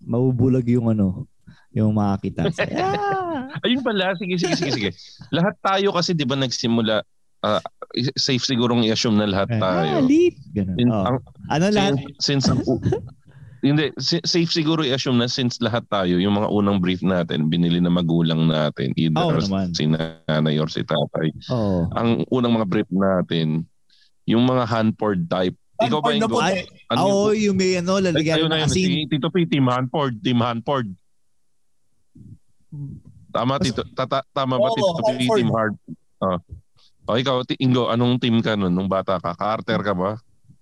mabubulag 0.00 0.66
yung 0.66 0.88
ano, 0.88 1.26
yung 1.70 1.90
makakita. 1.92 2.50
So, 2.50 2.62
yeah. 2.64 3.50
Ayun 3.66 3.82
pala, 3.82 4.14
sige, 4.14 4.38
sige, 4.38 4.54
sige, 4.54 4.70
sige. 4.72 4.90
Lahat 5.30 5.58
tayo 5.58 5.90
kasi 5.90 6.14
di 6.14 6.22
ba 6.22 6.38
nagsimula, 6.38 7.02
ah, 7.42 7.60
safe 8.14 8.40
sigurong 8.40 8.86
i-assume 8.86 9.18
na 9.18 9.26
lahat 9.26 9.50
tayo. 9.58 9.98
Ah, 9.98 10.02
lit. 10.02 10.38
Ganun. 10.54 10.76
Sin- 10.78 10.90
Oh. 10.90 11.04
ang- 11.04 11.22
Ano 11.50 11.64
lahat? 11.68 11.98
since, 11.98 12.42
since 12.42 12.44
ang 12.46 12.62
hindi, 13.60 13.92
safe 14.00 14.48
siguro 14.48 14.80
i-assume 14.80 15.20
na 15.20 15.28
since 15.28 15.60
lahat 15.60 15.84
tayo, 15.90 16.16
yung 16.16 16.32
mga 16.32 16.48
unang 16.48 16.80
brief 16.80 17.04
natin, 17.04 17.50
binili 17.50 17.76
na 17.76 17.92
magulang 17.92 18.48
natin, 18.48 18.94
either 18.96 19.20
Oo 19.20 19.36
naman. 19.36 19.74
si 19.76 19.84
nanay 19.84 20.56
or 20.56 20.70
si 20.70 20.80
tatay. 20.80 21.28
Oo. 21.52 21.90
Ang 21.92 22.24
unang 22.32 22.56
mga 22.56 22.68
brief 22.70 22.88
natin, 22.88 23.68
yung 24.24 24.46
mga 24.46 24.64
hand-poured 24.64 25.28
type. 25.28 25.58
Ikaw 25.80 26.00
ba 26.00 26.10
na 26.12 26.28
puti. 26.28 26.44
Ay, 26.44 26.58
ano 26.92 27.00
Oo, 27.00 27.32
yung- 27.32 27.40
yung 27.42 27.56
may 27.56 27.72
ano, 27.80 27.96
Ay, 27.96 28.04
lalagyan 28.10 28.36
na 28.46 28.60
yun, 28.60 28.68
asin. 28.68 28.84
si 28.84 29.08
Tito 29.08 29.28
P, 29.32 29.48
Team 29.48 29.66
Hanford, 29.66 30.20
Team 30.20 30.40
Hanford. 30.40 30.88
Tama, 33.30 33.58
Tito, 33.62 33.82
tata, 33.94 34.26
tama 34.30 34.58
ba 34.58 34.68
Oo, 34.68 34.76
Tito 34.76 34.92
P, 34.92 35.08
Hanford. 35.08 35.38
Team 35.40 35.50
Hard? 35.50 35.74
Oh. 36.20 36.38
O 37.08 37.18
ikaw, 37.18 37.42
Ingo, 37.58 37.90
anong 37.90 38.20
team 38.20 38.38
ka 38.38 38.54
nun 38.54 38.70
nung 38.70 38.86
bata 38.86 39.18
ka? 39.18 39.34
Carter 39.34 39.80
ka 39.82 39.94
ba? 39.96 40.20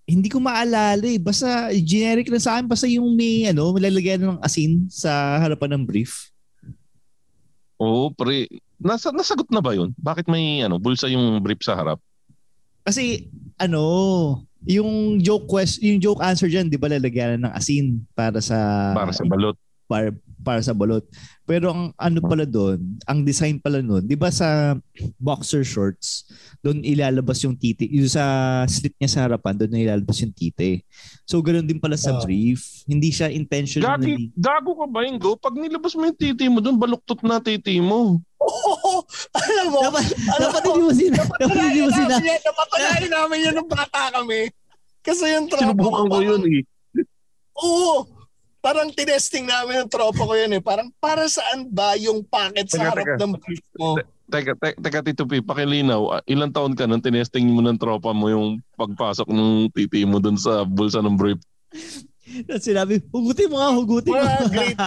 Hindi 0.08 0.32
ko 0.32 0.40
maalala 0.40 1.04
eh. 1.04 1.20
Basta 1.20 1.68
generic 1.76 2.32
lang 2.32 2.40
sa 2.40 2.56
akin. 2.56 2.64
Basta 2.64 2.88
yung 2.88 3.12
may 3.12 3.44
ano, 3.44 3.68
may 3.76 3.84
lalagyan 3.84 4.24
ng 4.24 4.40
asin 4.40 4.88
sa 4.88 5.36
harapan 5.36 5.76
ng 5.76 5.84
brief. 5.84 6.32
Oo, 7.76 8.08
pre. 8.08 8.48
Nasa, 8.80 9.12
nasagot 9.12 9.52
na 9.52 9.60
ba 9.60 9.76
yun? 9.76 9.92
Bakit 10.00 10.24
may 10.32 10.64
ano, 10.64 10.80
bulsa 10.80 11.12
yung 11.12 11.36
brief 11.44 11.60
sa 11.60 11.76
harap? 11.76 12.00
Kasi 12.80 13.28
ano, 13.60 14.47
yung 14.66 15.22
joke 15.22 15.46
quest, 15.46 15.78
yung 15.82 16.02
joke 16.02 16.22
answer 16.24 16.50
diyan, 16.50 16.66
'di 16.66 16.78
ba 16.80 16.90
lalagyan 16.90 17.38
ng 17.42 17.52
asin 17.54 18.02
para 18.16 18.42
sa 18.42 18.90
Para 18.96 19.12
sa 19.14 19.24
balot. 19.26 19.56
para, 19.88 20.08
para 20.42 20.60
sa 20.60 20.74
balot. 20.74 21.04
Pero 21.48 21.72
ang 21.72 21.96
ano 21.96 22.20
pala 22.20 22.44
doon, 22.44 22.76
ang 23.08 23.24
design 23.24 23.56
pala 23.56 23.80
noon, 23.80 24.04
'di 24.04 24.14
ba 24.14 24.28
sa 24.28 24.76
boxer 25.16 25.64
shorts, 25.64 26.28
doon 26.60 26.84
ilalabas 26.84 27.40
yung 27.40 27.56
titi, 27.56 27.88
yung 27.88 28.04
sa 28.04 28.20
slit 28.68 28.92
niya 28.94 29.08
sa 29.08 29.24
harapan, 29.24 29.56
doon 29.56 29.80
ilalabas 29.80 30.20
yung 30.20 30.30
titi. 30.30 30.84
So 31.24 31.40
ganoon 31.40 31.64
din 31.64 31.80
pala 31.80 31.96
sa 31.96 32.12
Ah. 32.12 32.20
brief. 32.20 32.84
Hindi 32.84 33.08
siya 33.08 33.32
intentionally. 33.32 33.88
Gagi, 33.88 34.36
gago 34.36 34.76
ka 34.76 34.86
ba, 34.86 35.08
Ingo? 35.08 35.40
Pag 35.40 35.56
nilabas 35.56 35.96
mo 35.96 36.04
yung 36.04 36.20
titi 36.20 36.44
mo 36.46 36.60
doon, 36.60 36.76
baluktot 36.76 37.24
na 37.24 37.40
titi 37.40 37.80
mo. 37.80 38.20
Oo, 38.38 39.08
alam 39.40 39.66
mo, 39.72 39.80
Dapat, 39.88 40.04
alam 40.04 40.48
dapat 40.52 40.62
mo, 40.62 40.70
hindi 40.70 40.84
mo 40.84 40.92
sina. 40.92 41.20
Dapat 41.24 41.56
hindi 41.58 41.80
mo 41.80 41.90
sina. 41.90 42.12
namin 42.12 42.28
yan, 42.28 42.40
napatunayan 42.44 43.08
namin 43.08 43.38
yun 43.40 43.52
nung 43.56 43.70
bata 43.72 44.02
kami. 44.12 44.40
Kasi 45.00 45.24
yung 45.32 45.48
tropa 45.48 45.64
Sinubukan 45.64 46.04
ko 46.06 46.18
yun 46.20 46.42
eh. 46.44 46.62
Oo. 47.56 48.17
Parang 48.58 48.90
tinesting 48.90 49.46
namin 49.46 49.86
yung 49.86 49.90
tropa 49.90 50.26
ko 50.26 50.34
yun 50.34 50.50
eh. 50.50 50.62
Parang 50.62 50.90
para 50.98 51.30
saan 51.30 51.70
ba 51.70 51.94
yung 51.94 52.26
packet 52.26 52.66
sa 52.66 52.78
Teka, 52.78 52.88
harap 52.90 53.06
teka. 53.06 53.16
ng 53.22 53.32
brief 53.38 53.66
mo? 53.78 53.88
Teka, 54.28 54.52
teka, 54.58 54.76
teka 54.82 55.00
Tito 55.06 55.24
P, 55.24 55.40
pakilinaw. 55.40 56.02
Ah, 56.10 56.22
Ilang 56.26 56.50
taon 56.50 56.74
ka 56.74 56.84
nang 56.84 57.00
tinesting 57.00 57.46
mo 57.46 57.62
ng 57.62 57.78
tropa 57.78 58.10
mo 58.10 58.26
yung 58.26 58.58
pagpasok 58.74 59.30
ng 59.30 59.70
titi 59.70 60.02
mo 60.02 60.18
doon 60.18 60.34
sa 60.34 60.66
bulsa 60.66 60.98
ng 60.98 61.14
brief? 61.14 61.38
Tapos 62.44 62.60
sinabi, 62.60 63.00
hugutin 63.08 63.48
mo 63.48 63.56
nga, 63.56 63.72
hugutin 63.72 64.12
mo. 64.12 64.20
Mga 64.20 64.52
grade, 64.52 64.78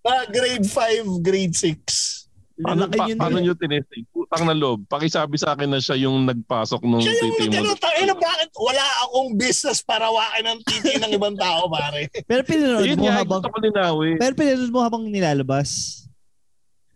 mga 0.00 0.22
grade 0.32 0.66
5, 0.66 1.20
grade 1.20 1.54
6. 1.58 2.21
Paano, 2.58 2.84
pa, 2.86 3.08
yun 3.08 3.16
paano 3.16 3.38
eh. 3.38 3.42
nyo 3.42 3.54
tinesting? 3.54 4.04
Putang 4.08 4.44
na 4.44 4.52
loob. 4.52 4.84
Pakisabi 4.84 5.36
sa 5.36 5.54
akin 5.54 5.66
na 5.66 5.78
siya 5.78 5.96
yung 5.96 6.24
nagpasok 6.24 6.82
ng 6.82 7.00
Siya 7.00 7.14
yung 7.14 7.20
titi 7.32 7.44
mo. 7.48 7.52
nagtanong, 7.64 7.78
tangina, 7.78 8.14
bakit 8.14 8.50
wala 8.52 8.84
akong 9.02 9.28
business 9.34 9.78
para 9.80 10.06
wakin 10.06 10.44
ng 10.44 10.58
titi 10.62 10.92
ng 10.96 11.12
ibang 11.12 11.34
tao, 11.34 11.66
pare? 11.66 12.10
Pero 12.30 12.42
pinanood 12.42 12.92
mo 12.94 13.04
nga, 13.04 13.16
habang 13.18 13.40
ko 13.40 13.58
linawin. 13.58 14.16
pero 14.16 14.32
pinanood 14.34 14.70
mo 14.70 14.80
habang 14.80 15.02
nilalabas. 15.06 15.70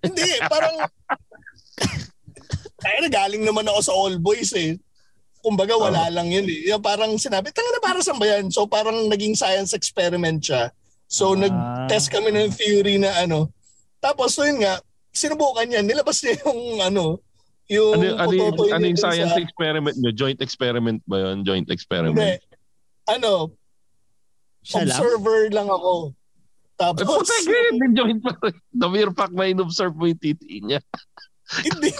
Hindi, 0.02 0.28
parang... 0.44 0.74
Kaya 2.76 2.96
na 3.00 3.08
galing 3.08 3.42
naman 3.42 3.66
ako 3.66 3.80
sa 3.80 3.92
All 3.92 4.16
Boys 4.16 4.52
eh. 4.52 4.76
Kumbaga 5.40 5.74
wala 5.74 6.10
lang 6.10 6.28
yun 6.28 6.44
eh. 6.44 6.68
Yung 6.68 6.82
parang 6.82 7.14
sinabi, 7.16 7.48
tanga 7.50 7.70
na 7.70 7.80
para 7.80 7.98
saan 8.02 8.18
ba 8.18 8.26
yan? 8.26 8.50
So 8.50 8.66
parang 8.66 9.06
naging 9.06 9.32
science 9.32 9.72
experiment 9.72 10.42
siya. 10.42 10.70
So 11.06 11.32
Ah. 11.32 11.46
nag-test 11.46 12.10
kami 12.10 12.30
ng 12.30 12.50
theory 12.52 12.98
na 12.98 13.14
ano. 13.16 13.48
Tapos 13.96 14.34
so 14.34 14.42
yun 14.42 14.60
nga, 14.60 14.78
sinubukan 15.16 15.64
niya. 15.64 15.80
Nilabas 15.80 16.20
niya 16.20 16.36
yung 16.44 16.60
ano, 16.78 17.04
yung 17.66 17.96
Ano, 17.96 18.04
ano, 18.20 18.32
yung- 18.32 18.70
ano 18.70 18.84
yung 18.84 19.00
science 19.00 19.32
sa- 19.32 19.40
experiment 19.40 19.96
nyo? 19.96 20.12
Joint 20.12 20.38
experiment 20.38 21.00
ba 21.08 21.16
yun? 21.24 21.42
Joint 21.42 21.64
Hindi. 21.64 21.74
experiment? 21.74 22.38
Ano, 23.08 23.56
Siya 24.60 24.84
lang. 24.84 24.92
observer 24.92 25.40
lang 25.50 25.66
ako. 25.66 26.12
Eh, 26.12 26.14
Tapos, 26.76 27.08
puta, 27.08 27.34
ganyan 27.42 27.76
din 27.80 27.92
joint 27.96 28.20
pa 28.20 28.36
rin. 28.36 28.54
The 28.70 28.86
mere 28.86 29.10
fact 29.10 29.32
na 29.32 29.48
in-observe 29.48 29.96
mo 29.96 30.04
yung 30.04 30.20
titi 30.20 30.60
niya. 30.60 30.84
hindi. 31.64 31.94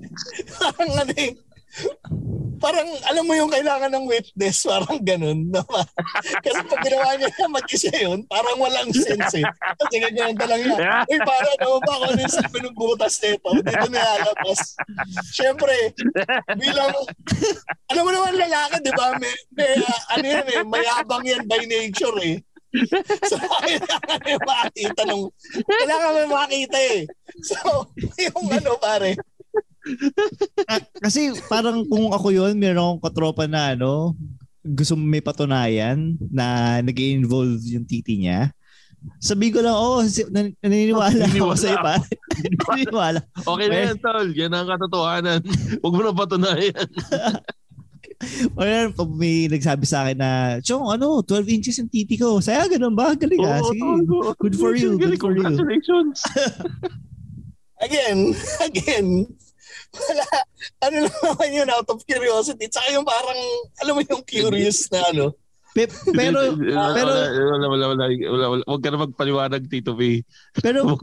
parang 0.58 0.92
ano 0.96 1.12
eh, 1.12 1.34
parang 2.58 2.88
alam 3.06 3.24
mo 3.24 3.32
yung 3.38 3.50
kailangan 3.50 3.90
ng 3.94 4.04
witness, 4.10 4.66
parang 4.66 4.98
ganun. 5.00 5.48
No? 5.48 5.62
Kasi 6.44 6.58
pag 6.66 6.82
ginawa 6.82 7.14
niya 7.14 7.30
na 7.30 7.48
mag-isa 7.48 7.92
yun, 7.94 8.26
parang 8.26 8.58
walang 8.58 8.90
sense 8.90 9.40
eh. 9.40 9.46
Kasi 9.78 9.94
ganyan 10.02 10.34
lang 10.34 10.62
niya. 10.62 10.78
Uy, 11.10 11.18
parang 11.22 11.56
ano 11.62 11.78
ba 11.80 11.94
kung 11.94 12.10
ano 12.12 12.20
yung 12.20 12.34
sabi 12.34 12.58
ng 12.60 12.76
butas 12.76 13.14
nito? 13.22 13.50
Dito 13.62 13.86
nilalabas. 13.88 14.60
Siyempre, 15.32 15.74
bilang, 16.58 16.92
alam 17.88 18.02
mo 18.02 18.10
naman 18.10 18.34
lalaki, 18.36 18.76
di 18.82 18.92
ba? 18.92 19.06
May, 19.16 19.34
may, 19.54 19.70
ah, 19.86 20.02
ano 20.18 20.26
yan 20.26 20.46
eh, 20.50 20.60
mayabang 20.66 21.24
yan 21.24 21.42
by 21.46 21.62
nature 21.64 22.18
eh. 22.26 22.36
So, 23.24 23.40
kailangan 23.64 24.20
may 24.28 24.36
makita 24.44 25.02
nung, 25.08 25.32
kailangan 25.64 26.10
may 26.12 26.28
makita 26.28 26.78
eh. 26.78 27.00
So, 27.40 27.88
yung 28.20 28.46
ano 28.52 28.76
pare, 28.76 29.16
Kasi 30.98 31.32
parang 31.46 31.86
kung 31.86 32.10
ako 32.12 32.28
yun, 32.30 32.54
meron 32.58 32.82
akong 32.98 33.04
katropa 33.10 33.44
na 33.46 33.72
ano, 33.72 34.12
gusto 34.62 34.98
mo 34.98 35.04
may 35.06 35.22
patunayan 35.22 36.18
na 36.28 36.78
nag 36.82 36.96
involve 36.98 37.62
yung 37.64 37.88
titi 37.88 38.20
niya. 38.20 38.52
Sabi 39.22 39.54
ko 39.54 39.62
lang, 39.62 39.78
oh, 39.78 40.02
si- 40.02 40.26
nan- 40.26 40.58
naniniwala 40.58 41.14
ako 41.14 41.22
Naniniwala 41.22 41.56
sa'yo 41.56 41.78
pa. 41.78 41.94
naniniwala. 42.66 43.20
Okay 43.46 43.66
na 43.70 43.76
yan, 43.86 43.96
tol. 44.02 44.26
Yan 44.34 44.52
ang 44.52 44.66
katotohanan. 44.66 45.40
Huwag 45.78 45.94
mo 45.94 46.02
na 46.02 46.12
patunayan. 46.12 46.74
O 48.58 48.66
yan, 48.66 48.90
pag 48.98 49.06
may 49.14 49.46
nagsabi 49.46 49.86
sa 49.86 50.02
akin 50.02 50.18
na, 50.18 50.30
Chong, 50.58 50.90
ano, 50.90 51.22
12 51.22 51.54
inches 51.54 51.78
yung 51.78 51.86
titi 51.86 52.18
ko. 52.18 52.42
Saya, 52.42 52.66
ganun 52.66 52.98
ba? 52.98 53.14
Galing 53.14 53.46
ah. 53.46 53.62
Oo, 53.62 53.70
Sige. 53.70 53.86
Good 54.42 54.54
for 54.58 54.74
you, 54.74 54.98
good 54.98 55.14
for 55.22 55.30
you. 55.30 55.46
Congratulations. 55.46 56.26
again, 57.86 58.34
again, 58.58 59.06
wala, 59.94 60.24
ano 60.84 60.96
lang 61.08 61.18
naman 61.24 61.50
yun, 61.52 61.68
out 61.72 61.88
of 61.88 62.04
curiosity. 62.04 62.68
Tsaka 62.68 62.92
yung 62.92 63.06
parang, 63.06 63.40
alam 63.80 63.92
mo 63.96 64.02
yung 64.04 64.24
curious 64.24 64.88
na 64.92 65.00
ano. 65.08 65.32
Pe- 65.76 65.92
pero, 66.10 66.58
pero, 66.58 67.10
wala, 67.14 67.66
wala, 67.68 67.86
wala, 67.86 67.86
wala, 67.94 68.04
wala, 68.50 68.64
Huwag 68.66 68.82
ka 68.82 68.90
na 68.90 69.04
magpaliwanag, 69.04 69.62
Tito 69.68 69.94
P. 69.94 70.24
pero, 70.58 70.96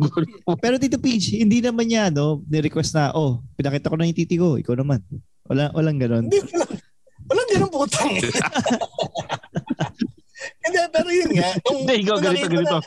pero 0.59 0.75
Tito 0.81 0.99
Peach, 0.99 1.31
hindi 1.31 1.61
naman 1.61 1.87
niya, 1.87 2.11
no, 2.11 2.43
ni-request 2.49 2.91
na, 2.97 3.13
oh, 3.15 3.39
pinakita 3.55 3.87
ko 3.87 3.95
na 3.95 4.09
yung 4.09 4.17
titi 4.17 4.35
ko, 4.35 4.59
ikaw 4.59 4.75
naman. 4.75 4.99
Wala, 5.45 5.69
walang 5.71 6.01
ganun. 6.01 6.25
Hindi, 6.27 6.41
walang, 6.51 6.71
walang 7.29 7.49
ganun 7.53 7.71
putang. 7.71 8.13
Hindi, 10.65 10.81
pero 10.89 11.09
yun 11.13 11.31
nga. 11.37 11.49
Nung, 11.61 11.79
Hindi, 11.85 11.95
ikaw, 12.01 12.17
ganito, 12.17 12.49
ganito. 12.49 12.77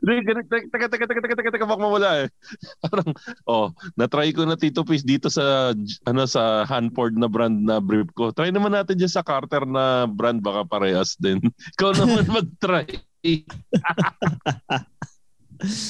Teka, 0.00 0.32
teka, 0.72 0.88
teka, 0.88 1.04
teka, 1.20 1.36
teka, 1.36 1.50
teka, 1.52 1.66
baka 1.68 1.82
mawala 1.84 2.10
eh. 2.24 2.28
Parang, 2.88 3.08
oh, 3.44 3.68
na-try 3.92 4.32
ko 4.32 4.48
na 4.48 4.56
Tito 4.56 4.80
Peace 4.88 5.04
dito 5.04 5.28
sa, 5.28 5.76
ano, 6.08 6.22
sa 6.24 6.64
Hanford 6.64 7.20
na 7.20 7.28
brand 7.28 7.60
na 7.60 7.76
brief 7.76 8.08
ko. 8.16 8.32
Try 8.32 8.48
naman 8.48 8.72
natin 8.72 8.96
dyan 8.96 9.12
sa 9.12 9.20
Carter 9.20 9.68
na 9.68 10.08
brand, 10.08 10.40
baka 10.40 10.64
parehas 10.64 11.20
din. 11.20 11.36
Ikaw 11.76 11.90
naman 11.92 12.24
mag-try. 12.32 12.88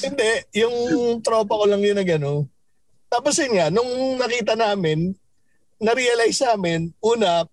Hindi, 0.03 0.31
yung 0.59 0.77
tropa 1.23 1.55
ko 1.63 1.65
lang 1.71 1.83
yun 1.83 1.99
na 1.99 2.07
gano'n. 2.07 2.43
Tapos 3.07 3.39
yun 3.39 3.55
nga, 3.55 3.71
nung 3.71 4.19
nakita 4.19 4.59
namin, 4.59 5.15
na-realize 5.79 6.43
namin, 6.43 6.91
una, 6.99 7.47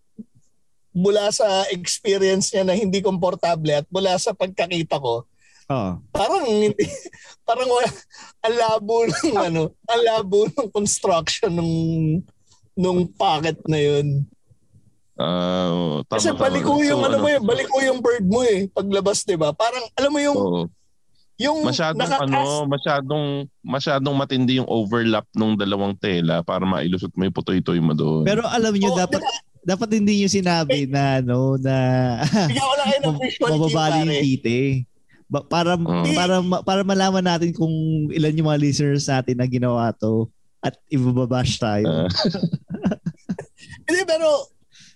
mula 0.94 1.28
sa 1.30 1.46
experience 1.68 2.50
niya 2.50 2.64
na 2.64 2.74
hindi 2.74 3.02
komportable 3.02 3.74
at 3.74 3.88
mula 3.90 4.14
sa 4.16 4.32
pagkakita 4.32 4.96
ko, 4.96 5.26
Oo. 5.68 5.92
parang 6.10 6.46
hindi, 6.46 6.78
parang 7.48 7.68
wala, 7.68 7.90
ang 8.40 8.56
labo 8.56 8.96
ng 9.04 9.36
ano, 9.36 9.64
ang 9.84 10.02
labo 10.04 10.46
ng 10.48 10.70
construction 10.70 11.50
nung 11.50 11.74
nung 12.74 13.06
pocket 13.08 13.58
na 13.66 13.78
yun. 13.78 14.26
Ah, 15.14 16.02
tama, 16.04 16.18
Kasi 16.18 16.30
tama. 16.30 16.42
baliko 16.42 16.74
yung 16.80 17.02
So, 17.02 17.06
ano 17.06 17.18
mo 17.20 17.28
yun, 17.28 17.44
baliko 17.44 17.78
yung 17.82 18.00
bird 18.02 18.26
mo 18.26 18.42
eh, 18.42 18.66
paglabas 18.68 19.22
'di 19.22 19.38
ba? 19.38 19.54
Parang 19.54 19.86
alam 19.94 20.10
mo 20.10 20.20
yung 20.20 20.38
Oo. 20.38 20.64
Yung 21.36 21.66
Masyadong 21.66 21.98
nakakast- 22.00 22.30
ano, 22.30 22.70
masyadong 22.70 23.26
masyadong 23.60 24.16
matindi 24.16 24.58
yung 24.58 24.70
overlap 24.70 25.26
ng 25.34 25.58
dalawang 25.58 25.98
tela 25.98 26.42
para 26.42 26.62
mailusot 26.62 27.10
mo 27.14 27.26
yung 27.26 27.34
putoy-toy 27.34 27.78
mo 27.78 27.94
doon. 27.94 28.22
Pero 28.22 28.46
alam 28.46 28.70
niyo 28.70 28.94
Oo, 28.94 28.98
dapat 29.00 29.22
dapat 29.64 29.90
hindi 29.94 30.20
niyo 30.20 30.30
sinabi 30.30 30.86
na 30.86 31.20
no 31.20 31.56
na 31.56 31.76
mababali 33.42 34.00
yung 34.02 34.12
tite. 34.22 34.84
Ba- 35.26 35.44
para 35.44 35.74
Mm. 35.74 36.14
para 36.14 36.36
ma- 36.40 36.62
para 36.62 36.82
malaman 36.84 37.26
natin 37.26 37.50
kung 37.52 37.72
ilan 38.10 38.36
yung 38.36 38.48
mga 38.48 38.62
listeners 38.62 39.08
natin 39.08 39.36
na 39.36 39.48
ginawa 39.48 39.90
to 39.92 40.30
at 40.60 40.78
ibababash 40.88 41.58
tayo. 41.58 41.88
Ah. 41.88 42.08
Hindi, 43.84 44.02
pero, 44.06 44.48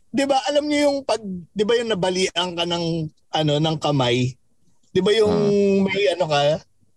di 0.07 0.23
ba, 0.23 0.39
alam 0.45 0.63
niyo 0.63 0.79
yung 0.87 0.97
pag, 1.03 1.19
di 1.51 1.63
ba 1.63 1.75
yung 1.75 1.91
nabalian 1.91 2.49
ka 2.53 2.63
ng, 2.63 2.85
ano, 3.33 3.53
ng 3.57 3.77
kamay? 3.77 4.31
Di 4.89 4.99
ba 4.99 5.11
yung 5.11 5.33
Ah. 5.33 5.83
may 5.85 6.03
ano 6.09 6.25
ka? 6.25 6.39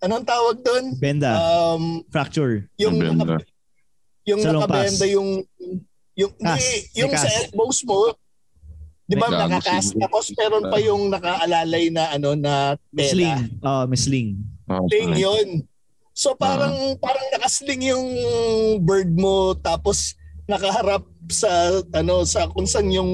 Anong 0.00 0.24
tawag 0.24 0.56
doon? 0.60 0.84
Benda, 0.96 1.34
Um, 1.34 2.06
fracture. 2.08 2.70
yung 2.78 2.96
Ang 2.96 3.18
naka, 3.18 3.24
benda. 3.26 3.36
yung 4.24 4.40
nakabenda 4.40 5.04
yung 5.08 5.28
yung 6.18 6.32
May 6.38 6.86
yung 6.94 7.12
sa 7.12 7.26
cast. 7.26 7.50
elbows 7.50 7.80
mo, 7.84 8.14
di 9.04 9.18
ba 9.18 9.26
nakakas 9.26 9.90
tapos 9.98 10.30
meron 10.34 10.70
pa 10.70 10.78
yung 10.78 11.10
nakaalalay 11.10 11.90
na 11.90 12.14
ano 12.14 12.38
na 12.38 12.78
tela. 12.94 13.34
Misling. 13.34 13.40
Oh, 13.62 13.84
misling. 13.90 14.28
Ah, 14.70 14.78
Sling 14.86 15.14
yun. 15.18 15.48
So 16.14 16.38
parang 16.38 16.94
parang 17.02 17.26
nakasling 17.34 17.90
yung 17.90 18.06
bird 18.86 19.10
mo 19.10 19.58
tapos 19.58 20.14
nakaharap 20.46 21.02
sa 21.30 21.50
ano 21.90 22.22
sa 22.22 22.46
kung 22.50 22.66
saan 22.70 22.90
yung 22.90 23.10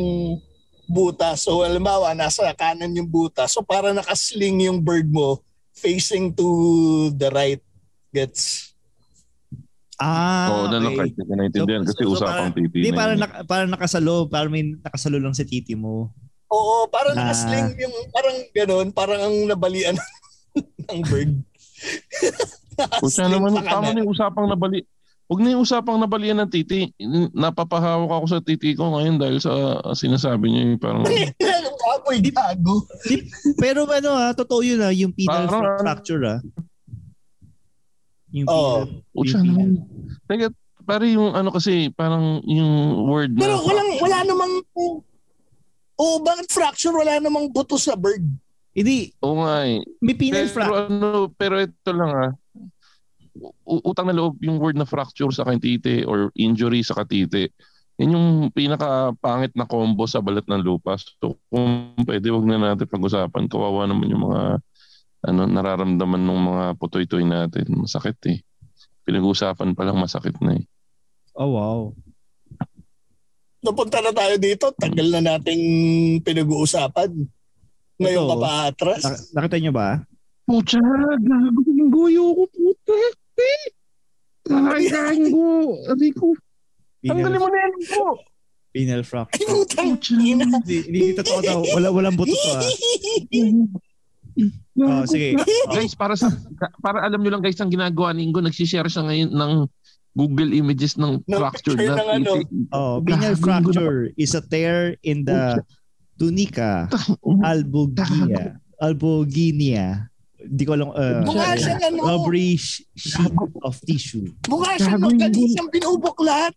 buta. 0.84 1.32
So 1.36 1.64
halimbawa 1.64 2.12
nasa 2.12 2.52
kanan 2.52 2.92
yung 2.92 3.08
buta. 3.08 3.48
So 3.48 3.64
para 3.64 3.96
nakasling 3.96 4.68
yung 4.68 4.84
bird 4.84 5.08
mo 5.08 5.40
facing 5.72 6.32
to 6.32 6.44
the 7.16 7.28
right. 7.32 7.60
Gets? 8.12 8.72
Ah, 9.96 10.48
Oo, 10.50 10.64
na 10.68 10.76
lang 10.76 10.92
okay. 10.92 10.98
kahit 10.98 11.12
hindi 11.12 11.24
ko 11.24 11.32
naintindihan 11.34 11.80
So- 11.80 11.86
kasi 11.86 11.96
so- 11.96 12.04
so 12.04 12.14
usapang 12.14 12.34
parang- 12.36 12.54
titi 12.54 12.78
Hindi, 12.78 12.90
na 12.90 12.96
parang, 12.96 13.16
yun. 13.16 13.22
naka, 13.22 13.36
parang 13.44 13.70
nakasalo. 13.70 14.14
Parang 14.26 14.50
may 14.50 14.64
nakasalo 14.76 15.16
lang 15.16 15.32
sa 15.32 15.42
titi 15.42 15.72
mo. 15.72 16.12
Oo, 16.46 16.84
parang 16.86 17.12
Na- 17.12 17.26
nakasling 17.26 17.74
yung 17.76 17.94
parang 18.10 18.36
ganun, 18.52 18.86
parang 18.90 19.20
ang 19.20 19.36
nabalian 19.46 19.96
ng 20.88 21.00
bird. 21.02 21.32
Siya 23.08 23.26
naman, 23.26 23.56
tama 23.58 23.90
na 23.90 24.00
yung 24.00 24.12
usapang 24.12 24.46
nabali. 24.46 24.84
Huwag 25.26 25.42
na 25.42 25.56
yung 25.56 25.64
usapang 25.64 25.96
nabalian 25.96 26.38
ng 26.38 26.50
titi. 26.52 26.92
Napapahawak 27.32 28.12
ako 28.12 28.26
sa 28.28 28.38
titi 28.38 28.76
ko 28.76 28.94
ngayon 28.94 29.16
dahil 29.16 29.40
sa 29.40 29.50
sinasabi 29.90 30.46
niya 30.46 30.62
yung 30.68 30.78
parang 30.78 31.02
Apoy 31.02 32.20
gago. 32.28 32.86
Pero 33.56 33.88
ano 33.88 34.10
ha, 34.14 34.30
totoo 34.30 34.60
yun 34.60 34.78
ha, 34.78 34.92
yung 34.92 35.10
penal 35.10 35.48
Parang- 35.48 35.80
fracture 35.80 36.22
ha. 36.22 36.36
Yung 38.34 38.48
Oo. 38.48 38.86
penal. 38.86 39.14
O 39.14 39.22
siya 39.22 39.40
yung 39.42 39.48
naman. 39.52 39.70
Teka, 40.26 40.46
pare 40.86 41.06
yung 41.10 41.34
ano 41.34 41.50
kasi, 41.50 41.90
parang 41.94 42.42
yung 42.46 43.04
word 43.06 43.34
na... 43.34 43.40
Pero 43.42 43.54
walang 43.62 43.90
wala 44.02 44.18
namang 44.22 44.54
Oo, 45.96 46.20
bakit 46.20 46.52
fracture? 46.52 46.92
Wala 46.92 47.16
namang 47.18 47.48
buto 47.48 47.80
sa 47.80 47.96
bird. 47.96 48.20
Hindi, 48.76 49.08
Oo 49.24 49.40
nga 49.40 49.64
eh. 49.64 49.80
may 50.04 50.12
penal 50.12 50.44
Pero 50.44 50.52
fracture. 50.52 50.80
ano, 50.92 51.08
pero 51.32 51.54
ito 51.64 51.90
lang 51.96 52.12
ah. 52.12 52.32
U- 53.64 53.84
utang 53.88 54.04
na 54.04 54.16
loob 54.16 54.36
yung 54.44 54.60
word 54.60 54.76
na 54.76 54.84
fracture 54.84 55.32
sa 55.32 55.48
kantite 55.48 56.04
or 56.04 56.28
injury 56.36 56.84
sa 56.84 56.92
katite. 57.00 57.56
Yan 57.96 58.12
yung 58.12 58.28
pinaka-pangit 58.52 59.56
na 59.56 59.64
combo 59.64 60.04
sa 60.04 60.20
balat 60.20 60.44
ng 60.44 60.60
lupas. 60.60 61.08
So 61.16 61.40
kung 61.48 61.96
pwede, 62.04 62.28
wag 62.28 62.44
na 62.44 62.60
natin 62.60 62.84
pag-usapan. 62.84 63.48
Kawawa 63.48 63.88
naman 63.88 64.12
yung 64.12 64.28
mga 64.28 64.60
ano, 65.26 65.42
nararamdaman 65.44 66.22
ng 66.22 66.40
mga 66.40 66.64
putoy-toy 66.78 67.26
natin. 67.26 67.66
Masakit 67.74 68.18
eh. 68.30 68.38
Pinag-uusapan 69.02 69.74
pa 69.74 69.82
lang 69.82 69.98
masakit 69.98 70.38
na 70.38 70.54
eh. 70.54 70.64
Oh 71.34 71.52
wow. 71.52 71.80
Napunta 73.60 73.98
na 73.98 74.14
tayo 74.14 74.38
dito, 74.38 74.70
tagal 74.78 75.10
na 75.10 75.20
nating 75.20 75.62
pinag-uusapan. 76.22 77.10
Ngayon 77.98 78.22
Ito, 78.22 78.30
ka 78.30 78.36
pa 78.38 78.50
atras. 78.70 79.02
Nak- 79.02 79.22
nakita 79.34 79.56
niyo 79.58 79.72
ba? 79.74 79.88
Pucha, 80.46 80.78
gago 81.18 81.60
yung 81.74 81.90
goyo 81.90 82.30
ko, 82.30 82.44
puta. 82.46 82.94
Kakain 84.46 85.34
ko. 85.34 85.74
Sabi 85.90 86.08
ko, 86.14 86.30
tanggalin 87.02 87.40
mo 87.42 87.48
na 87.50 87.58
yan 87.58 87.74
po. 87.90 88.22
penal 88.70 89.02
fracture. 89.02 89.40
Ay, 89.40 89.48
putang 89.48 89.96
ina. 90.20 90.46
Hindi, 90.46 90.76
hindi 90.86 91.16
totoo 91.16 91.40
daw. 91.40 91.58
Wala, 91.74 91.88
walang 91.90 92.14
buto 92.14 92.30
to 92.30 92.50
ha. 92.54 92.60
Oh, 94.76 95.04
sige. 95.08 95.36
guys, 95.74 95.96
para 95.96 96.12
sa 96.14 96.28
para 96.78 97.00
alam 97.02 97.18
niyo 97.18 97.32
lang 97.32 97.40
guys 97.40 97.56
ang 97.56 97.72
ginagawa 97.72 98.12
ni 98.12 98.28
Ingo, 98.28 98.40
nagsi-share 98.40 98.86
siya 98.86 99.04
ngayon 99.04 99.30
ng 99.32 99.52
Google 100.12 100.52
Images 100.52 100.96
ng 100.96 101.20
fractured 101.24 101.76
picture 101.76 101.92
na 101.92 101.96
ng 101.96 102.10
ano. 102.10 102.30
Oh, 102.72 103.00
Gago, 103.00 103.36
fracture 103.36 104.12
is 104.16 104.32
a 104.32 104.40
tear 104.40 104.96
in 105.02 105.24
the 105.24 105.60
tunica 106.16 106.88
albuginea. 107.42 108.56
Albuginea. 108.76 110.08
Hindi 110.36 110.62
ko 110.62 110.72
alam. 110.72 110.88
Uh, 110.92 111.20
Mukha 111.24 111.56
siyang 111.56 111.82
ano. 111.82 112.00
Rubbery 112.06 112.54
sh- 112.54 112.84
sheet 112.94 113.32
of 113.60 113.76
tissue. 113.82 114.30
Mukha 114.46 114.76
siyang 114.78 115.00
Gago, 115.00 115.04
nung 115.04 115.16
Ingo. 115.16 115.24
kanisang 115.26 115.68
binubuklat. 115.68 116.54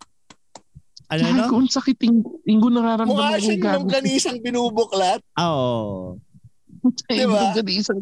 Ano 1.09 1.19
no? 1.25 1.37
Gago, 1.41 1.55
ang 1.57 1.71
sakit 1.71 1.97
Ingo. 2.05 2.37
Ingo 2.45 2.67
nararamdaman 2.69 3.09
Mukha 3.09 3.27
ko 3.33 3.41
siyang 3.41 3.59
gago. 3.59 3.75
nung 3.81 3.89
kanisang 3.89 4.39
binubuklat. 4.39 5.19
Ah, 5.33 5.49
Oo. 5.49 6.21
Ingo, 6.21 6.28
Diba? 7.09 7.53
ganisang. 7.55 7.99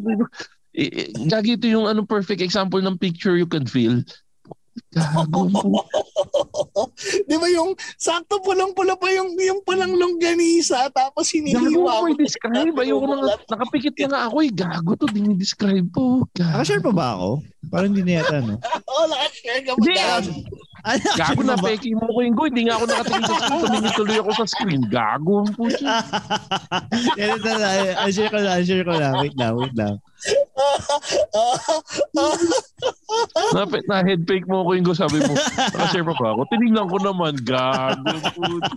Eh, 0.72 0.86
eh, 0.86 1.08
Gagi 1.26 1.58
ito 1.58 1.66
yung 1.66 1.88
ano 1.88 2.06
perfect 2.06 2.38
example 2.38 2.78
ng 2.78 2.94
picture 2.96 3.34
you 3.34 3.48
can 3.48 3.66
feel. 3.66 3.98
Gago. 4.94 5.50
Di 7.26 7.34
ba 7.34 7.48
yung 7.50 7.74
sakto 7.98 8.38
pulang-pula 8.38 8.94
pa 8.94 9.10
yung 9.10 9.34
yung 9.34 9.60
palang 9.66 9.90
longganisa 9.90 10.86
tapos 10.94 11.28
Gago 11.28 11.34
hinihiwa 11.34 11.98
ko 11.98 12.04
mo. 12.06 12.12
i-describe. 12.14 12.74
Ayoko 12.78 13.06
na 13.10 13.16
nga. 13.18 13.34
Nakapikit 13.58 13.94
na 13.98 14.06
nga 14.06 14.20
ako 14.30 14.36
eh. 14.38 14.50
Gago 14.54 14.90
to. 14.94 15.06
Dinidescribe 15.10 15.88
po. 15.90 16.22
Gago. 16.30 16.52
Nakashare 16.54 16.82
pa 16.82 16.92
ba 16.94 17.06
ako? 17.18 17.30
Parang 17.68 17.90
hindi 17.90 18.02
na 18.06 18.22
yata, 18.22 18.38
no? 18.38 18.54
Oo, 18.94 19.04
nakashare 19.10 19.60
ka 19.66 19.72
ba? 19.74 19.82
Ano, 19.82 20.30
Gago 21.18 21.42
na 21.42 21.58
peki 21.58 21.98
mo 21.98 22.06
ko 22.06 22.20
Ingo. 22.22 22.46
Hindi 22.46 22.70
nga 22.70 22.78
ako 22.78 22.84
nakatingin 22.86 23.26
sa 23.26 23.36
screen. 23.38 23.60
Tumingin 23.62 23.92
tuloy 23.98 24.18
ako 24.22 24.30
sa 24.34 24.46
screen. 24.46 24.82
Gago 24.86 25.34
ang 25.42 25.52
puso. 25.54 25.84
Yan, 27.18 27.38
ito 27.38 27.50
na. 27.50 27.68
Share 28.08 28.30
ko 28.30 28.38
lang, 28.38 28.62
share 28.62 28.84
ko 28.86 28.94
lang. 28.94 29.14
Wait 29.18 29.34
lang, 29.34 29.52
wait 29.58 29.74
lang. 29.74 29.94
na, 33.54 33.62
na 33.66 33.96
head 34.06 34.22
fake 34.26 34.46
mo 34.46 34.66
ko 34.66 34.70
Ingo. 34.78 34.94
Sabi 34.94 35.18
mo, 35.22 35.34
nakashare 35.34 36.06
pa 36.06 36.14
ba 36.14 36.28
ako? 36.34 36.40
Tinignan 36.54 36.86
ko 36.86 36.96
naman. 37.02 37.34
Gago 37.42 38.14
puso. 38.38 38.74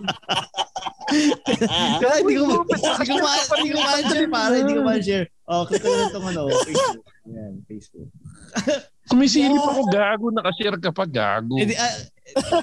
Kaya 2.02 2.14
hindi 2.24 2.34
ko 2.40 2.44
hindi 2.64 3.08
ko 3.12 3.16
hindi 3.60 3.70
ko 3.72 3.80
ma-share, 3.84 4.28
pare. 4.32 4.54
Hindi 4.64 4.74
ko 4.74 4.82
ma-share. 4.82 5.26
Oh, 5.46 5.62
click 5.68 5.82
ko 5.84 5.90
itong 6.08 6.26
ano, 6.32 6.48
Facebook. 6.48 7.04
Yan, 7.28 7.52
Facebook. 7.68 8.08
Sumisilip 9.12 9.60
ako. 9.60 9.80
Gago. 9.88 10.26
Nakashare 10.32 10.78
ka 10.80 10.90
pa. 10.90 11.04
Gago. 11.04 11.60
Hindi, 11.60 11.76
ah, 11.76 11.92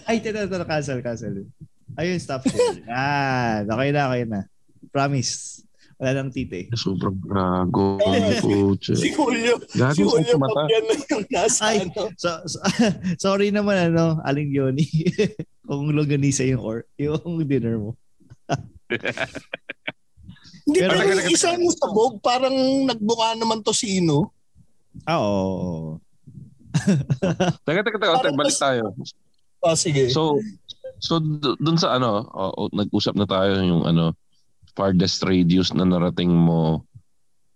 ay, 0.10 0.18
ito, 0.18 0.34
ito, 0.34 0.66
cancel, 0.66 1.00
cancel. 1.00 1.46
Ayun, 1.94 2.18
stop 2.18 2.46
share. 2.46 2.82
Yan, 2.86 3.66
okay 3.66 3.90
na, 3.92 4.02
okay 4.10 4.24
na. 4.26 4.40
Promise. 4.90 5.62
Wala 6.00 6.16
nang 6.16 6.32
tite. 6.32 6.72
Sobrang 6.80 7.20
gago. 7.28 8.00
Si 8.80 9.12
Julio. 9.12 9.60
Si 9.68 9.78
Gago 9.78 10.16
Julio 10.16 10.32
sa 10.32 10.40
mata. 10.40 10.62
yan 10.72 10.84
na 10.88 10.96
yung 10.96 11.26
nasa 11.28 11.64
Ay. 11.70 11.84
ano. 11.84 12.08
So, 12.16 12.30
so 12.48 12.58
sorry 13.28 13.52
naman 13.52 13.92
ano, 13.92 14.24
Aling 14.24 14.48
Yoni. 14.50 14.88
Kung 15.68 15.92
longganisa 15.92 16.48
yung 16.48 16.64
or 16.64 16.88
yung 16.96 17.20
dinner 17.44 17.76
mo. 17.78 17.92
Hindi 20.66 20.80
Pero- 20.80 20.98
pero 20.98 21.20
yung 21.20 21.30
isang 21.30 21.60
sabog 21.76 22.24
parang 22.24 22.56
nagbuka 22.88 23.36
naman 23.36 23.60
to 23.60 23.76
sino. 23.76 24.32
Ah, 25.04 25.20
oo. 25.20 26.00
Teka, 27.66 27.82
teka, 27.86 27.98
teka. 27.98 28.16
teka 28.24 28.38
balik 28.38 28.58
tayo. 28.58 28.96
Oh, 29.60 29.76
sige. 29.76 30.08
So, 30.10 30.40
so 31.04 31.20
d- 31.20 31.60
dun 31.60 31.76
sa 31.76 32.00
ano, 32.00 32.28
oh, 32.32 32.52
oh, 32.56 32.70
nag-usap 32.72 33.16
na 33.16 33.28
tayo 33.28 33.60
yung 33.60 33.84
ano, 33.84 34.16
farthest 34.76 35.20
radius 35.24 35.76
na 35.76 35.84
narating 35.84 36.32
mo. 36.32 36.88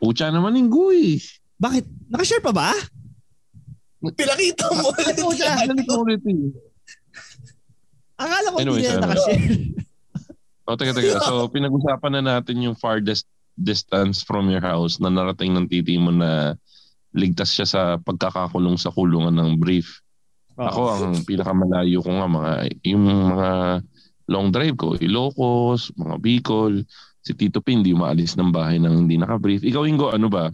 Pucha 0.04 0.28
naman 0.28 0.60
yung 0.60 0.70
guy. 0.72 1.20
Bakit? 1.56 2.12
Nakashare 2.12 2.44
pa 2.44 2.52
ba? 2.52 2.70
Pinakita 4.04 4.68
mo 4.76 4.92
ulit. 4.92 5.16
Pucha. 5.16 5.64
Nalik 5.64 5.88
mo 5.88 6.04
ulit 6.04 6.24
eh. 6.28 6.52
Akala 8.20 8.52
ko 8.52 8.56
Anyway, 8.60 8.84
hindi 8.84 8.92
na 8.92 9.04
nakashare. 9.08 9.46
O, 10.68 10.76
teka, 10.76 10.92
teka. 10.92 11.24
So, 11.28 11.48
pinag-usapan 11.48 12.20
na 12.20 12.22
natin 12.36 12.60
yung 12.60 12.76
farthest 12.76 13.28
distance 13.56 14.26
from 14.26 14.50
your 14.50 14.64
house 14.64 14.98
na 14.98 15.08
narating 15.08 15.54
ng 15.54 15.70
titi 15.70 15.96
mo 15.96 16.10
na 16.10 16.58
ligtas 17.14 17.54
siya 17.54 17.68
sa 17.70 17.82
pagkakakulong 18.02 18.78
sa 18.78 18.90
kulungan 18.90 19.34
ng 19.34 19.62
brief. 19.62 20.02
Ako, 20.54 20.82
ang 20.94 21.26
pinakamalayo 21.26 22.02
ko 22.02 22.10
nga, 22.14 22.28
mga, 22.30 22.52
yung 22.86 23.04
mga 23.06 23.50
long 24.30 24.54
drive 24.54 24.78
ko, 24.78 24.94
Ilocos, 24.98 25.90
mga 25.98 26.16
Bicol, 26.22 26.86
si 27.26 27.34
Tito 27.34 27.58
Pin, 27.58 27.82
di 27.82 27.94
umaalis 27.94 28.38
ng 28.38 28.54
bahay 28.54 28.78
nang 28.78 29.06
hindi 29.06 29.18
naka-brief. 29.18 29.66
Ikaw, 29.66 29.84
Ingo, 29.86 30.14
ano 30.14 30.30
ba? 30.30 30.54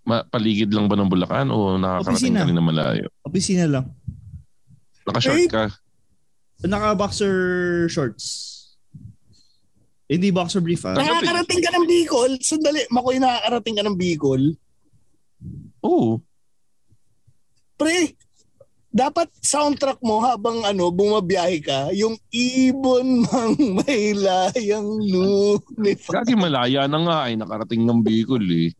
ma- 0.00 0.26
paligid 0.26 0.72
lang 0.72 0.88
ba 0.88 0.96
ng 0.96 1.06
Bulacan 1.06 1.52
o 1.52 1.76
nakakarating 1.76 2.34
ka 2.34 2.48
rin 2.48 2.56
na 2.56 2.64
malayo? 2.64 3.06
Opisina 3.22 3.68
lang. 3.68 3.86
Naka-short 5.06 5.38
Eh, 5.38 5.46
ka. 5.46 5.64
Naka-boxer 6.64 7.34
shorts. 7.88 8.56
Hindi 10.10 10.34
boxer 10.34 10.58
brief 10.58 10.82
ah. 10.82 10.98
Nakakarating 10.98 11.62
ka 11.62 11.70
ng 11.70 11.86
Bicol. 11.86 12.30
Sandali, 12.42 12.82
Makoy, 12.90 13.22
nakakarating 13.22 13.76
ka 13.78 13.82
ng 13.86 13.96
Bicol. 13.96 14.42
Oo. 15.84 16.20
Pre, 17.80 18.12
dapat 18.90 19.30
soundtrack 19.38 20.02
mo 20.02 20.18
habang 20.18 20.66
ano, 20.66 20.90
bumabiyahe 20.90 21.62
ka, 21.62 21.94
yung 21.94 22.18
ibon 22.34 23.22
mang 23.24 23.54
may 23.56 24.12
layang 24.12 24.98
lunes. 24.98 26.02
Kasi 26.10 26.34
malaya 26.34 26.90
na 26.90 26.98
nga 27.06 27.16
ay 27.30 27.38
nakarating 27.38 27.86
ng 27.86 28.02
Bicol 28.02 28.44
eh. 28.50 28.74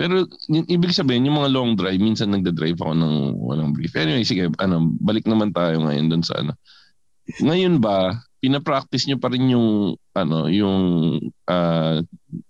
Pero 0.00 0.24
y- 0.48 0.66
ibig 0.66 0.96
sabihin, 0.96 1.28
yung 1.30 1.38
mga 1.44 1.52
long 1.52 1.70
drive, 1.76 2.00
minsan 2.00 2.32
nagda-drive 2.32 2.80
ako 2.80 2.92
ng 2.96 3.14
walang 3.36 3.70
brief. 3.76 3.92
Anyway, 3.94 4.24
sige, 4.24 4.48
ano, 4.56 4.96
balik 4.98 5.28
naman 5.28 5.52
tayo 5.54 5.78
ngayon 5.84 6.08
doon 6.10 6.24
sa 6.24 6.40
ano. 6.40 6.56
Ngayon 7.38 7.78
ba, 7.78 8.16
pina-practice 8.40 9.06
nyo 9.06 9.20
pa 9.20 9.28
rin 9.28 9.52
yung 9.52 9.94
ano, 10.16 10.48
yung 10.48 10.80
uh, 11.46 12.00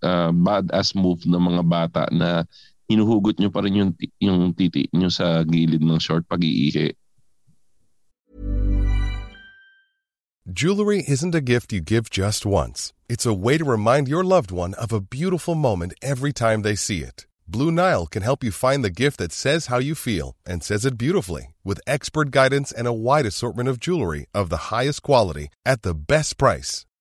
uh, 0.00 0.30
badass 0.30 0.94
move 0.94 1.26
ng 1.26 1.42
mga 1.42 1.62
bata 1.66 2.02
na 2.14 2.46
hinuhugot 2.90 3.38
nyo 3.38 3.50
pa 3.54 3.62
rin 3.62 3.78
yung, 3.78 3.92
yung 4.18 4.50
titi 4.58 4.90
nyo 4.90 5.06
sa 5.06 5.46
gilid 5.46 5.78
ng 5.78 6.02
short 6.02 6.26
pag-iihi. 6.26 6.90
Jewelry 10.50 11.04
isn't 11.06 11.34
a 11.34 11.40
gift 11.40 11.72
you 11.72 11.80
give 11.80 12.10
just 12.10 12.44
once. 12.44 12.92
It's 13.08 13.24
a 13.24 13.32
way 13.32 13.56
to 13.56 13.64
remind 13.64 14.08
your 14.08 14.24
loved 14.24 14.50
one 14.50 14.74
of 14.74 14.90
a 14.92 15.00
beautiful 15.00 15.54
moment 15.54 15.94
every 16.02 16.32
time 16.32 16.62
they 16.62 16.74
see 16.74 17.06
it. 17.06 17.26
Blue 17.46 17.70
Nile 17.70 18.06
can 18.06 18.22
help 18.22 18.42
you 18.42 18.50
find 18.50 18.82
the 18.82 18.90
gift 18.90 19.18
that 19.18 19.32
says 19.32 19.66
how 19.66 19.78
you 19.78 19.94
feel 19.94 20.34
and 20.46 20.62
says 20.62 20.84
it 20.84 20.98
beautifully 20.98 21.54
with 21.62 21.86
expert 21.86 22.30
guidance 22.30 22.72
and 22.72 22.86
a 22.86 22.92
wide 22.92 23.26
assortment 23.26 23.68
of 23.68 23.78
jewelry 23.78 24.26
of 24.34 24.50
the 24.50 24.74
highest 24.74 25.02
quality 25.02 25.48
at 25.64 25.82
the 25.82 25.94
best 25.94 26.38
price. 26.38 26.86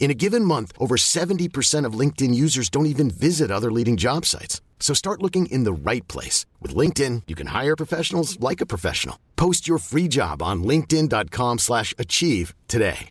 In 0.00 0.10
a 0.10 0.14
given 0.14 0.44
month, 0.44 0.72
over 0.78 0.96
70% 0.96 1.84
of 1.84 1.92
LinkedIn 1.92 2.34
users 2.34 2.68
don't 2.70 2.86
even 2.88 3.10
visit 3.10 3.50
other 3.50 3.70
leading 3.70 3.96
job 3.98 4.24
sites. 4.24 4.60
So 4.80 4.94
start 4.94 5.20
looking 5.22 5.44
in 5.52 5.64
the 5.64 5.74
right 5.74 6.02
place. 6.08 6.46
With 6.58 6.74
LinkedIn, 6.74 7.28
you 7.28 7.36
can 7.36 7.48
hire 7.52 7.76
professionals 7.76 8.40
like 8.40 8.60
a 8.62 8.66
professional. 8.66 9.20
Post 9.36 9.68
your 9.68 9.76
free 9.78 10.08
job 10.08 10.42
on 10.42 10.64
linkedin.com 10.64 11.58
slash 11.58 11.92
achieve 11.98 12.54
today. 12.66 13.10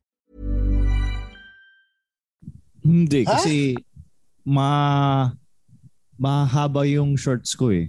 Hindi, 2.82 3.22
Ha? 3.28 3.38
kasi 3.38 3.76
ma 4.48 5.30
mahaba 6.18 6.90
yung 6.90 7.14
shorts 7.22 7.54
ko 7.54 7.70
eh. 7.70 7.86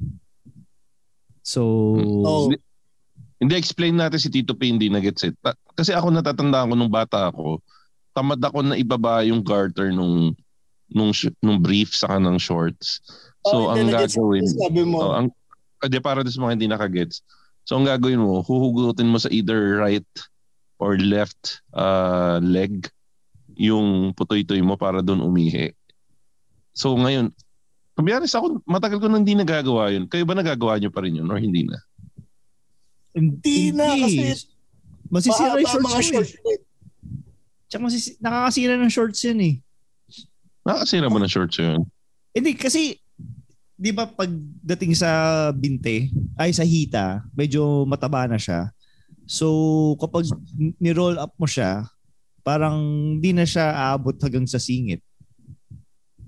So, 1.41 1.63
Oh. 1.97 2.43
Hindi, 2.53 2.59
hindi 3.41 3.55
explain 3.57 3.97
natin 3.97 4.21
si 4.21 4.29
Tito 4.29 4.53
P 4.53 4.69
hindi 4.69 4.93
nag-gets 4.93 5.25
it. 5.25 5.41
Kasi 5.73 5.97
ako 5.97 6.13
natatandaan 6.13 6.69
ko 6.69 6.75
nung 6.77 6.93
bata 6.93 7.33
ako, 7.33 7.65
tamad 8.13 8.43
ako 8.43 8.65
na 8.65 8.77
ibaba 8.79 9.23
yung 9.23 9.43
garter 9.45 9.95
nung 9.95 10.35
nung 10.91 11.15
nung 11.41 11.59
brief 11.63 11.95
sa 11.95 12.19
ng 12.19 12.37
shorts. 12.37 13.01
So 13.47 13.67
Oh, 13.67 13.73
ang 13.73 13.89
hindi 13.89 13.97
gagawin, 13.97 14.45
Sabi 14.45 14.83
mo, 14.85 14.99
oh, 15.01 15.15
ang 15.17 15.27
ade 15.81 15.97
para 16.03 16.21
sa 16.27 16.43
mga 16.43 16.55
hindi 16.59 16.69
nakagets. 16.69 17.25
So 17.65 17.79
ang 17.79 17.87
gagawin 17.87 18.21
mo, 18.21 18.43
huhugutin 18.45 19.09
mo 19.09 19.17
sa 19.17 19.31
either 19.33 19.81
right 19.81 20.11
or 20.83 20.99
left 20.99 21.63
uh, 21.73 22.43
leg 22.43 22.89
yung 23.55 24.17
putoy-toy 24.17 24.61
mo 24.65 24.75
para 24.77 25.01
doon 25.01 25.25
umihi. 25.25 25.73
So 26.73 26.97
ngayon, 26.97 27.33
to 27.97 28.01
be 28.01 28.13
honest, 28.13 28.37
ako 28.37 28.65
matagal 28.65 28.99
ko 28.99 29.07
nang 29.09 29.23
hindi 29.23 29.37
nagagawa 29.37 29.93
yun. 29.93 30.09
Kayo 30.09 30.25
ba 30.25 30.37
nagagawa 30.37 30.81
nyo 30.81 30.91
pa 30.91 31.05
rin 31.05 31.21
yun 31.21 31.29
or 31.29 31.39
hindi 31.39 31.69
na? 31.69 31.79
Hindi 33.13 33.75
na, 33.75 33.91
kasi 33.93 34.49
masisira 35.11 35.59
yung 35.59 35.69
shorts 35.69 35.85
mga 35.85 35.93
ko 35.93 36.01
eh. 36.01 36.09
shorts. 36.09 36.35
mo 36.41 36.51
eh. 36.51 36.61
Tsaka 37.71 37.87
masisi- 37.87 38.19
nakakasira 38.19 38.75
ng 38.75 38.91
shorts 38.91 39.23
yan 39.23 39.39
eh. 39.41 39.55
Nakakasira 40.67 41.07
ba 41.07 41.23
ng 41.23 41.31
shorts 41.31 41.57
yun? 41.57 41.87
Hindi, 42.35 42.59
kasi, 42.59 42.99
di 43.73 43.91
ba 43.95 44.11
pagdating 44.11 44.93
sa 44.93 45.09
binte, 45.55 46.11
ay 46.35 46.51
sa 46.51 46.67
hita, 46.67 47.23
medyo 47.33 47.87
mataba 47.87 48.27
na 48.27 48.37
siya. 48.37 48.75
So, 49.25 49.47
kapag 49.97 50.27
ni-roll 50.83 51.15
up 51.15 51.31
mo 51.39 51.47
siya, 51.47 51.87
parang 52.43 52.77
di 53.23 53.31
na 53.31 53.47
siya 53.47 53.71
aabot 53.71 54.19
hanggang 54.19 54.51
sa 54.51 54.59
singit. 54.59 54.99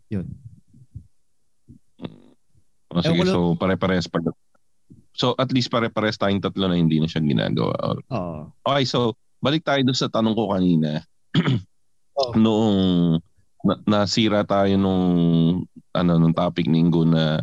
Yun. 0.07 0.30
O, 2.93 3.01
sige, 3.01 3.18
wala- 3.18 3.32
so 3.32 3.57
pare-pares 3.57 4.07
pa. 4.07 4.20
So 5.12 5.32
at 5.36 5.53
least 5.53 5.68
pare-pares 5.68 6.16
tayong 6.16 6.45
tatlo 6.45 6.68
na 6.68 6.76
hindi 6.76 7.01
na 7.01 7.09
siya 7.09 7.24
ginagawa. 7.24 7.72
Oo. 8.12 8.53
Okay, 8.64 8.84
so 8.84 9.16
balik 9.40 9.64
tayo 9.64 9.80
doon 9.80 9.97
sa 9.97 10.12
tanong 10.12 10.36
ko 10.36 10.53
kanina. 10.53 11.01
Oh. 12.12 12.37
Noong 12.37 12.80
na, 13.64 13.74
nasira 13.89 14.45
tayo 14.45 14.76
nung 14.76 15.07
ano 15.97 16.12
nung 16.20 16.37
topic 16.37 16.68
ninggo 16.68 17.09
na 17.09 17.41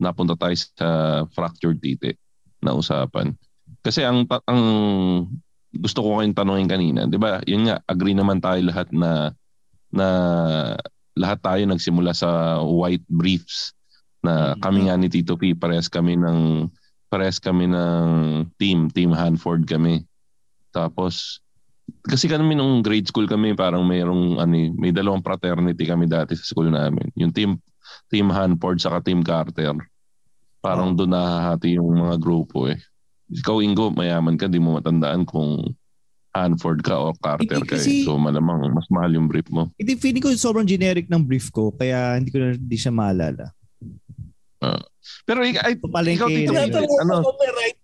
napunta 0.00 0.34
tayo 0.34 0.58
sa 0.58 0.88
fractured 1.30 1.78
titi 1.78 2.10
na 2.58 2.74
usapan. 2.74 3.30
Kasi 3.86 4.02
ang 4.02 4.26
ang 4.50 4.62
gusto 5.70 6.02
ko 6.02 6.18
kayong 6.18 6.34
tanongin 6.34 6.66
kanina, 6.66 7.06
'di 7.06 7.18
ba? 7.20 7.38
Yun 7.46 7.70
nga, 7.70 7.76
agree 7.86 8.16
naman 8.16 8.42
tayo 8.42 8.58
lahat 8.66 8.90
na 8.90 9.30
na 9.92 10.08
lahat 11.14 11.38
tayo 11.44 11.62
nagsimula 11.68 12.16
sa 12.16 12.58
white 12.64 13.04
briefs 13.06 13.76
na 14.24 14.56
kami 14.62 14.88
nga 14.88 14.96
ni 14.96 15.12
Tito 15.12 15.36
P, 15.36 15.52
parehas 15.52 15.90
kami 15.90 16.16
ng 16.16 16.70
parehas 17.12 17.36
kami 17.36 17.68
ng 17.68 18.06
team, 18.56 18.88
team 18.88 19.12
Hanford 19.12 19.68
kami. 19.68 20.06
Tapos 20.72 21.41
kasi 22.02 22.26
kami 22.26 22.54
nung 22.54 22.82
grade 22.82 23.06
school 23.06 23.26
kami 23.26 23.54
parang 23.54 23.86
mayroong 23.86 24.38
ano, 24.38 24.54
eh, 24.54 24.70
may 24.74 24.90
dalawang 24.90 25.22
fraternity 25.22 25.86
kami 25.86 26.10
dati 26.10 26.34
sa 26.34 26.42
school 26.42 26.66
namin. 26.68 27.06
Yung 27.14 27.30
team 27.30 27.62
team 28.10 28.28
Hanford 28.28 28.82
saka 28.82 29.00
team 29.00 29.22
Carter. 29.22 29.74
Parang 30.62 30.94
doon 30.94 31.10
nahahati 31.10 31.74
yung 31.74 31.90
mga 31.90 32.18
grupo 32.18 32.70
eh. 32.70 32.78
Ikaw 33.32 33.58
Ingo, 33.62 33.90
mayaman 33.90 34.38
ka, 34.38 34.46
di 34.46 34.62
mo 34.62 34.78
matandaan 34.78 35.26
kung 35.26 35.74
Hanford 36.32 36.80
ka 36.80 36.96
o 36.96 37.12
Carter 37.18 37.58
Hindi 37.58 37.66
ka. 37.66 37.74
eh. 37.74 37.82
kasi- 37.82 38.04
So 38.04 38.14
malamang 38.16 38.70
mas 38.70 38.86
mahal 38.88 39.14
yung 39.14 39.26
brief 39.26 39.48
mo. 39.50 39.68
Hindi, 39.74 39.98
feeling 39.98 40.22
ko 40.22 40.30
sobrang 40.32 40.64
generic 40.64 41.10
ng 41.10 41.22
brief 41.22 41.50
ko, 41.50 41.70
kaya 41.70 42.14
hindi 42.16 42.30
ko 42.30 42.38
na 42.38 42.54
hindi 42.54 42.78
siya 42.78 42.94
maalala. 42.94 43.50
Pero 45.26 45.42
ik- 45.42 45.58
ay, 45.58 45.74
Palengke 45.78 46.30
ikaw. 46.30 46.54
Tinatanong 46.54 46.98
ano? 47.02 47.14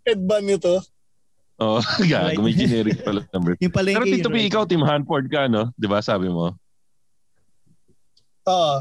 head 0.07 0.21
ba 0.23 0.39
nito? 0.39 0.79
Oh, 1.59 1.83
gago, 2.11 2.47
may 2.47 2.55
generic 2.55 3.03
pala 3.03 3.27
brief. 3.43 3.59
Yung 3.59 3.75
palengke 3.75 3.99
Pero 3.99 4.31
P, 4.31 4.31
right? 4.31 4.47
ikaw 4.47 4.63
team 4.63 4.87
Hanford 4.87 5.27
ka, 5.27 5.51
no? 5.51 5.75
Di 5.75 5.91
ba 5.91 5.99
sabi 5.99 6.31
mo? 6.31 6.55
Oo. 8.49 8.77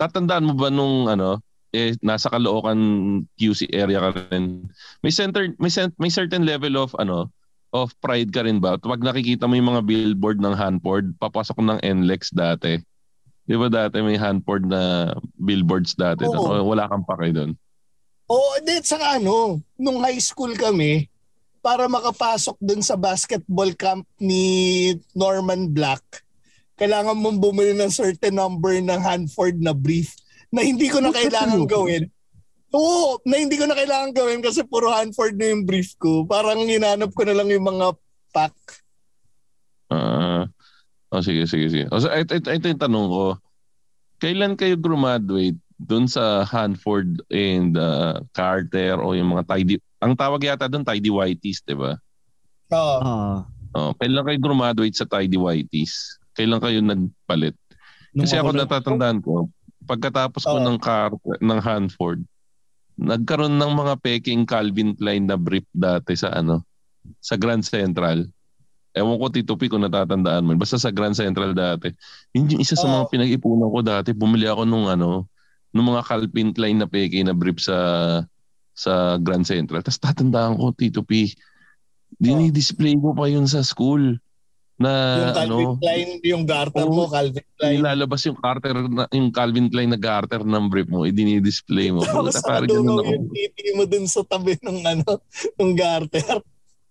tatandaan 0.00 0.48
mo 0.48 0.54
ba 0.58 0.72
nung 0.72 1.06
ano 1.06 1.38
eh 1.70 1.94
nasa 2.02 2.26
Caloocan 2.26 2.80
QC 3.38 3.70
area 3.70 4.00
ka 4.02 4.10
rin 4.34 4.66
may 5.04 5.12
center 5.14 5.52
may, 5.62 5.70
cent, 5.70 5.94
may 6.00 6.10
certain 6.10 6.42
level 6.42 6.74
of 6.80 6.90
ano 6.98 7.30
of 7.70 7.94
pride 8.02 8.34
ka 8.34 8.42
rin 8.42 8.58
ba 8.58 8.80
pag 8.80 8.98
nakikita 8.98 9.46
mo 9.46 9.54
yung 9.54 9.70
mga 9.76 9.84
billboard 9.86 10.42
ng 10.42 10.56
Hanford 10.58 11.14
papasok 11.22 11.60
ng 11.62 11.78
NLEX 11.84 12.34
dati 12.34 12.82
di 13.46 13.54
ba 13.54 13.70
dati 13.70 14.02
may 14.02 14.18
Hanford 14.18 14.66
na 14.66 15.12
billboards 15.38 15.94
dati 15.94 16.26
Oo. 16.26 16.66
wala 16.66 16.90
kang 16.90 17.06
pake 17.06 17.30
doon 17.30 17.52
Oo, 18.32 18.56
hindi, 18.56 18.80
saka 18.80 19.20
ano, 19.20 19.60
nung 19.76 20.00
high 20.00 20.16
school 20.16 20.56
kami, 20.56 21.04
para 21.62 21.86
makapasok 21.86 22.58
dun 22.58 22.82
sa 22.82 22.98
basketball 22.98 23.70
camp 23.78 24.02
ni 24.18 24.90
Norman 25.14 25.70
Black, 25.70 26.02
kailangan 26.74 27.14
mong 27.14 27.38
bumili 27.38 27.72
ng 27.78 27.88
certain 27.88 28.34
number 28.34 28.74
ng 28.82 28.98
Hanford 28.98 29.62
na 29.62 29.70
brief 29.70 30.18
na 30.50 30.66
hindi 30.66 30.90
ko 30.90 30.98
na 30.98 31.14
kailangan 31.14 31.64
gawin. 31.70 32.10
Oo, 32.74 33.22
na 33.24 33.38
hindi 33.38 33.54
ko 33.54 33.70
na 33.70 33.78
kailangan 33.78 34.10
gawin 34.10 34.42
kasi 34.42 34.66
puro 34.66 34.90
Hanford 34.90 35.38
na 35.38 35.54
yung 35.54 35.62
brief 35.62 35.94
ko. 36.02 36.26
Parang 36.26 36.66
hinanap 36.66 37.14
ko 37.14 37.22
na 37.22 37.38
lang 37.38 37.46
yung 37.48 37.64
mga 37.64 37.94
pack. 38.34 38.56
Ah, 39.92 40.48
oh 41.12 41.20
sige 41.20 41.44
sige 41.44 41.68
sige 41.68 41.84
o, 41.92 42.00
so, 42.00 42.08
ito, 42.08 42.32
ito, 42.32 42.48
ito 42.48 42.64
yung 42.64 42.80
tanong 42.80 43.08
ko 43.12 43.24
kailan 44.16 44.56
kayo 44.56 44.80
graduate 44.80 45.60
doon 45.76 46.08
sa 46.08 46.48
Hanford 46.48 47.20
and 47.28 47.76
uh, 47.76 48.24
Carter 48.32 48.96
o 48.96 49.12
yung 49.12 49.36
mga 49.36 49.44
tidy 49.44 49.76
ang 50.02 50.18
tawag 50.18 50.42
yata 50.42 50.66
doon 50.66 50.82
tidy 50.82 51.08
whiteys, 51.08 51.62
'di 51.62 51.78
ba? 51.78 51.94
Oo. 52.70 52.98
Ah, 53.00 53.40
Oh, 53.72 53.96
kailan 53.96 54.20
kayo 54.20 54.36
graduate 54.36 54.92
sa 54.92 55.08
tidy 55.08 55.40
whiteys? 55.40 56.20
Kailan 56.36 56.60
kayo 56.60 56.84
nagpalit? 56.84 57.56
nung 58.12 58.28
Kasi 58.28 58.36
ako 58.36 58.52
na- 58.52 58.68
natatandaan 58.68 59.24
ko, 59.24 59.48
pagkatapos 59.88 60.44
ko 60.44 60.60
Oo. 60.60 60.66
ng 60.68 60.76
Carter, 60.76 61.40
ng 61.40 61.60
Hanford, 61.64 62.20
nagkaroon 63.00 63.56
ng 63.56 63.72
mga 63.72 63.94
peking 64.04 64.44
Calvin 64.44 64.92
Klein 64.92 65.24
na 65.24 65.40
brief 65.40 65.64
dati 65.72 66.12
sa 66.12 66.36
ano, 66.36 66.60
sa 67.24 67.40
Grand 67.40 67.64
Central. 67.64 68.28
Ewan 68.92 69.16
ko 69.16 69.32
Tito 69.32 69.56
P 69.56 69.72
kung 69.72 69.80
natatandaan 69.80 70.44
mo. 70.44 70.52
Basta 70.52 70.76
sa 70.76 70.92
Grand 70.92 71.16
Central 71.16 71.56
dati. 71.56 71.88
Yun 72.36 72.52
yung 72.52 72.60
isa 72.60 72.76
sa 72.76 72.84
mga 72.84 73.08
pinag-ipunan 73.08 73.72
ko 73.72 73.80
dati. 73.80 74.12
Bumili 74.12 74.44
ako 74.44 74.68
nung 74.68 74.84
ano, 74.84 75.24
nung 75.72 75.88
mga 75.88 76.04
Calvin 76.04 76.52
Klein 76.52 76.76
na 76.76 76.84
peke 76.84 77.24
na 77.24 77.32
brief 77.32 77.56
sa 77.56 77.72
sa 78.82 79.14
Grand 79.22 79.46
Central. 79.46 79.86
Tapos 79.86 80.02
tatandaan 80.02 80.58
ko 80.58 80.74
Tito 80.74 81.06
P, 81.06 81.30
dinidisplay 82.18 82.98
ko 82.98 83.14
pa 83.14 83.30
yun 83.30 83.46
sa 83.46 83.62
school 83.62 84.18
na 84.82 84.92
yung 85.14 85.36
Calvin 85.36 85.68
ano, 85.70 85.78
Klein, 85.78 86.10
yung 86.26 86.42
garter 86.42 86.86
Oo. 86.90 86.94
mo, 86.94 87.02
Calvin 87.06 87.46
Klein. 87.54 87.78
Nilalabas 87.78 88.20
yung 88.26 88.38
Carter 88.42 88.74
na, 88.90 89.04
yung 89.14 89.30
Calvin 89.30 89.68
Klein 89.70 89.90
na 89.94 90.00
garter 90.00 90.42
ng 90.42 90.64
brief 90.66 90.90
mo, 90.90 91.06
idini-display 91.06 91.94
mo. 91.94 92.02
Tapos 92.02 92.42
parang 92.42 92.66
ganun 92.66 92.98
ako. 92.98 93.10
yung 93.14 93.26
titi 93.30 93.70
mo 93.78 93.84
dun 93.86 94.06
sa 94.10 94.26
tabi 94.26 94.58
ng 94.58 94.78
ano, 94.82 95.22
ng 95.62 95.72
garter. 95.78 96.42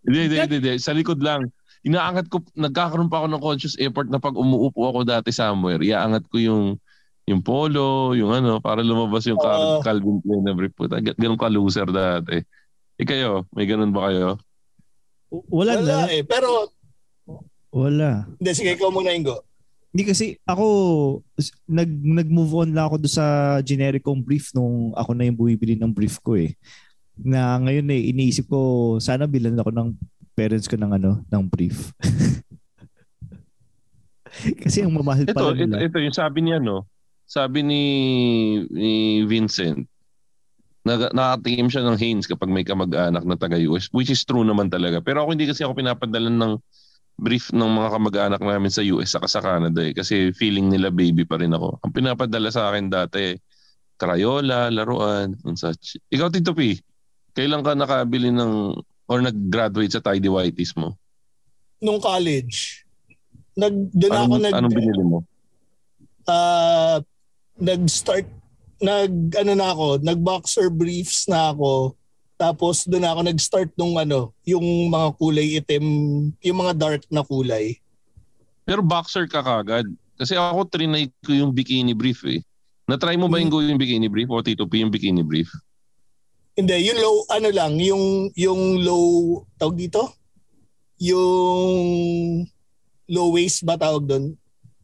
Hindi, 0.08 0.20
hindi, 0.32 0.38
hindi, 0.39 0.56
hindi. 0.64 0.74
Sa 0.80 0.96
likod 0.96 1.20
lang. 1.20 1.52
Inaangat 1.82 2.30
ko, 2.30 2.39
nagkakaroon 2.54 3.10
pa 3.10 3.26
ako 3.26 3.28
ng 3.28 3.44
conscious 3.44 3.76
effort 3.82 4.08
na 4.08 4.22
pag 4.22 4.38
umuupo 4.38 4.86
ako 4.86 5.02
dati 5.02 5.34
somewhere, 5.34 5.82
iaangat 5.82 6.30
ko 6.30 6.38
yung 6.38 6.64
yung 7.32 7.41
polo, 7.41 8.11
yung 8.11 8.29
ano, 8.29 8.59
para 8.59 8.79
lumabas 8.79 9.23
yung 9.25 9.39
Oo. 9.39 9.79
Calvin 9.79 10.19
Klein 10.19 10.43
na 10.43 10.51
brief. 10.51 10.71
Puta, 10.75 10.99
ga- 10.99 11.15
ganun 11.15 11.36
ka 11.36 11.47
loser 11.47 11.88
dati. 11.88 12.38
Eh 12.95 13.03
kayo, 13.03 13.47
may 13.51 13.65
ganun 13.65 13.89
ba 13.89 14.11
kayo? 14.11 14.36
wala, 15.47 15.79
Wala 15.79 16.05
na. 16.05 16.11
eh. 16.11 16.21
Pero, 16.21 16.69
Wala. 17.71 18.27
hindi, 18.36 18.51
sige, 18.51 18.75
ikaw 18.75 18.91
muna, 18.91 19.09
Ingo. 19.09 19.41
Hindi 19.91 20.03
kasi 20.07 20.25
ako 20.43 20.65
nag 21.67 21.91
nag-move 21.91 22.51
on 22.57 22.71
lang 22.71 22.88
ako 22.88 22.95
do 22.97 23.07
sa 23.07 23.59
generic 23.59 24.01
kong 24.01 24.23
brief 24.23 24.55
nung 24.55 24.95
ako 24.95 25.11
na 25.11 25.27
yung 25.27 25.36
bumibili 25.36 25.75
ng 25.75 25.91
brief 25.91 26.15
ko 26.23 26.39
eh. 26.39 26.55
Na 27.19 27.59
ngayon 27.59 27.91
eh 27.91 28.07
iniisip 28.07 28.47
ko 28.47 28.59
sana 29.03 29.27
bilan 29.27 29.59
ako 29.59 29.67
ng 29.67 29.91
parents 30.32 30.71
ko 30.71 30.79
ng 30.79 30.95
ano 30.95 31.19
ng 31.27 31.43
brief. 31.43 31.91
kasi 34.63 34.79
ang 34.79 34.95
mamahal 34.95 35.27
Ito, 35.27 35.36
pala 35.36 35.59
ito, 35.59 35.75
ito, 35.75 35.97
yung 35.99 36.15
sabi 36.15 36.39
niya, 36.39 36.63
no? 36.63 36.88
Sabi 37.32 37.63
ni, 37.63 37.84
ni 38.67 39.23
Vincent, 39.23 39.88
nag, 40.84 41.15
nakatikim 41.15 41.71
siya 41.71 41.88
ng 41.88 41.95
Haynes 41.95 42.27
kapag 42.27 42.51
may 42.51 42.67
kamag-anak 42.67 43.23
na 43.23 43.39
taga-US, 43.39 43.88
which 43.95 44.11
is 44.11 44.27
true 44.27 44.43
naman 44.43 44.67
talaga. 44.67 44.99
Pero 44.99 45.23
ako 45.23 45.39
hindi 45.39 45.47
kasi 45.47 45.63
ako 45.63 45.79
pinapadalan 45.79 46.36
ng 46.36 46.53
brief 47.15 47.55
ng 47.55 47.71
mga 47.71 47.89
kamag-anak 47.95 48.41
namin 48.43 48.67
sa 48.67 48.84
US 48.91 49.15
saka 49.15 49.32
sa 49.32 49.39
Canada 49.39 49.79
eh. 49.79 49.95
Kasi 49.95 50.36
feeling 50.36 50.67
nila 50.67 50.91
baby 50.91 51.23
pa 51.23 51.39
rin 51.39 51.55
ako. 51.55 51.79
Ang 51.79 51.91
pinapadala 51.95 52.51
sa 52.51 52.67
akin 52.67 52.91
dati, 52.91 53.39
Crayola, 53.95 54.67
laruan, 54.67 55.32
and 55.47 55.55
such. 55.55 55.95
Ikaw, 56.11 56.36
Tito 56.36 56.51
P, 56.51 56.84
kailan 57.32 57.63
ka 57.63 57.79
nakabili 57.79 58.27
ng 58.27 58.75
or 59.07 59.23
nag-graduate 59.23 59.95
sa 59.95 60.03
Tidy 60.03 60.27
Whiteys 60.27 60.75
mo? 60.75 60.99
Nung 61.79 62.03
college, 62.03 62.84
nag, 63.55 63.71
doon 63.95 64.11
ako 64.11 64.25
Anong, 64.27 64.43
nag, 64.43 64.53
anong 64.57 64.75
binili 64.75 65.03
mo? 65.07 65.23
ah, 66.27 66.99
nag-start, 67.60 68.28
nag, 68.80 69.12
ano 69.36 69.52
na 69.56 69.68
ako, 69.74 69.88
nag-boxer 70.02 70.68
briefs 70.72 71.28
na 71.28 71.52
ako. 71.52 71.95
Tapos 72.41 72.89
doon 72.89 73.06
ako 73.06 73.20
nag-start 73.22 73.70
nung 73.78 73.95
ano, 74.02 74.34
yung 74.47 74.66
mga 74.89 75.08
kulay 75.20 75.47
itim, 75.62 75.86
yung 76.41 76.58
mga 76.58 76.74
dark 76.74 77.04
na 77.14 77.22
kulay. 77.22 77.78
Pero 78.66 78.82
boxer 78.82 79.30
ka 79.30 79.45
kagad. 79.45 79.86
Kasi 80.18 80.38
ako 80.38 80.70
trinay 80.70 81.10
ko 81.26 81.34
yung 81.34 81.54
bikini 81.54 81.97
brief 81.97 82.22
eh. 82.26 82.41
Na-try 82.89 83.18
mo 83.18 83.30
ba 83.30 83.41
yung, 83.41 83.49
yung 83.49 83.80
bikini 83.80 84.10
brief 84.10 84.30
o 84.30 84.41
Tito 84.41 84.66
P 84.66 84.82
yung 84.82 84.93
bikini 84.93 85.22
brief? 85.22 85.49
Hindi, 86.58 86.91
yung 86.91 86.99
low, 86.99 87.24
ano 87.32 87.49
lang, 87.49 87.80
yung, 87.80 88.30
yung 88.36 88.84
low, 88.84 89.39
tawag 89.56 89.80
dito? 89.80 90.12
Yung 90.99 92.45
low 93.08 93.28
waist 93.34 93.64
ba 93.64 93.80
tawag 93.80 94.06
doon? 94.06 94.36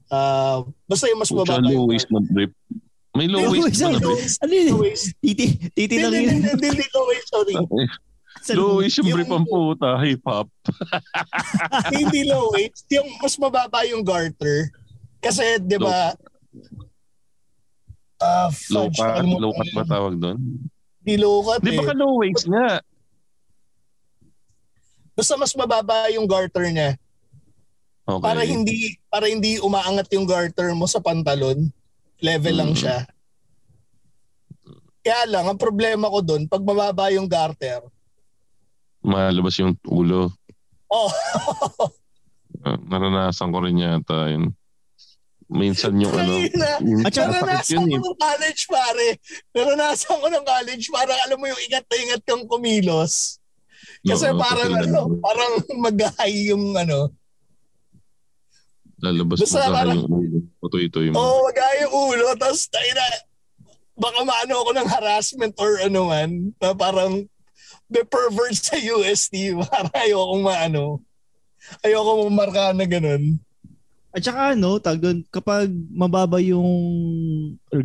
Ah, 0.08 0.64
basta 0.86 1.06
yung 1.08 1.20
mas 1.20 1.28
Siya 1.28 1.38
mababa 1.38 1.60
low 1.62 1.74
yung 1.74 1.88
waist 1.88 2.08
na 2.08 2.20
brief. 2.22 2.52
May 3.12 3.28
low 3.28 3.42
Low 3.42 3.52
waist 3.52 3.82
na 3.82 3.92
na- 3.92 4.00
brief? 4.00 4.38
Ano 4.40 4.54
yun? 4.54 4.68
Low 4.70 4.82
waist. 4.82 5.06
Titi, 5.20 5.46
titi 5.70 5.96
lang 5.98 6.12
Hindi, 6.12 6.24
yun. 6.24 6.34
hindi, 6.38 6.50
hindi, 6.54 6.68
hindi, 6.70 6.86
low 6.90 7.06
waist, 7.08 7.28
sorry. 7.28 7.56
Low 8.54 8.80
waist 8.80 8.96
yung 9.02 9.10
brief 9.12 9.28
ang 9.28 9.44
puta. 9.44 9.98
Hip 10.00 10.22
hop. 10.24 10.48
hindi 11.92 12.22
low 12.24 12.54
waist, 12.54 12.86
yung 12.88 13.10
mas 13.18 13.36
mababa 13.36 13.82
yung 13.84 14.06
garter. 14.06 14.70
Kasi, 15.18 15.58
di 15.60 15.76
ba, 15.76 16.14
ah, 18.22 18.48
Low 18.70 18.88
cut. 18.88 19.02
nakalimutan 19.02 19.42
Low 19.42 19.52
cut 19.52 19.70
ba 19.74 19.84
tawag 19.84 20.14
doon? 20.16 20.38
Di 21.02 21.18
low 21.18 21.42
cut 21.42 21.60
Di 21.60 21.74
ba 21.74 21.82
eh. 21.84 21.88
ka 21.90 21.94
low 21.98 22.22
waist 22.22 22.46
nga? 22.46 22.80
Basta 25.18 25.34
mas 25.34 25.52
mababa 25.58 26.08
yung 26.14 26.30
garter 26.30 26.70
niya. 26.70 26.94
Okay. 28.08 28.24
Para 28.24 28.42
hindi 28.42 28.76
para 29.06 29.26
hindi 29.26 29.60
umaangat 29.60 30.08
yung 30.12 30.24
garter 30.24 30.72
mo 30.72 30.86
sa 30.86 30.98
pantalon. 30.98 31.68
Level 32.18 32.56
lang 32.56 32.72
Mm. 32.72 32.80
siya. 32.80 32.98
Kaya 35.02 35.24
lang, 35.26 35.46
ang 35.46 35.56
problema 35.56 36.08
ko 36.08 36.20
doon, 36.20 36.44
pag 36.46 36.60
mababa 36.62 37.08
yung 37.10 37.28
garter, 37.28 37.80
Malabas 39.00 39.56
yung 39.56 39.76
ulo. 39.86 40.32
oh, 40.88 41.12
Ah, 42.60 42.76
naranasan 42.82 43.48
ko 43.48 43.62
rin 43.62 43.78
yata 43.78 44.28
yun. 44.28 44.52
Minsan 45.48 45.96
yung 45.96 46.12
ano. 46.12 46.44
Yung 46.82 47.06
At 47.06 47.14
saka- 47.14 47.30
naranasan 47.30 47.72
yun 47.78 47.86
ko 47.86 47.96
eh. 47.96 48.04
ng 48.04 48.18
college, 48.18 48.62
pare. 48.68 49.08
Naranasan 49.54 50.18
ko 50.18 50.28
ng 50.28 50.44
college, 50.44 50.86
parang 50.90 51.20
alam 51.22 51.38
mo 51.38 51.46
yung 51.46 51.62
ingat 51.62 51.86
na 51.86 51.96
ingat 52.02 52.22
kang 52.26 52.44
kumilos. 52.44 53.40
Kasi 54.02 54.28
Oo, 54.28 54.36
parang 54.36 54.74
ano, 54.74 55.00
parang 55.18 55.52
mag-high 55.78 56.50
yung 56.50 56.72
ano. 56.74 57.14
Lalabas 58.98 59.46
Basta 59.46 59.70
mo 59.70 59.76
sa 59.78 59.94
yung 59.94 60.10
ulo. 60.10 60.38
Tutoy-toy 60.58 61.14
mo. 61.14 61.22
Oo, 61.22 61.48
oh, 61.48 61.74
yung 61.82 61.94
ulo. 61.94 62.26
Tapos, 62.34 62.66
tayo 62.70 62.92
na, 62.98 63.06
baka 63.98 64.20
maano 64.26 64.54
ako 64.66 64.72
ng 64.74 64.90
harassment 64.90 65.54
or 65.62 65.78
ano 65.86 66.10
man. 66.10 66.30
Na 66.58 66.74
parang, 66.74 67.26
may 67.88 68.04
pervert 68.04 68.58
sa 68.58 68.76
UST. 68.76 69.54
Para 69.62 69.90
ayokong 70.02 70.44
maano. 70.44 71.06
Ayoko 71.86 72.26
marka 72.32 72.74
na 72.74 72.86
ganun. 72.90 73.38
At 74.16 74.24
saka 74.24 74.58
ano, 74.58 74.82
tag 74.82 74.98
doon, 74.98 75.22
kapag 75.30 75.70
mababa 75.94 76.42
yung 76.42 76.66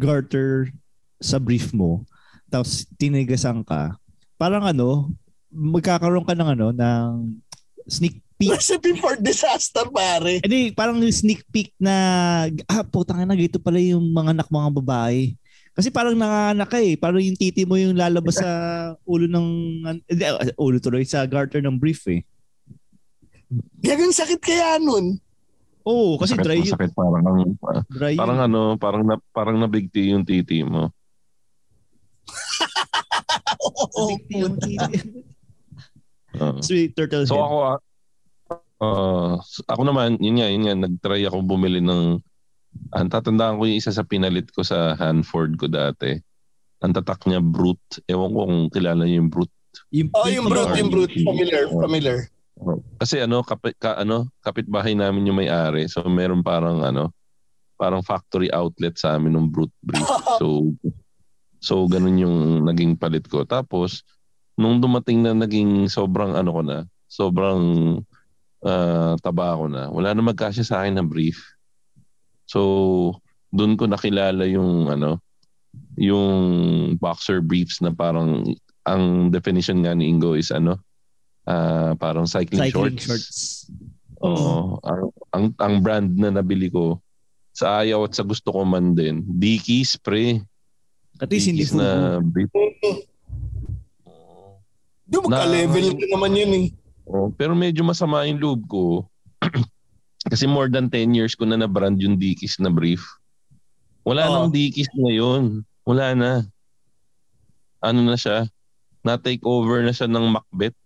garter 0.01 0.73
sa 1.21 1.37
brief 1.37 1.75
mo, 1.77 2.09
tapos 2.49 2.89
tinigasan 2.97 3.61
ka, 3.67 4.01
parang 4.41 4.65
ano, 4.65 5.13
magkakaroon 5.53 6.25
ka 6.25 6.33
ng 6.33 6.51
ano, 6.57 6.67
ng 6.73 7.37
sneak 7.85 8.23
peek. 8.43 8.51
Recipe 8.53 8.91
for 8.99 9.15
disaster, 9.17 9.87
pare. 9.87 10.43
Hindi, 10.43 10.75
parang 10.75 10.99
yung 10.99 11.15
sneak 11.15 11.47
peek 11.49 11.71
na, 11.79 11.95
ah, 12.67 12.83
putang 12.83 13.23
na, 13.23 13.39
ito 13.39 13.63
pala 13.63 13.79
yung 13.79 14.11
mga 14.11 14.35
anak 14.35 14.51
mga 14.51 14.71
babae. 14.83 15.39
Kasi 15.73 15.89
parang 15.89 16.13
nanganak 16.13 16.69
ka 16.69 16.77
eh. 16.77 16.99
Parang 16.99 17.23
yung 17.23 17.33
titi 17.33 17.63
mo 17.63 17.79
yung 17.79 17.95
lalabas 17.95 18.37
sa 18.37 18.51
ulo 19.07 19.25
ng, 19.25 19.47
hindi, 20.05 20.23
ah, 20.27 20.43
ulo 20.59 20.77
tuloy, 20.77 21.07
sa 21.07 21.23
garter 21.25 21.63
ng 21.63 21.79
brief 21.79 22.03
eh. 22.11 22.27
Gagang 23.79 24.11
sakit 24.11 24.37
kaya 24.37 24.77
nun. 24.77 25.17
Oo, 25.83 26.15
kasi 26.15 26.35
Masakit, 26.35 26.47
dry, 26.47 26.59
yun- 26.59 26.67
masakit. 26.69 26.93
Parang, 26.93 27.25
ang- 27.25 27.59
dry 27.89 28.15
parang 28.15 28.39
yun. 28.39 28.47
ano, 28.47 28.61
parang 28.77 29.03
na, 29.03 29.15
parang 29.31 29.57
nabigti 29.59 30.11
yung 30.11 30.23
titi 30.23 30.63
mo. 30.63 30.91
Oo. 33.67 34.09
Big 34.09 34.23
deal, 34.29 34.51
titi. 34.59 34.95
Oo. 36.41 36.61
Sweet 36.61 36.95
turtle 36.95 37.27
So 37.27 37.35
head. 37.37 37.45
ako, 37.45 37.57
ah, 38.83 39.39
ah, 39.39 39.39
ako 39.71 39.83
naman, 39.87 40.19
yun 40.19 40.43
nga, 40.43 40.49
yun 40.51 40.65
nga, 40.67 40.75
nag-try 40.75 41.23
ako 41.25 41.47
bumili 41.47 41.79
ng, 41.79 42.19
ang 42.91 43.09
tatandaan 43.09 43.63
ko 43.63 43.71
yung 43.71 43.79
isa 43.79 43.95
sa 43.95 44.03
pinalit 44.03 44.51
ko 44.51 44.67
sa 44.67 44.99
Hanford 44.99 45.55
ko 45.57 45.71
dati. 45.71 46.19
Ang 46.83 46.93
tatak 46.99 47.31
niya 47.31 47.39
Brute. 47.39 48.03
Ewan 48.11 48.35
ko 48.35 48.41
kung 48.49 48.59
kilala 48.75 49.07
niyo 49.07 49.23
yung 49.23 49.31
Brute. 49.31 49.55
Yung, 49.95 50.11
Oh, 50.13 50.29
yung 50.29 50.49
brute, 50.51 50.77
yung 50.77 50.93
brute. 50.93 51.17
Familiar, 51.25 51.65
familiar. 51.71 52.19
Kasi 53.01 53.23
ano, 53.23 53.41
kapit, 53.41 53.79
ka, 53.81 53.97
ano, 53.97 54.29
kapitbahay 54.45 54.93
namin 54.93 55.31
yung 55.31 55.39
may-ari. 55.41 55.89
So 55.89 56.05
meron 56.07 56.45
parang 56.45 56.85
ano, 56.85 57.15
parang 57.81 58.05
factory 58.05 58.53
outlet 58.53 58.95
sa 58.95 59.17
amin 59.19 59.35
ng 59.35 59.49
Brute 59.51 59.75
Brief. 59.83 60.07
So, 60.41 60.75
so 61.63 61.75
ganun 61.87 62.19
yung 62.21 62.67
naging 62.67 62.99
palit 62.99 63.27
ko. 63.27 63.43
Tapos, 63.43 64.07
nung 64.55 64.79
dumating 64.79 65.23
na 65.25 65.35
naging 65.35 65.91
sobrang 65.91 66.37
ano 66.39 66.51
ko 66.53 66.61
na, 66.63 66.79
sobrang 67.11 67.63
ah, 68.63 69.15
taba 69.19 69.59
ko 69.59 69.67
na, 69.67 69.91
wala 69.91 70.15
na 70.15 70.23
magkasya 70.23 70.65
sa 70.65 70.83
akin 70.83 70.99
ng 70.99 71.09
brief. 71.11 71.39
So, 72.47 73.19
doon 73.53 73.77
ko 73.77 73.87
nakilala 73.87 74.47
yung 74.49 74.89
ano, 74.89 75.21
yung 75.97 76.33
boxer 76.97 77.41
briefs 77.41 77.81
na 77.81 77.93
parang 77.93 78.45
ang 78.83 79.29
definition 79.31 79.81
nga 79.85 79.95
ni 79.95 80.09
Ingo 80.09 80.35
is 80.35 80.51
ano, 80.51 80.79
ah 81.47 81.93
parang 81.97 82.27
cycling, 82.27 82.71
Cycling 82.71 82.99
shorts. 82.99 83.07
shorts. 83.07 83.39
Oo. 84.23 84.79
Ang, 84.87 85.11
ang, 85.35 85.45
ang 85.59 85.75
brand 85.83 86.07
na 86.15 86.31
nabili 86.31 86.71
ko, 86.71 87.03
sa 87.53 87.83
ayaw 87.83 88.07
at 88.07 88.15
sa 88.17 88.25
gusto 88.25 88.49
ko 88.49 88.63
man 88.65 88.95
din, 88.97 89.21
Dickies, 89.27 89.99
pre. 90.01 90.41
At 91.21 91.29
least 91.29 91.51
hindi 91.53 91.67
na 91.77 92.17
brief. 92.23 92.49
Di 95.05 95.17
ba 95.21 95.29
Na- 95.29 95.45
ka-level 95.45 95.87
ko 95.93 96.05
naman 96.09 96.33
yun 96.33 96.53
eh. 96.57 96.67
Oo, 97.13 97.29
pero 97.37 97.53
medyo 97.53 97.85
masama 97.85 98.25
yung 98.25 98.41
loob 98.41 98.61
ko. 98.67 98.85
Kasi 100.33 100.49
more 100.49 100.73
than 100.73 100.89
10 100.89 101.13
years 101.13 101.37
ko 101.37 101.45
na 101.45 101.61
na-brand 101.61 102.01
yung 102.01 102.17
Dickies 102.17 102.57
na 102.57 102.73
brief. 102.73 103.05
Wala 104.03 104.27
Oo. 104.27 104.33
nang 104.33 104.49
Dickies 104.49 104.89
ngayon. 104.97 105.61
Wala 105.85 106.17
na. 106.17 106.31
Ano 107.85 108.01
na 108.01 108.17
siya? 108.17 108.49
Na-take 109.05 109.45
over 109.45 109.85
na 109.85 109.93
siya 109.93 110.09
ng 110.09 110.27
Macbeth. 110.33 110.79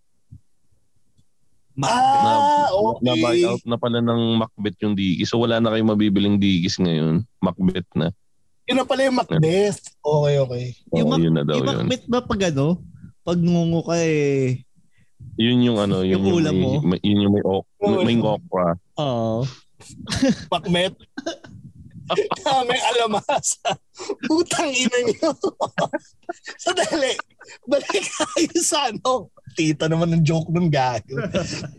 Ah, 1.77 2.73
Na 3.05 3.13
buy 3.21 3.37
okay. 3.37 3.45
out 3.45 3.61
na 3.69 3.77
pala 3.77 4.01
ng 4.01 4.41
Macbeth 4.41 4.81
yung 4.81 4.97
Dickies. 4.97 5.29
So 5.29 5.39
wala 5.39 5.61
na 5.61 5.71
kayong 5.71 5.93
mabibiling 5.95 6.41
Dickies 6.41 6.81
ngayon. 6.81 7.23
Macbeth 7.39 7.87
na. 7.95 8.11
Yun 8.67 8.83
na 8.83 8.89
pala 8.89 9.07
yung 9.07 9.21
Macbeth. 9.21 9.95
Okay, 10.03 10.37
okay. 10.43 10.65
Yung 10.97 11.07
Oo, 11.07 11.13
Mac- 11.15 11.23
yun 11.23 11.35
na 11.37 11.45
daw 11.47 11.61
Yung 11.61 11.69
yun. 11.71 11.87
Macbeth 11.87 12.07
ba 12.11 12.19
pag 12.25 12.41
ano? 12.51 12.81
Pag 13.23 13.39
ngungo 13.39 13.87
ka 13.87 13.95
eh. 14.01 14.66
Yun 15.37 15.67
yung 15.67 15.79
ano, 15.79 16.01
yun 16.01 16.23
Yung 16.23 16.25
yung, 16.25 16.39
ulam 16.39 16.55
may, 16.87 16.99
yun 17.03 17.25
yung 17.27 17.35
may, 17.35 17.45
ok, 17.45 17.67
may, 17.83 18.15
may 18.15 18.19
okra. 18.23 18.69
Oo. 18.97 19.43
Macbeth. 20.53 20.97
Ah, 22.47 22.63
may 22.63 22.79
alamasa. 22.79 23.75
Putang 24.31 24.71
ina 24.71 24.99
niyo. 25.03 25.35
Sadali. 26.63 27.19
Balik 27.67 28.07
tayo 28.07 28.55
sa 28.63 28.89
ano. 28.89 29.35
Tita 29.59 29.91
naman 29.91 30.15
ng 30.15 30.23
joke 30.23 30.55
nun 30.55 30.71
gago. 30.71 31.19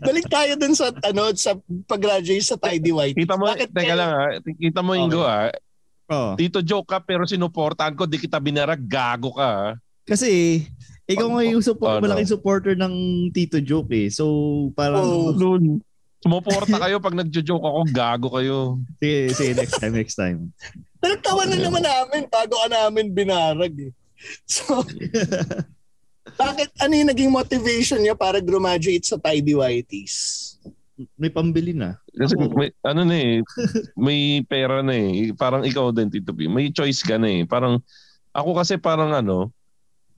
Balik 0.04 0.28
tayo 0.28 0.52
dun 0.60 0.76
sa 0.76 0.92
ano 1.00 1.32
sa 1.32 1.56
pag-graduate 1.88 2.44
sa 2.44 2.60
Tidy 2.60 2.92
White. 2.92 3.16
Kita 3.16 3.40
mo, 3.40 3.48
Bakit 3.48 3.72
teka 3.72 3.80
kayo- 3.88 3.96
lang 3.96 4.10
ha, 4.12 4.24
kita 4.44 4.80
mo 4.84 4.92
Ingo 4.92 5.24
ha, 5.24 5.48
Oo. 6.08 6.32
Tito 6.36 6.60
joke 6.60 6.88
ka 6.88 6.98
pero 7.00 7.24
sinuportahan 7.24 7.92
ko, 7.92 8.04
di 8.04 8.16
kita 8.16 8.40
binarag, 8.40 8.80
gago 8.80 9.32
ka 9.32 9.48
ha. 9.48 9.66
Kasi 10.04 10.64
ikaw 11.08 11.28
nga 11.32 11.42
yung 11.42 11.64
support, 11.64 11.98
Ano? 11.98 12.04
malaking 12.04 12.30
supporter 12.30 12.76
ng 12.76 12.94
Tito 13.32 13.58
Joke 13.58 13.90
eh. 13.96 14.08
So 14.12 14.24
parang 14.76 15.02
Oo. 15.02 15.32
Lun. 15.32 15.80
Sumuporta 16.18 16.82
kayo 16.82 16.98
pag 16.98 17.14
nagjo-joke 17.14 17.62
ako, 17.62 17.80
gago 17.94 18.28
kayo. 18.34 18.58
sige, 18.98 19.30
sige, 19.30 19.52
next 19.54 19.78
time, 19.78 19.94
next 19.94 20.16
time. 20.18 20.38
Nagtawa 20.98 21.46
na 21.46 21.54
naman 21.54 21.78
namin 21.78 22.26
bago 22.26 22.58
ka 22.58 22.66
namin 22.66 23.14
binarag 23.14 23.70
eh. 23.78 23.92
So, 24.42 24.82
bakit 26.42 26.74
ano 26.82 26.92
yung 26.98 27.10
naging 27.14 27.30
motivation 27.30 28.02
niya 28.02 28.18
para 28.18 28.42
graduate 28.42 29.06
sa 29.06 29.14
Tidy 29.14 29.54
Whiteys? 29.54 30.58
May 31.14 31.30
pambili 31.30 31.70
na. 31.70 31.94
Kasi 32.10 32.34
Oo. 32.34 32.50
may, 32.50 32.74
ano 32.82 33.06
na 33.06 33.14
eh, 33.14 33.38
may 33.94 34.42
pera 34.42 34.82
na 34.82 34.98
eh. 34.98 35.30
Parang 35.38 35.62
ikaw 35.62 35.94
din, 35.94 36.10
Tito 36.10 36.34
P. 36.34 36.50
May 36.50 36.74
choice 36.74 37.06
ka 37.06 37.14
na 37.14 37.30
eh. 37.30 37.42
Parang, 37.46 37.78
ako 38.34 38.58
kasi 38.58 38.74
parang 38.74 39.14
ano, 39.14 39.54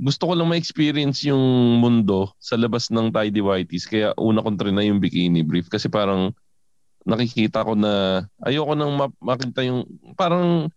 gusto 0.01 0.25
ko 0.25 0.33
lang 0.33 0.49
ma-experience 0.49 1.29
yung 1.29 1.77
mundo 1.77 2.33
sa 2.41 2.57
labas 2.57 2.89
ng 2.89 3.13
tidy 3.13 3.45
whities. 3.45 3.85
Kaya 3.85 4.17
una 4.17 4.41
kong 4.41 4.57
try 4.57 4.73
na 4.73 4.81
yung 4.81 4.97
bikini 4.97 5.45
brief. 5.45 5.69
Kasi 5.69 5.93
parang 5.93 6.33
nakikita 7.05 7.61
ko 7.61 7.77
na 7.77 8.25
ayoko 8.41 8.73
nang 8.73 8.97
ma- 8.97 9.21
makita 9.21 9.61
yung 9.61 9.85
parang 10.17 10.73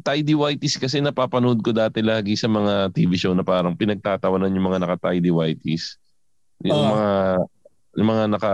tidy 0.00 0.34
whities 0.34 0.80
kasi 0.80 0.98
napapanood 1.04 1.60
ko 1.60 1.70
dati 1.70 2.00
lagi 2.00 2.34
sa 2.34 2.48
mga 2.48 2.90
TV 2.96 3.14
show 3.14 3.36
na 3.36 3.44
parang 3.44 3.76
pinagtatawanan 3.76 4.50
yung 4.56 4.72
mga 4.72 4.80
naka-tidy 4.82 5.28
whities. 5.28 6.00
Yung 6.64 6.80
Ah. 6.80 6.88
mga 6.88 7.06
yung 7.94 8.08
mga 8.08 8.24
naka 8.26 8.52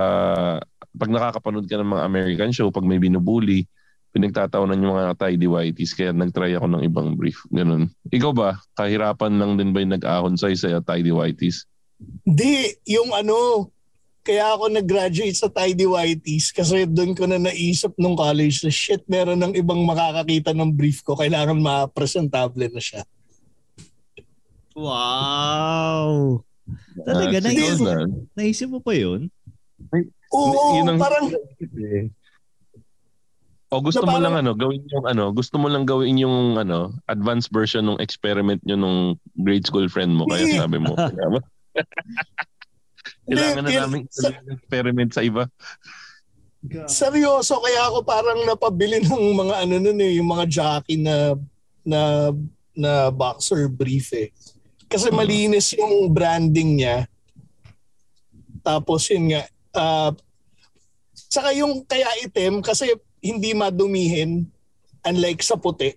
pag 0.91 1.11
nakakapanood 1.15 1.71
ka 1.71 1.79
ng 1.79 1.91
mga 1.95 2.05
American 2.05 2.51
show, 2.51 2.69
pag 2.75 2.85
may 2.85 2.99
binubuli, 2.99 3.65
pinagtatawanan 4.11 4.83
yung 4.83 4.95
mga 4.95 5.15
tidy 5.17 5.47
whities 5.47 5.95
kaya 5.95 6.11
nag-try 6.11 6.55
ako 6.55 6.67
ng 6.67 6.83
ibang 6.83 7.15
brief. 7.15 7.43
Ganun. 7.49 7.91
Ikaw 8.11 8.33
ba? 8.35 8.59
Kahirapan 8.75 9.39
lang 9.39 9.55
din 9.55 9.71
ba 9.71 9.81
yung 9.81 9.95
nag-ahon 9.95 10.35
sa 10.35 10.51
tidy 10.51 11.15
whities? 11.15 11.65
Hindi, 12.25 12.75
yung 12.89 13.13
ano, 13.13 13.69
kaya 14.21 14.53
ako 14.53 14.69
nag-graduate 14.69 15.37
sa 15.37 15.49
Tidy 15.49 15.89
Whiteys 15.89 16.53
kasi 16.53 16.85
doon 16.85 17.17
ko 17.17 17.25
na 17.25 17.41
naisip 17.41 17.97
nung 17.97 18.13
college 18.13 18.61
na 18.61 18.69
shit, 18.69 19.01
meron 19.09 19.41
ng 19.41 19.57
ibang 19.57 19.81
makakakita 19.85 20.53
ng 20.53 20.77
brief 20.77 21.01
ko. 21.01 21.17
Kailangan 21.17 21.57
ma-presentable 21.57 22.69
na 22.69 22.81
siya. 22.81 23.03
Wow! 24.77 26.41
Talaga, 27.01 27.37
Ah, 27.37 27.45
naisip, 27.45 27.87
naisip 28.37 28.69
mo 28.69 28.81
pa 28.81 28.93
yun? 28.93 29.29
Oo, 30.31 30.79
Yun 30.79 30.95
ang- 30.95 31.01
parang 31.01 31.27
O 33.71 33.79
gusto 33.79 34.03
Na 34.03 34.11
mo 34.11 34.19
parang- 34.19 34.35
lang 34.35 34.37
ano, 34.43 34.51
gawin 34.59 34.83
yung 34.91 35.07
ano, 35.07 35.31
gusto 35.31 35.55
mo 35.55 35.71
lang 35.71 35.87
gawin 35.87 36.19
yung 36.19 36.59
ano, 36.59 36.91
advanced 37.07 37.55
version 37.55 37.87
ng 37.87 38.03
experiment 38.03 38.59
nyo 38.67 38.75
nung 38.75 38.99
grade 39.39 39.63
school 39.63 39.87
friend 39.87 40.11
mo. 40.11 40.27
Kaya 40.27 40.59
sabi 40.59 40.83
mo, 40.83 40.99
kailangan 43.31 43.63
na 43.63 43.71
namin 43.71 44.03
sa- 44.11 44.35
experiment 44.51 45.15
sa 45.15 45.23
iba. 45.23 45.47
seryoso 46.91 47.57
kaya 47.63 47.89
ako 47.89 48.05
parang 48.05 48.45
napabili 48.45 49.01
ng 49.01 49.33
mga 49.33 49.65
ano 49.65 49.81
nun 49.81 49.97
eh, 49.97 50.21
yung 50.21 50.29
mga 50.29 50.45
jockey 50.45 51.01
na 51.01 51.33
na 51.81 52.29
na 52.77 53.09
boxer 53.09 53.65
brief 53.71 54.13
eh. 54.13 54.29
Kasi 54.85 55.09
malinis 55.09 55.73
yung 55.79 56.11
branding 56.11 56.83
niya. 56.83 57.07
Tapos 58.61 59.09
yun 59.09 59.31
nga, 59.31 59.47
ah, 59.73 60.11
saka 61.15 61.55
yung 61.55 61.87
kaya 61.87 62.11
itim 62.21 62.61
kasi 62.61 62.93
hindi 63.21 63.53
madumihin 63.53 64.49
unlike 65.03 65.41
sa 65.41 65.55
puti. 65.55 65.93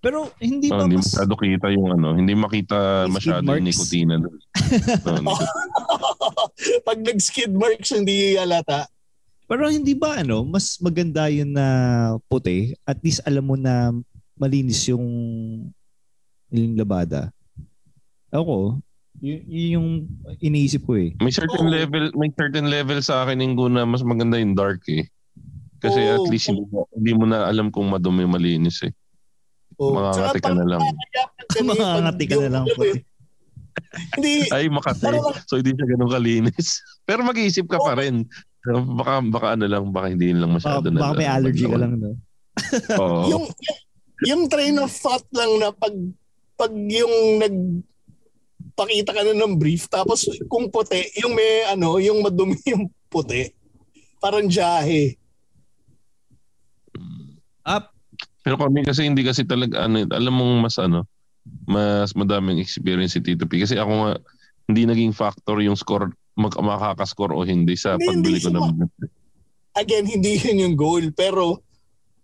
Pero 0.00 0.32
hindi 0.40 0.66
ba 0.66 0.80
Oh, 0.80 0.82
hindi 0.82 0.96
mas... 0.96 1.12
masyado 1.12 1.34
kita 1.36 1.68
yung 1.68 1.92
ano, 1.92 2.16
hindi 2.16 2.32
makita 2.32 3.04
Skid 3.04 3.12
masyado 3.12 3.44
yung 3.44 3.60
marks. 3.60 3.68
nikotina 3.68 4.14
doon. 4.16 4.38
Oh, 5.04 5.20
nicot- 5.20 5.54
Pag 6.82 6.98
nag-skid 7.00 7.52
marks, 7.52 7.90
hindi 7.90 8.32
halata. 8.34 8.88
Pero 9.44 9.66
hindi 9.66 9.92
ba 9.92 10.16
ano, 10.16 10.40
mas 10.42 10.78
maganda 10.78 11.26
yun 11.26 11.52
na 11.52 11.66
puti? 12.24 12.72
At 12.82 12.96
least 13.00 13.20
alam 13.22 13.44
mo 13.44 13.54
na 13.54 13.92
malinis 14.34 14.88
yung 14.88 15.04
yung 16.48 16.74
labada. 16.74 17.28
Ako, 18.30 18.78
yun, 19.18 19.40
yun 19.44 19.68
yung 19.70 19.88
iniisip 20.38 20.80
ko 20.82 20.96
eh. 20.96 21.12
may 21.18 21.30
certain 21.30 21.60
Oo. 21.60 21.68
level, 21.68 22.08
may 22.14 22.30
certain 22.32 22.66
level 22.66 22.98
sa 23.00 23.22
akin 23.22 23.42
yung 23.42 23.54
na 23.68 23.84
mas 23.84 24.00
maganda 24.00 24.38
yung 24.38 24.54
dark 24.54 24.80
eh. 24.88 25.04
Kasi 25.80 25.96
Oo. 25.98 26.14
at 26.16 26.26
least 26.28 26.46
hindi 26.48 26.64
mo, 26.66 26.84
hindi 26.92 27.12
mo 27.12 27.24
na 27.24 27.48
alam 27.48 27.68
kung 27.68 27.88
madumi 27.88 28.24
malinis 28.24 28.84
eh. 28.84 28.92
Oh. 29.76 29.96
Mga 29.96 30.10
ngati 30.14 30.38
ka 30.38 30.52
na 30.52 30.64
lang. 30.66 30.82
Mga 31.56 31.86
ngati 32.04 32.24
ka 32.24 32.36
na 32.38 32.48
lang 32.50 32.64
po. 32.76 32.82
Hindi, 34.14 34.44
Ay, 34.50 34.68
makati. 34.68 35.00
Pero- 35.02 35.32
So 35.48 35.56
hindi 35.56 35.72
siya 35.72 35.86
ganun 35.88 36.10
kalinis. 36.10 36.68
Pero 37.08 37.24
mag-iisip 37.24 37.64
ka 37.64 37.80
pa 37.80 37.96
rin. 37.96 38.28
Baka 38.92 39.24
baka 39.24 39.46
ano 39.56 39.64
lang, 39.64 39.88
baka 39.88 40.12
hindi 40.12 40.36
lang 40.36 40.52
Baka, 40.52 40.84
masyado 40.84 40.86
na. 40.92 41.00
baka 41.00 41.14
may 41.16 41.28
allergy 41.28 41.64
ka 41.64 41.78
lang, 41.80 41.96
no? 41.96 42.12
Oo. 42.92 43.20
yung 43.26 43.44
yung 44.20 44.42
train 44.46 44.76
of 44.76 44.92
thought 44.92 45.24
lang 45.32 45.48
na 45.56 45.72
pag 45.72 45.96
pag 46.54 46.68
yung 46.76 47.40
nag 47.40 47.56
pakita 48.76 49.16
ka 49.16 49.24
na 49.24 49.32
ng 49.32 49.56
brief 49.56 49.88
tapos 49.88 50.28
kung 50.44 50.68
puti 50.68 51.08
yung 51.16 51.32
may 51.32 51.64
ano 51.66 51.96
yung 51.96 52.20
madumi 52.20 52.52
yung 52.68 52.84
puti 53.08 53.48
parang 54.20 54.44
jahe 54.44 55.16
Up. 57.66 57.92
Pero 58.40 58.56
kami 58.56 58.82
kasi 58.82 59.04
hindi 59.04 59.20
kasi 59.20 59.44
talaga 59.44 59.84
ano, 59.84 60.04
alam 60.08 60.34
mong 60.34 60.54
mas 60.64 60.76
ano, 60.80 61.04
mas 61.68 62.12
madaming 62.16 62.60
experience 62.60 63.16
si 63.16 63.20
Tito 63.20 63.44
P. 63.44 63.60
Kasi 63.60 63.76
ako 63.76 63.92
nga 63.92 64.12
hindi 64.70 64.82
naging 64.86 65.12
factor 65.12 65.58
yung 65.60 65.76
score 65.76 66.14
mag 66.38 66.54
makakascore 66.56 67.34
o 67.34 67.44
hindi 67.44 67.74
sa 67.74 67.98
Hindi, 67.98 68.06
pagbili 68.06 68.38
hindi 68.38 68.46
ko 68.46 68.50
ng 68.54 68.68
again 69.76 70.06
hindi 70.06 70.40
yun 70.40 70.62
yung 70.70 70.76
goal. 70.78 71.04
Pero 71.12 71.60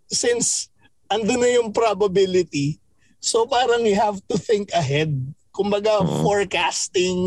since 0.09 0.73
andun 1.11 1.43
na 1.43 1.51
yung 1.59 1.71
probability 1.75 2.79
so 3.21 3.47
parang 3.47 3.83
you 3.83 3.99
have 3.99 4.19
to 4.31 4.39
think 4.39 4.71
ahead. 4.73 5.11
Kumbaga 5.51 6.05
Oo. 6.05 6.23
forecasting 6.23 7.19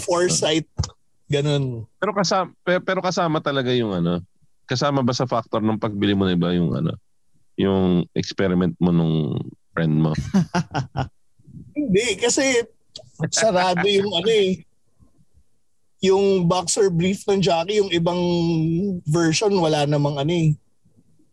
foresight 0.00 0.68
ganun. 1.28 1.88
Pero 1.98 2.12
kasama 2.14 2.52
pero, 2.62 2.80
pero 2.84 3.00
kasama 3.02 3.38
talaga 3.40 3.72
yung 3.74 3.92
ano, 3.92 4.22
kasama 4.64 5.02
ba 5.02 5.12
sa 5.12 5.28
factor 5.28 5.60
ng 5.60 5.80
pagbili 5.80 6.14
mo 6.14 6.24
na 6.24 6.36
ba 6.38 6.54
yung 6.54 6.72
ano, 6.72 6.94
yung 7.58 8.06
experiment 8.14 8.74
mo 8.78 8.90
nung 8.90 9.16
friend 9.74 9.94
mo? 9.98 10.12
Hindi, 11.78 12.18
kasi 12.18 12.62
sarado 13.30 13.86
yung 13.86 14.10
ano 14.14 14.30
eh. 14.30 14.62
Yung 16.04 16.44
boxer 16.44 16.92
brief 16.92 17.24
ng 17.24 17.40
jockey, 17.40 17.80
yung 17.80 17.88
ibang 17.88 18.20
version, 19.08 19.54
wala 19.56 19.88
namang 19.88 20.20
ano 20.20 20.32
eh. 20.32 20.52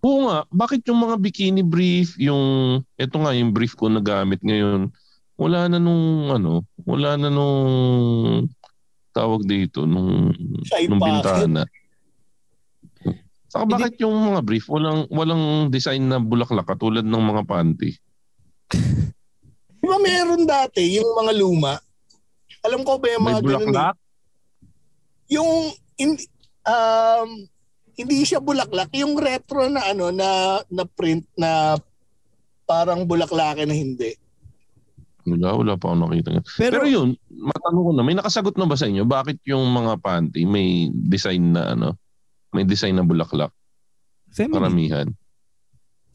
Oo 0.01 0.26
nga, 0.26 0.47
bakit 0.49 0.82
yung 0.89 0.97
mga 0.97 1.15
bikini 1.22 1.61
brief, 1.61 2.17
yung, 2.17 2.80
eto 2.97 3.22
nga 3.22 3.38
yung 3.38 3.53
brief 3.53 3.78
ko 3.78 3.86
na 3.86 4.01
gamit 4.01 4.41
ngayon, 4.41 4.89
wala 5.38 5.69
na 5.69 5.78
nung, 5.78 6.32
ano, 6.32 6.65
wala 6.82 7.19
na 7.19 7.30
nung, 7.30 8.49
tawag 9.11 9.43
dito, 9.45 9.84
nung, 9.86 10.32
nung 10.88 11.01
bintana. 11.03 11.67
Saka 13.52 13.68
bakit 13.68 13.99
yung 13.99 14.16
mga 14.16 14.47
brief, 14.47 14.72
walang, 14.72 15.12
walang 15.12 15.68
design 15.68 16.08
na 16.08 16.24
bulaklak 16.24 16.64
katulad 16.64 17.04
ng 17.04 17.24
mga 17.36 17.43
panty? 17.43 17.99
Di 19.82 19.86
ba 19.91 19.99
meron 19.99 20.47
dati 20.47 20.95
yung 20.95 21.12
mga 21.20 21.32
luma? 21.36 21.76
Alam 22.64 22.88
ko 22.88 22.95
ba 22.95 23.12
yung 23.12 23.24
May 23.28 23.36
mga 23.36 23.41
ganun 23.43 23.43
eh? 23.43 23.52
bulaklak? 23.52 23.95
Yung 25.36 25.52
in, 25.99 26.12
um, 26.64 27.30
hindi 27.99 28.24
siya 28.24 28.39
bulaklak, 28.39 28.88
yung 28.95 29.20
retro 29.20 29.68
na 29.68 29.84
ano 29.84 30.16
na 30.16 30.62
na 30.72 30.84
print 30.88 31.28
na 31.36 31.76
parang 32.64 33.04
bulaklake 33.04 33.68
na 33.68 33.76
hindi. 33.76 34.16
Wala, 35.28 35.54
wala 35.60 35.74
pa 35.76 35.91
ako 35.91 36.08
nakita. 36.08 36.30
nga. 36.34 36.43
Pero, 36.58 36.82
Pero, 36.82 36.86
yun, 36.88 37.10
matanong 37.30 37.84
ko 37.84 37.91
na, 37.93 38.02
may 38.02 38.16
nakasagot 38.18 38.56
na 38.58 38.66
ba 38.66 38.80
sa 38.80 38.88
inyo? 38.88 39.04
Bakit 39.06 39.43
yung 39.54 39.70
mga 39.70 39.99
panty 40.02 40.47
may 40.47 40.88
design 40.89 41.52
na 41.52 41.76
ano? 41.76 41.99
May 42.52 42.64
design 42.64 42.95
na 42.95 43.04
bulaklak? 43.04 43.52
feminine. 44.32 44.56
Karamihan. 44.56 45.08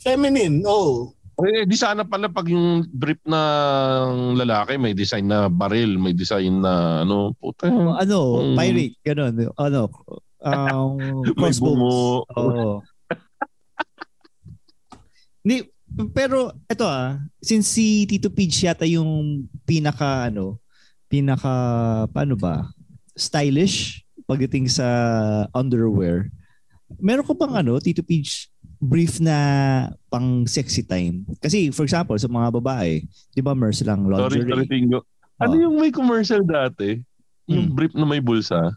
Feminine, 0.00 0.64
oh. 0.64 1.12
Eh, 1.36 1.68
di 1.68 1.76
sana 1.76 2.00
pala 2.00 2.32
pag 2.32 2.48
yung 2.48 2.80
brief 2.88 3.20
ng 3.28 4.08
lalaki 4.34 4.80
may 4.80 4.96
design 4.96 5.28
na 5.28 5.52
baril, 5.52 6.00
may 6.00 6.16
design 6.16 6.64
na 6.64 7.04
ano, 7.04 7.36
puta. 7.36 7.68
Ano, 7.68 8.40
Mm. 8.40 8.56
pirate, 8.56 8.96
ganun. 9.04 9.34
Ano, 9.52 9.80
um, 10.40 10.96
May. 11.36 12.24
Oo. 12.32 12.80
Ni, 15.44 15.60
pero 16.10 16.56
ito 16.66 16.88
ah, 16.88 17.20
since 17.38 17.68
si 17.68 18.08
Tito 18.08 18.32
Pidge 18.32 18.64
yata 18.64 18.88
yung 18.88 19.44
pinaka 19.62 20.32
ano, 20.32 20.56
pinaka 21.06 21.52
paano 22.10 22.32
ba? 22.34 22.64
Stylish 23.12 24.05
pagdating 24.26 24.66
sa 24.68 24.86
underwear. 25.50 26.28
Meron 26.98 27.26
ko 27.26 27.34
bang 27.34 27.54
ano, 27.56 27.78
Tito 27.78 28.02
Pidge 28.02 28.46
brief 28.78 29.18
na 29.18 29.34
pang 30.06 30.44
sexy 30.44 30.82
time? 30.82 31.26
Kasi 31.38 31.70
for 31.70 31.82
example, 31.82 32.14
sa 32.14 32.28
mga 32.28 32.50
babae, 32.52 33.02
'di 33.32 33.40
ba 33.40 33.54
Mers 33.54 33.82
lang 33.82 34.04
Sorry, 34.04 34.42
lingerie? 34.42 34.50
sorry, 34.52 34.66
Tingo. 34.68 34.98
Ano 35.36 35.54
Oh. 35.54 35.62
yung 35.62 35.76
may 35.76 35.90
commercial 35.90 36.42
dati? 36.42 36.98
Yung 37.46 37.70
Hmm. 37.70 37.74
brief 37.74 37.92
na 37.92 38.04
may 38.04 38.18
bulsa? 38.18 38.74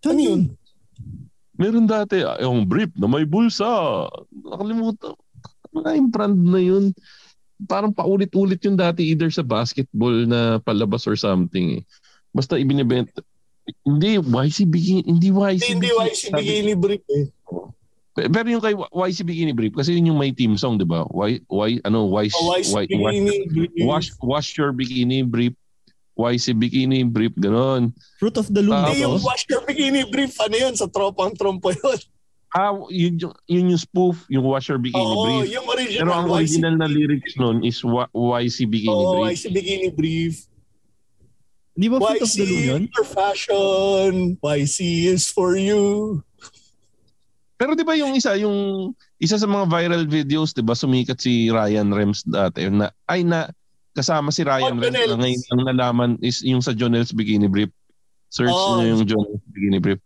Saan 0.00 0.16
Ano 0.16 0.20
yun? 0.20 0.40
Meron 1.54 1.86
dati, 1.86 2.20
ah, 2.20 2.40
yung 2.40 2.66
brief 2.66 2.90
na 2.96 3.06
may 3.06 3.22
bulsa. 3.22 3.68
Nakalimutan. 4.32 5.14
Ano 5.70 5.88
yung 5.88 6.10
brand 6.10 6.34
na 6.36 6.58
yun? 6.58 6.84
Parang 7.62 7.94
paulit-ulit 7.94 8.58
yung 8.66 8.74
dati 8.74 9.06
either 9.06 9.30
sa 9.30 9.46
basketball 9.46 10.26
na 10.26 10.58
palabas 10.58 11.06
or 11.06 11.14
something 11.14 11.78
eh. 11.78 11.82
Basta 12.32 12.56
ibinibenta. 12.56 13.20
Hindi, 13.84 14.18
YC 14.18 14.66
Bikini. 14.66 15.02
Hindi 15.06 15.28
YC 15.28 15.62
Hindi, 15.70 15.86
hindi 15.86 15.88
YC 15.92 16.22
Bikini 16.32 16.72
Brief 16.74 17.04
eh. 17.08 17.26
Pe- 18.12 18.28
Pero 18.28 18.46
yung 18.46 18.60
kay 18.60 18.74
YC 18.74 19.18
Bikini 19.22 19.52
Brief, 19.52 19.72
kasi 19.72 19.94
yun 19.94 20.10
yung 20.10 20.18
may 20.18 20.32
team 20.32 20.56
song, 20.56 20.76
di 20.76 20.84
ba? 20.84 21.06
Y, 21.08 21.40
y, 21.40 21.80
ano, 21.82 22.10
YC, 22.10 22.34
Oh, 22.34 22.52
YC 22.52 22.68
Y- 22.74 22.88
Bikini 22.90 23.36
Brief. 23.46 23.70
wash, 23.82 24.08
wash 24.20 24.48
your 24.56 24.72
bikini 24.72 25.22
brief. 25.22 25.54
YC 26.12 26.52
Bikini 26.52 27.04
Brief, 27.04 27.32
ganon. 27.36 27.88
Fruit 28.18 28.36
of 28.36 28.52
the 28.52 28.60
Loom. 28.60 28.76
Ah, 28.76 28.92
Hindi, 28.92 29.00
yung? 29.00 29.16
Wash 29.22 29.48
Your 29.48 29.64
Bikini 29.64 30.04
Brief, 30.04 30.36
ano 30.38 30.52
yun? 30.54 30.74
Sa 30.76 30.84
tropang 30.84 31.32
trompo 31.32 31.72
yun. 31.72 31.98
Ah, 32.52 32.76
yun, 32.92 33.16
yung- 33.16 33.38
yun 33.48 33.64
yung 33.72 33.80
spoof, 33.80 34.28
yung 34.28 34.44
Wash 34.44 34.68
Your 34.68 34.76
Bikini 34.76 35.00
Oo, 35.00 35.24
Brief. 35.24 35.56
yung 35.56 35.64
original. 35.64 36.00
Pero 36.04 36.10
ang 36.12 36.26
YC 36.28 36.36
original 36.36 36.74
na 36.76 36.84
lyrics 36.84 37.32
nun 37.34 37.64
is 37.64 37.80
wa- 37.80 38.12
YC 38.12 38.68
Bikini 38.68 38.92
Oo, 38.92 39.24
Brief. 39.24 39.40
YC 39.40 39.44
Bikini 39.48 39.88
Brief. 39.88 40.51
Di 41.72 41.88
ba 41.88 41.96
Fruit 41.96 42.20
of 42.20 42.28
the 42.28 42.44
Loom 42.44 42.60
yun? 42.60 42.82
for 42.92 43.04
fashion. 43.04 44.36
YC 44.38 44.78
is 45.08 45.24
for 45.26 45.56
you. 45.56 46.20
Pero 47.56 47.72
di 47.72 47.86
ba 47.86 47.94
yung 47.94 48.12
isa, 48.12 48.34
yung 48.36 48.90
isa 49.16 49.38
sa 49.38 49.46
mga 49.46 49.70
viral 49.70 50.04
videos, 50.04 50.52
di 50.52 50.60
ba 50.60 50.74
sumikat 50.74 51.16
si 51.16 51.48
Ryan 51.48 51.88
Rems 51.88 52.26
dati 52.26 52.66
na 52.68 52.90
ay 53.06 53.22
na 53.22 53.48
kasama 53.94 54.28
si 54.28 54.42
Ryan 54.42 54.76
Oh, 54.76 54.82
Rems 54.82 54.98
na 55.08 55.16
ngayon 55.16 55.42
ang 55.48 55.62
nalaman 55.64 56.10
is 56.20 56.42
yung 56.42 56.60
sa 56.60 56.74
Jonel's 56.74 57.14
Bikini 57.14 57.46
Brief. 57.46 57.70
Search 58.28 58.50
Oh. 58.50 58.76
nyo 58.76 58.92
yung 58.92 59.04
Jonel's 59.06 59.44
Bikini 59.48 59.78
Brief. 59.78 60.02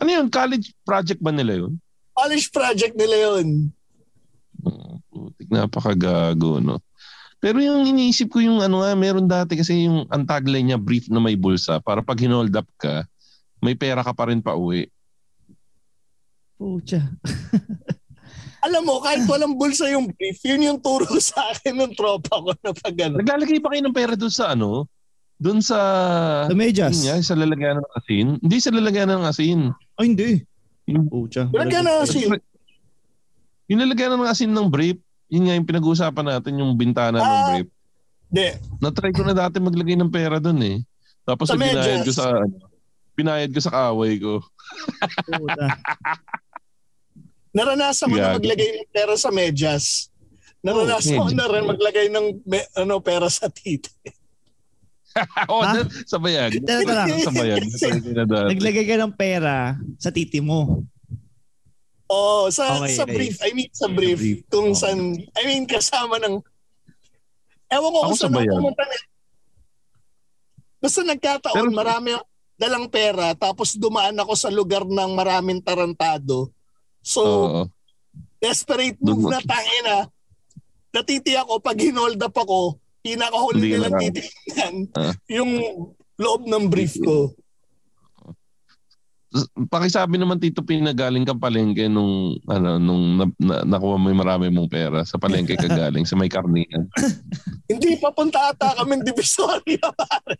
Ano 0.00 0.10
yun? 0.10 0.26
College 0.26 0.74
project 0.82 1.20
ba 1.20 1.30
nila 1.30 1.62
yun? 1.62 1.78
College 2.16 2.48
project 2.50 2.94
nila 2.96 3.16
yun. 3.30 3.70
Oh, 4.64 4.98
putik, 5.06 5.46
napakagago, 5.52 6.58
no? 6.58 6.80
Pero 7.46 7.62
yung 7.62 7.86
iniisip 7.86 8.26
ko 8.26 8.42
yung 8.42 8.58
ano 8.58 8.82
nga, 8.82 8.90
meron 8.98 9.30
dati 9.30 9.54
kasi 9.54 9.86
yung 9.86 10.02
ang 10.10 10.26
tagline 10.26 10.66
niya, 10.66 10.82
brief 10.82 11.06
na 11.06 11.22
may 11.22 11.38
bulsa, 11.38 11.78
para 11.78 12.02
pag 12.02 12.18
hinold 12.18 12.50
up 12.50 12.66
ka, 12.74 13.06
may 13.62 13.78
pera 13.78 14.02
ka 14.02 14.10
pa 14.10 14.26
rin 14.26 14.42
pa 14.42 14.58
uwi. 14.58 14.90
Pucha. 16.58 17.06
Alam 18.66 18.82
mo, 18.82 18.98
kahit 18.98 19.22
walang 19.30 19.54
bulsa 19.54 19.86
yung 19.86 20.10
brief, 20.10 20.42
yun 20.42 20.58
yung 20.58 20.82
turo 20.82 21.06
sa 21.22 21.54
akin 21.54 21.86
ng 21.86 21.94
tropa 21.94 22.34
ko 22.34 22.50
na 22.66 22.74
pag 22.74 22.94
ano. 23.06 23.22
Naglalagay 23.22 23.62
pa 23.62 23.70
kayo 23.70 23.82
ng 23.86 23.94
pera 23.94 24.18
doon 24.18 24.34
sa 24.34 24.50
ano? 24.50 24.90
Doon 25.38 25.62
sa... 25.62 25.78
The 26.50 26.58
medyas. 26.58 26.98
Yun 26.98 27.14
nga, 27.14 27.22
sa 27.22 27.38
lalagyan 27.38 27.78
ng 27.78 27.90
asin. 27.94 28.26
Hindi 28.42 28.58
sa 28.58 28.74
lalagyan 28.74 29.06
ng 29.14 29.22
asin. 29.22 29.60
Ay, 29.94 30.04
hindi. 30.10 30.30
Yung, 30.90 31.06
Pucha. 31.06 31.46
Wala 31.54 31.70
ka 31.70 31.78
na 31.78 32.02
kasi. 32.02 32.26
yung 33.70 33.80
lalagyan 33.86 34.18
ng 34.18 34.26
asin 34.26 34.50
ng 34.50 34.66
brief, 34.66 34.98
yun 35.26 35.42
nga 35.42 35.54
yung 35.54 35.66
pinag-uusapan 35.66 36.26
natin, 36.28 36.52
yung 36.56 36.72
bintana 36.74 37.16
ng 37.16 37.24
Ah. 37.24 37.46
brief. 37.50 37.68
Hindi. 38.26 38.48
Na-try 38.78 39.10
ko 39.10 39.22
na 39.22 39.32
dati 39.32 39.56
maglagay 39.56 39.94
ng 39.94 40.08
pera 40.08 40.36
doon 40.36 40.58
eh. 40.60 40.76
Tapos 41.22 41.46
Sa 41.46 41.54
binayad 41.54 42.02
medyas. 42.02 42.04
ko 42.04 42.12
sa 42.12 42.24
ano, 42.36 42.54
binayad 43.12 43.50
ko 43.50 43.60
sa 43.60 43.72
kaaway 43.72 44.14
ko. 44.16 44.42
Naranasan 47.50 48.06
ko 48.06 48.16
na 48.16 48.22
Gago. 48.28 48.36
maglagay 48.38 48.68
ng 48.76 48.88
pera 48.90 49.14
sa 49.16 49.30
medyas. 49.30 50.12
Naranasan 50.60 51.16
Oh, 51.16 51.24
ko 51.24 51.32
na 51.32 51.46
rin 51.46 51.64
maglagay 51.64 52.06
ng 52.10 52.26
me- 52.42 52.70
ano, 52.74 52.98
pera 52.98 53.26
sa 53.26 53.46
titi. 53.48 53.88
oh, 55.48 55.62
Ha? 55.62 55.72
na- 55.80 55.88
sa 56.04 56.18
bayag. 56.18 56.60
Tara, 56.60 56.84
tara. 56.84 57.04
sa 57.16 57.32
bayag. 57.32 57.62
Naglagay 58.52 58.84
ka 58.84 58.96
ng 58.98 59.14
pera 59.14 59.56
sa 59.96 60.10
titi 60.10 60.38
mo. 60.38 60.84
Oo, 62.06 62.46
sa, 62.48 62.78
Okay, 62.78 62.94
sa 62.94 63.02
okay. 63.02 63.14
brief. 63.14 63.36
I 63.42 63.50
mean, 63.50 63.70
sa 63.70 63.88
brief. 63.88 64.18
brief. 64.18 64.38
Kung 64.46 64.70
Oh. 64.70 64.78
saan, 64.78 64.98
I 65.16 65.42
mean, 65.44 65.66
kasama 65.66 66.18
ng, 66.18 66.38
ewan 67.66 67.90
ko 67.90 67.98
kung 68.04 68.14
sa 68.14 68.30
saan 68.30 68.46
pumunta 68.46 68.82
na. 68.82 68.96
Basta 70.78 71.00
nagkataon, 71.02 71.66
Pero- 71.66 71.74
marami 71.74 72.14
dalang 72.54 72.86
pera, 72.86 73.34
tapos 73.34 73.74
dumaan 73.74 74.16
ako 74.16 74.32
sa 74.32 74.48
lugar 74.48 74.82
ng 74.82 75.12
maraming 75.12 75.58
tarantado. 75.58 76.54
So, 77.02 77.22
Oo. 77.22 77.62
desperate 78.38 78.96
move 78.98 79.26
mo- 79.26 79.30
na 79.30 79.42
tangina. 79.42 80.06
Natiti 80.90 81.34
ako, 81.34 81.58
pag 81.58 81.76
hinold 81.76 82.16
up 82.16 82.32
ako, 82.32 82.78
pinakahuli 83.02 83.76
nilang 83.76 83.98
titignan 83.98 84.74
Ah. 84.94 85.12
yung 85.28 85.52
loob 86.16 86.46
ng 86.46 86.64
brief 86.66 86.96
ko. 86.96 87.34
Pakisabi 89.68 90.22
naman 90.22 90.38
Tito 90.38 90.62
Pina 90.62 90.94
galing 90.94 91.26
ka 91.26 91.34
palengke 91.34 91.90
nung 91.90 92.38
ano 92.46 92.78
nung 92.78 93.18
na, 93.18 93.26
na, 93.42 93.56
nakuha 93.66 93.98
mo 93.98 94.06
yung 94.08 94.22
marami 94.22 94.46
mong 94.54 94.70
pera 94.70 95.02
sa 95.02 95.18
palengke 95.18 95.58
ka 95.58 95.66
galing 95.66 96.06
sa 96.06 96.14
may 96.14 96.30
karnihan. 96.30 96.86
Hindi, 97.70 97.98
papunta 97.98 98.54
ata 98.54 98.78
kaming 98.78 99.02
divisoria, 99.02 99.82
pare. 99.98 100.38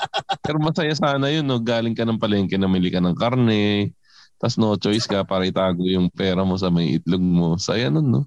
Pero 0.44 0.58
masaya 0.58 0.90
sana 0.98 1.30
yun 1.30 1.46
no 1.46 1.62
galing 1.62 1.94
ka 1.94 2.02
ng 2.02 2.18
palengke 2.18 2.58
namili 2.58 2.90
ka 2.90 2.98
ng 2.98 3.14
karne 3.14 3.94
tas 4.36 4.58
no 4.60 4.76
choice 4.76 5.08
ka 5.08 5.24
para 5.24 5.48
itago 5.48 5.86
yung 5.86 6.12
pera 6.12 6.42
mo 6.42 6.58
sa 6.58 6.68
may 6.68 6.98
itlog 6.98 7.22
mo. 7.22 7.54
Saya 7.56 7.88
nun 7.88 8.10
no. 8.10 8.22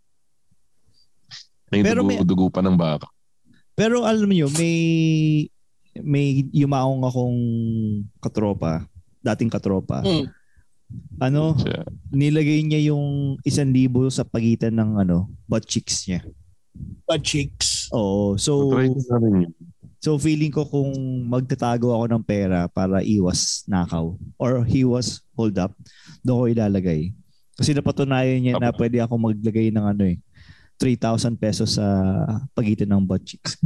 May 1.70 1.86
Pero 1.86 2.02
dugo, 2.02 2.10
may- 2.10 2.26
dugo 2.26 2.46
pa 2.50 2.64
ng 2.66 2.80
baka. 2.80 3.06
Pero 3.78 4.04
alam 4.04 4.28
niyo, 4.28 4.52
may 4.56 5.48
may 6.00 6.48
yumaong 6.52 7.04
akong 7.04 7.40
katropa, 8.20 8.88
dating 9.24 9.52
katropa. 9.52 10.02
Hmm. 10.02 10.28
Ano, 11.22 11.54
nilagay 12.10 12.66
niya 12.66 12.90
yung 12.90 13.38
isang 13.46 13.70
libo 13.70 14.10
sa 14.10 14.26
pagitan 14.26 14.74
ng 14.74 15.06
ano, 15.06 15.30
butt 15.46 15.68
cheeks 15.70 16.10
niya. 16.10 16.26
Pa 17.06 17.18
chicks. 17.20 17.92
Oo. 17.92 18.38
So, 18.40 18.72
so 20.00 20.16
feeling 20.18 20.54
ko 20.54 20.66
kung 20.66 20.94
magtatago 21.28 21.92
ako 21.92 22.06
ng 22.10 22.24
pera 22.24 22.66
para 22.72 23.04
iwas 23.04 23.66
nakaw 23.68 24.16
or 24.40 24.64
he 24.64 24.86
was 24.88 25.22
hold 25.36 25.58
up, 25.60 25.76
doon 26.24 26.38
ko 26.38 26.46
ilalagay. 26.50 27.12
Kasi 27.60 27.76
napatunayan 27.76 28.40
niya 28.40 28.56
na 28.56 28.72
pwede 28.72 29.04
ako 29.04 29.20
maglagay 29.20 29.68
ng 29.68 29.84
ano 29.84 30.04
eh, 30.08 30.18
3,000 30.80 31.36
pesos 31.36 31.76
sa 31.76 31.84
pagitan 32.56 32.88
ng 32.88 33.04
butt 33.04 33.20
cheeks. 33.22 33.60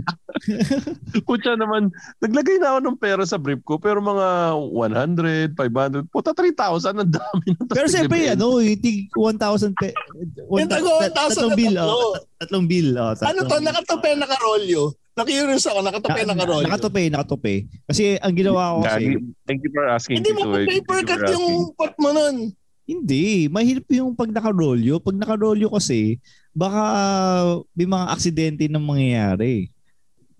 Kutya 1.24 1.53
naman, 1.61 1.93
naglagay 2.18 2.57
na 2.57 2.74
ako 2.74 2.80
ng 2.82 2.97
pera 2.97 3.22
sa 3.22 3.38
brief 3.38 3.61
ko, 3.61 3.78
pero 3.78 4.01
mga 4.01 4.57
100, 4.57 5.53
500, 5.53 6.09
puta 6.09 6.34
3,000, 6.34 6.97
ang 6.97 7.14
dami 7.14 7.47
na. 7.53 7.64
Pero 7.70 7.86
siyempre, 7.86 8.34
ano, 8.34 8.57
tig 8.59 9.14
1,000 9.14 9.78
pe... 9.78 9.93
Yung 10.49 10.66
tago 10.66 10.89
1,000 10.99 11.14
tatlong 11.14 11.53
na 11.53 11.55
bill, 11.55 11.76
oh, 11.78 12.14
tatlong 12.41 12.66
bill. 12.66 12.89
Oh, 12.97 13.14
Ano 13.14 13.18
tatlong 13.22 13.45
to? 13.45 13.53
bill. 13.53 13.66
Nakatape, 13.70 14.09
nakarolyo. 14.18 14.82
Nakurious 15.14 15.66
ako, 15.70 15.80
nakatape, 15.86 16.22
Na- 16.26 16.30
nakarolyo. 16.34 16.66
Nakatupe, 16.66 17.01
nakatupe. 17.14 17.53
Kasi 17.86 18.18
ang 18.18 18.34
ginawa 18.34 18.74
ko 18.74 18.78
kasi, 18.89 19.22
thank 19.45 19.61
you 19.61 19.70
for 19.70 19.86
asking. 19.86 20.18
Hindi 20.18 20.34
mo 20.34 20.41
paper 20.49 20.99
cut 21.05 21.22
yung 21.30 21.47
pot 21.78 21.93
mo 22.01 22.09
nun. 22.09 22.49
hindi. 22.84 23.47
Mahirap 23.47 23.86
yung 23.93 24.11
pag 24.11 24.28
nakarolyo. 24.28 24.97
Pag 24.97 25.16
nakarolyo 25.16 25.70
kasi, 25.70 26.18
baka 26.54 26.84
may 27.74 27.86
mga 27.86 28.06
aksidente 28.08 28.66
na 28.70 28.78
mangyayari. 28.78 29.70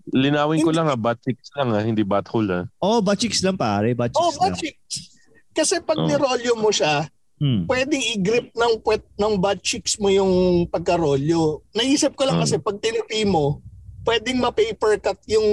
Linawin 0.06 0.60
ko 0.60 0.70
lang 0.70 0.86
ha, 0.86 0.94
butt 0.94 1.18
cheeks 1.20 1.48
lang 1.54 1.72
ha, 1.72 1.80
hindi 1.80 2.02
butthole 2.02 2.48
ha. 2.48 2.60
Oh, 2.78 3.00
butt 3.00 3.18
cheeks 3.18 3.40
lang 3.40 3.56
pare. 3.56 3.92
Butt 3.92 4.12
Oh, 4.14 4.30
lang. 4.30 4.52
butt 4.52 4.60
cheeks. 4.60 5.10
Kasi 5.50 5.80
pag 5.80 5.96
Oh. 5.96 6.06
nirolyo 6.06 6.54
mo 6.54 6.68
siya, 6.68 7.08
Hmm. 7.34 7.66
pwedeng 7.66 8.04
i-grip 8.14 8.52
ng 8.52 8.72
puwet 8.78 9.02
ng 9.16 9.34
butt 9.36 9.58
cheeks 9.58 9.98
mo 9.98 10.06
yung 10.06 10.32
pagkarolyo. 10.66 11.64
Naisip 11.72 12.14
ko 12.14 12.24
lang 12.24 12.38
Hmm. 12.38 12.44
kasi 12.44 12.56
pag 12.58 12.78
tinipi 12.78 13.24
mo, 13.24 13.58
pwedeng 14.04 14.38
ma-paper 14.38 14.98
cut 14.98 15.18
yung 15.26 15.46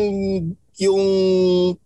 yung 0.78 1.03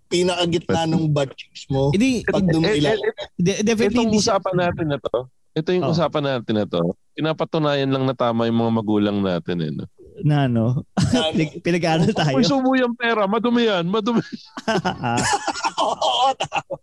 pinakagitna 0.07 0.87
ng 0.87 1.09
butt 1.09 1.31
cheeks 1.35 1.67
mo. 1.67 1.91
Hindi, 1.91 2.23
Pag 2.23 2.43
Eh, 2.43 2.51
dumilaw. 2.51 2.93
eh, 2.93 2.99
de- 3.35 3.61
definitely 3.61 4.07
Itong 4.07 4.15
usapan 4.15 4.55
natin 4.55 4.85
na 4.87 4.97
to, 4.97 5.27
ito 5.55 5.71
yung 5.71 5.87
Oh. 5.87 5.93
usapan 5.95 6.23
natin 6.27 6.53
na 6.53 6.67
to, 6.67 6.83
pinapatunayan 7.15 7.87
lang 7.87 8.03
na 8.03 8.11
tama 8.11 8.43
yung 8.45 8.59
mga 8.59 8.73
magulang 8.75 9.17
natin 9.19 9.57
eh. 9.57 9.71
No? 9.71 9.85
Na 10.21 10.45
ano, 10.45 10.83
pinag- 11.31 11.59
pinag-aaral 11.59 12.11
tayo. 12.11 12.35
Uy, 12.35 12.43
subo 12.43 12.75
yung 12.75 12.91
pera, 12.93 13.23
madumi 13.25 13.65
yan, 13.65 13.87
madumi. 13.87 14.19
Oo, 15.81 16.27
tama. 16.35 16.75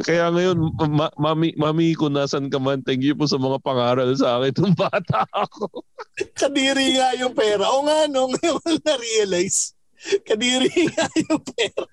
Kaya 0.00 0.32
ngayon, 0.32 0.56
ma- 0.88 1.14
mami, 1.14 1.52
mami 1.54 1.92
ko 1.92 2.08
nasan 2.08 2.48
ka 2.48 2.56
man, 2.56 2.80
thank 2.80 3.04
you 3.04 3.12
po 3.12 3.28
sa 3.28 3.36
mga 3.36 3.60
pangaral 3.60 4.10
sa 4.16 4.40
akin 4.40 4.56
ng 4.58 4.74
bata 4.74 5.22
ako. 5.30 5.84
Kadiri 6.40 6.96
nga 6.96 7.12
yung 7.14 7.36
pera. 7.36 7.68
O 7.68 7.84
nga, 7.84 8.08
no, 8.08 8.26
ngayon 8.26 8.58
na-realize. 8.82 9.76
Kadiri 10.24 10.72
nga 10.88 11.06
yung 11.20 11.40
pera. 11.42 11.84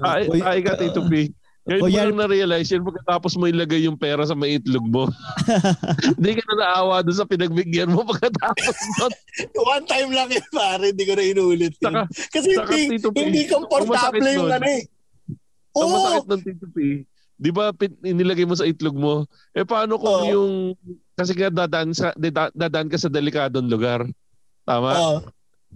Ay, 0.00 0.28
ay 0.38 0.58
ka, 0.60 0.76
Tito 0.76 1.02
P. 1.08 1.32
Ngayon 1.70 1.80
O, 1.80 1.86
mo 1.86 1.94
yan- 1.94 2.06
lang 2.10 2.18
na-realize 2.18 2.66
yun 2.66 2.82
pagkatapos 2.82 3.38
mo 3.38 3.46
ilagay 3.46 3.86
yung 3.86 3.94
pera 3.94 4.26
sa 4.26 4.34
maitlog 4.34 4.82
mo. 4.82 5.06
Hindi 6.18 6.34
ka 6.34 6.42
na 6.44 6.56
naawa 6.58 6.98
doon 7.00 7.14
sa 7.14 7.22
pinagbigyan 7.24 7.94
mo 7.94 8.02
pagkatapos 8.02 8.74
mo. 8.92 9.06
One 9.70 9.86
time 9.86 10.10
lang 10.10 10.26
yun, 10.28 10.42
pare. 10.50 10.90
Hindi 10.90 11.04
ko 11.04 11.14
na 11.14 11.22
inulit 11.22 11.74
yun. 11.78 11.94
Saka- 11.94 12.10
Kasi 12.10 12.48
saka, 12.52 12.74
hindi, 12.74 12.98
Tito 12.98 13.08
P, 13.08 13.16
hindi 13.22 13.42
ang 13.44 13.70
komportable 13.70 14.18
yung 14.28 14.50
nun, 14.50 14.52
ano 14.52 14.66
eh. 14.66 14.82
Ang 15.70 15.78
Oo, 15.78 15.94
masakit 15.94 16.26
ng 16.26 16.42
Tito 16.42 16.66
P, 16.66 16.76
di 17.36 17.50
ba 17.50 17.70
pin- 17.70 18.02
inilagay 18.02 18.42
mo 18.42 18.52
sa 18.52 18.66
itlog 18.66 18.92
mo? 18.92 19.22
Eh 19.52 19.62
paano 19.62 19.94
kung 19.94 20.10
Oo. 20.18 20.26
yung, 20.26 20.52
kasi 21.14 21.32
nga 21.32 21.54
dadaan, 21.54 21.94
sa, 21.94 22.10
dada- 22.12 22.50
dadaan 22.52 22.90
ka 22.90 22.98
sa 22.98 23.06
delikadong 23.06 23.64
lugar. 23.64 24.02
Tama? 24.62 24.90
Oo. 24.92 25.18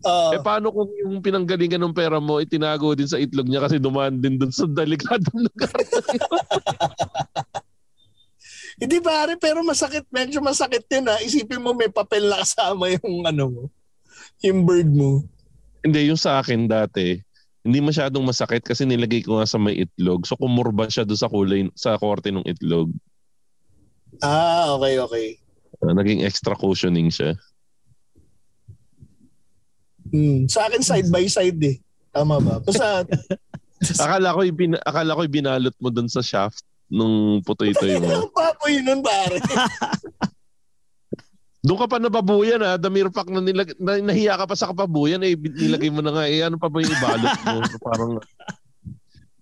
Oo. 0.03 0.31
Eh 0.35 0.43
paano 0.43 0.75
kung 0.75 0.91
yung 0.99 1.23
pinanggalingan 1.23 1.79
ng 1.79 1.95
pera 1.95 2.19
mo 2.19 2.43
itinago 2.43 2.99
din 2.99 3.07
sa 3.07 3.21
itlog 3.21 3.47
niya 3.47 3.63
kasi 3.63 3.79
dumaan 3.79 4.19
din 4.19 4.35
dun 4.35 4.51
sa 4.51 4.67
delikadong 4.67 5.47
lugar? 5.47 5.71
Hindi 8.75 8.99
pare, 8.99 9.39
pero 9.39 9.63
masakit. 9.63 10.03
Medyo 10.11 10.43
masakit 10.43 10.83
yun 10.91 11.07
ha. 11.07 11.23
Isipin 11.23 11.63
mo 11.63 11.79
may 11.79 11.87
papel 11.87 12.27
na 12.27 12.43
kasama 12.43 12.91
yung 12.91 13.23
ano 13.23 13.45
mo. 13.47 13.63
Yung 14.43 14.67
bird 14.67 14.91
mo. 14.91 15.23
Hindi, 15.87 16.11
yung 16.11 16.19
sa 16.19 16.43
akin 16.43 16.67
dati, 16.67 17.23
hindi 17.65 17.79
masyadong 17.81 18.25
masakit 18.27 18.61
kasi 18.61 18.85
nilagay 18.85 19.25
ko 19.25 19.41
nga 19.41 19.49
sa 19.49 19.57
may 19.57 19.87
itlog. 19.87 20.27
So 20.29 20.37
kumurba 20.37 20.91
siya 20.91 21.09
doon 21.09 21.21
sa 21.21 21.31
kulay, 21.31 21.61
sa 21.73 21.97
korte 21.97 22.29
ng 22.35 22.45
itlog. 22.45 22.93
Ah, 24.21 24.75
okay, 24.77 25.01
okay. 25.01 25.27
Uh, 25.81 25.95
naging 25.97 26.23
extra 26.23 26.53
cushioning 26.55 27.09
siya. 27.09 27.35
Hmm. 30.15 30.47
Sa 30.47 30.71
akin 30.71 30.79
side 30.79 31.11
by 31.11 31.27
side 31.27 31.59
eh. 31.67 31.77
Tama 32.15 32.39
ba? 32.39 32.63
Basta, 32.63 33.03
Akala 34.05 34.33
ko, 34.33 34.41
ibin, 34.47 34.79
akala 34.81 35.19
ko 35.19 35.21
binalot 35.29 35.75
mo 35.83 35.91
doon 35.91 36.09
sa 36.09 36.25
shaft 36.25 36.65
nung 36.89 37.43
potato 37.43 37.85
mo. 38.01 38.09
ang 38.23 38.31
papoy 38.33 38.81
nun 38.81 39.03
pare. 39.03 39.43
Doon 41.65 41.81
ka 41.81 41.89
pa 41.89 41.97
nababuyan 41.97 42.61
ha, 42.61 42.77
the 42.77 42.93
mere 42.93 43.09
fact 43.09 43.33
na, 43.33 43.41
nilag, 43.41 43.73
na 43.81 43.97
nahiya 43.97 44.37
ka 44.37 44.45
pa 44.45 44.53
sa 44.53 44.69
kapabuyan, 44.69 45.25
eh, 45.25 45.33
nilagay 45.33 45.89
mo 45.89 46.05
na 46.05 46.13
nga, 46.13 46.25
eh, 46.29 46.45
ano 46.45 46.61
pa 46.61 46.69
ba 46.69 46.85
yung 46.85 46.93
ibalot 46.93 47.37
mo? 47.41 47.57
Parang, 47.81 48.13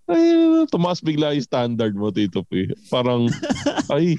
ay, 0.07 0.23
tumaas 0.71 1.03
bigla 1.03 1.35
yung 1.35 1.43
standard 1.43 1.99
mo, 1.99 2.15
Tito 2.15 2.47
P. 2.47 2.71
Parang, 2.87 3.27
ay, 3.91 4.15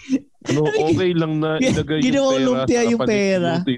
ano, 0.51 0.67
okay 0.83 1.15
lang 1.15 1.39
na 1.39 1.55
ilagay 1.63 2.03
yung 2.03 2.27
pera. 2.43 2.67
sa 2.67 2.83
yung 2.83 3.01
pera. 3.07 3.51
mo. 3.63 3.71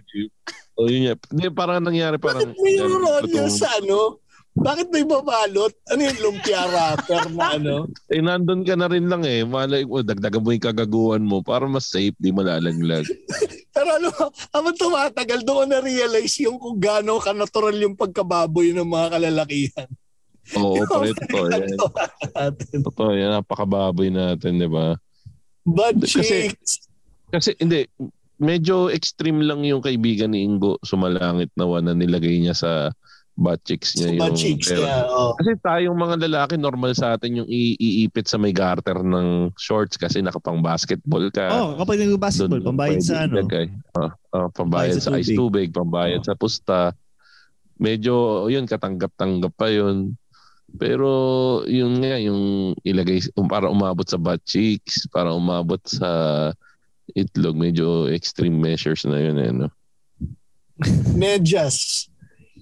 O 0.76 0.88
yun 0.92 1.12
yan. 1.14 1.18
Hindi, 1.32 1.48
parang 1.52 1.84
nangyari, 1.84 2.20
parang, 2.20 2.52
Bakit 2.52 2.60
may 2.60 2.76
ito. 2.76 3.48
sa 3.48 3.70
ano? 3.80 4.20
Bakit 4.56 4.88
may 4.88 5.04
babalot? 5.04 5.76
Ano 5.92 6.00
yung 6.00 6.20
lumpia 6.24 6.64
wrapper 6.72 7.28
na 7.36 7.60
ano? 7.60 7.76
Eh, 8.14 8.24
nandun 8.24 8.64
ka 8.64 8.80
na 8.80 8.88
rin 8.88 9.08
lang 9.12 9.28
eh. 9.28 9.44
Malay 9.44 9.84
mo, 9.84 10.00
dagdagan 10.00 10.40
mo 10.40 10.56
yung 10.56 10.64
kagaguhan 10.64 11.24
mo 11.24 11.44
para 11.44 11.68
mas 11.68 11.92
safe, 11.92 12.16
di 12.16 12.32
malalaglag. 12.32 13.04
Pero 13.76 13.90
ano, 14.00 14.08
habang 14.56 14.76
tumatagal, 14.80 15.44
doon 15.44 15.76
na-realize 15.76 16.40
yung 16.40 16.56
kung 16.56 16.80
gaano 16.80 17.20
ka-natural 17.20 17.76
yung 17.76 18.00
pagkababoy 18.00 18.72
ng 18.72 18.88
mga 18.88 19.08
kalalakihan. 19.20 19.90
Oo, 20.56 20.78
pero 20.86 21.12
totoo 21.12 21.46
yan. 21.50 21.74
Totoo 22.86 23.12
yan, 23.12 23.34
napakababoy 23.34 24.14
natin, 24.14 24.62
di 24.62 24.70
ba? 24.70 24.96
Bad 25.66 26.00
Kasi- 26.00 26.22
chicks. 26.22 26.86
Kasi 27.34 27.58
hindi, 27.58 27.84
medyo 28.38 28.88
extreme 28.88 29.42
lang 29.42 29.64
yung 29.64 29.80
kaibigan 29.80 30.32
ni 30.32 30.44
Ingo 30.44 30.76
sumalangit 30.82 31.52
na 31.56 31.68
na 31.80 31.94
nilagay 31.94 32.40
niya 32.40 32.54
sa 32.54 32.72
butt 33.36 33.60
cheeks 33.68 34.00
niya. 34.00 34.16
Bad 34.16 34.32
yung 34.32 34.40
chicks 34.40 34.72
pera. 34.72 34.80
niya. 34.80 34.98
Oh. 35.12 35.36
Kasi 35.36 35.60
tayong 35.60 36.00
mga 36.00 36.16
lalaki, 36.24 36.56
normal 36.56 36.96
sa 36.96 37.16
atin 37.16 37.44
yung 37.44 37.50
i- 37.52 37.76
iipit 37.76 38.32
sa 38.32 38.40
may 38.40 38.56
garter 38.56 38.96
ng 38.96 39.52
shorts 39.60 40.00
kasi 40.00 40.24
nakapang 40.24 40.64
basketball 40.64 41.28
ka. 41.30 41.52
oh, 41.52 41.76
kapag 41.76 42.00
nag-basketball, 42.00 42.64
pambayad 42.64 43.04
sa 43.04 43.28
ano. 43.28 43.44
ilagay. 43.44 43.68
Ah, 43.92 44.16
ah, 44.32 44.48
pambayad 44.48 44.96
Pambayad 44.96 45.04
sa 45.04 45.12
sa 45.12 45.20
ice 45.20 45.36
tubig. 45.36 45.68
tubig, 45.68 45.76
pambayad 45.76 46.24
Oh. 46.24 46.28
sa 46.28 46.36
pusta. 46.36 46.80
Medyo, 47.76 48.48
yun, 48.48 48.64
katanggap-tanggap 48.64 49.52
pa 49.52 49.68
yun. 49.68 50.16
Pero 50.76 51.12
yun 51.68 52.00
nga, 52.00 52.16
yung 52.16 52.72
ilagay, 52.84 53.20
um, 53.36 53.48
para 53.48 53.68
umabot 53.68 54.08
sa 54.08 54.16
butt 54.16 54.40
cheeks, 54.48 55.08
para 55.12 55.32
umabot 55.32 55.80
sa 55.84 56.08
itlog, 57.14 57.54
medyo 57.54 58.10
extreme 58.10 58.58
measures 58.58 59.06
na 59.06 59.22
yun 59.22 59.38
eh, 59.38 59.52
no? 59.54 59.68
Medyas. 61.20 62.10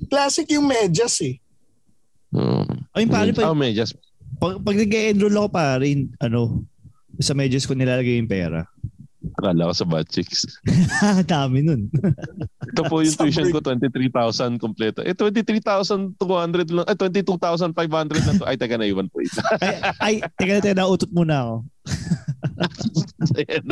Classic 0.10 0.46
yung 0.52 0.68
medyas 0.68 1.18
eh. 1.24 1.40
Oo. 2.34 2.66
Ay, 2.92 3.08
pare, 3.08 3.32
Yun. 3.32 3.38
pag, 3.38 3.48
Oh, 3.48 3.56
medyas. 3.56 3.94
pag, 4.38 4.60
pag 4.60 4.76
nag-enroll 4.76 5.38
ako 5.38 5.50
pare, 5.50 5.86
ano, 6.20 6.66
sa 7.18 7.32
medyas 7.32 7.64
ko 7.64 7.74
nilalagay 7.74 8.18
yung 8.18 8.28
pera. 8.28 8.66
Akala 9.40 9.72
ko 9.72 9.74
sa 9.74 9.88
butt 9.88 10.12
cheeks. 10.12 10.44
Dami 11.32 11.64
nun. 11.64 11.88
Ito 12.76 12.82
po 12.92 13.00
yung 13.00 13.16
tuition 13.16 13.48
ko, 13.50 13.64
23,000 13.64 14.60
kompleto. 14.60 15.00
Eh, 15.00 15.16
23,200 15.16 16.20
lang. 16.70 16.86
Eh, 16.86 16.98
22,500 17.00 17.72
lang 18.20 18.36
to. 18.36 18.44
Ay, 18.44 18.60
teka 18.60 18.76
na, 18.76 18.84
iwan 18.84 19.08
po 19.08 19.24
ito. 19.24 19.40
ay, 19.64 19.80
ay, 20.04 20.14
teka 20.36 20.52
na, 20.52 20.62
teka, 20.62 20.76
nautot 20.76 21.12
muna 21.16 21.36
ako. 21.40 21.56
Ayan. 23.40 23.66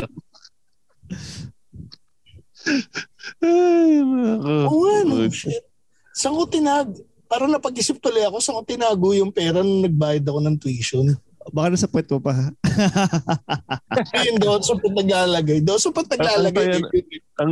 Ay, 3.42 3.98
nako. 4.02 4.52
Oo 4.70 4.78
nga, 4.86 4.96
no, 5.06 5.14
shit. 5.30 5.64
Saan 6.12 6.36
ko 6.36 6.44
tinag? 6.46 6.88
Parang 7.26 7.48
napag-isip 7.48 7.96
tuloy 7.98 8.22
ako, 8.28 8.38
saan 8.44 8.56
ko 8.60 8.64
tinago 8.68 9.16
yung 9.16 9.32
pera 9.32 9.64
nung 9.64 9.80
nagbayad 9.80 10.28
ako 10.28 10.38
ng 10.44 10.56
tuition? 10.60 11.06
Baka 11.50 11.74
nasa 11.74 11.90
puwet 11.90 12.06
mo 12.12 12.22
pa. 12.22 12.54
Ayun, 14.14 14.38
doon 14.38 14.62
sa 14.62 14.78
pag 14.78 14.94
naglalagay. 14.94 15.58
Doon 15.58 15.80
sa 15.80 15.90
pag 15.90 16.06
naglalagay. 16.06 16.78
Ang- 16.78 16.86
ang 17.40 17.50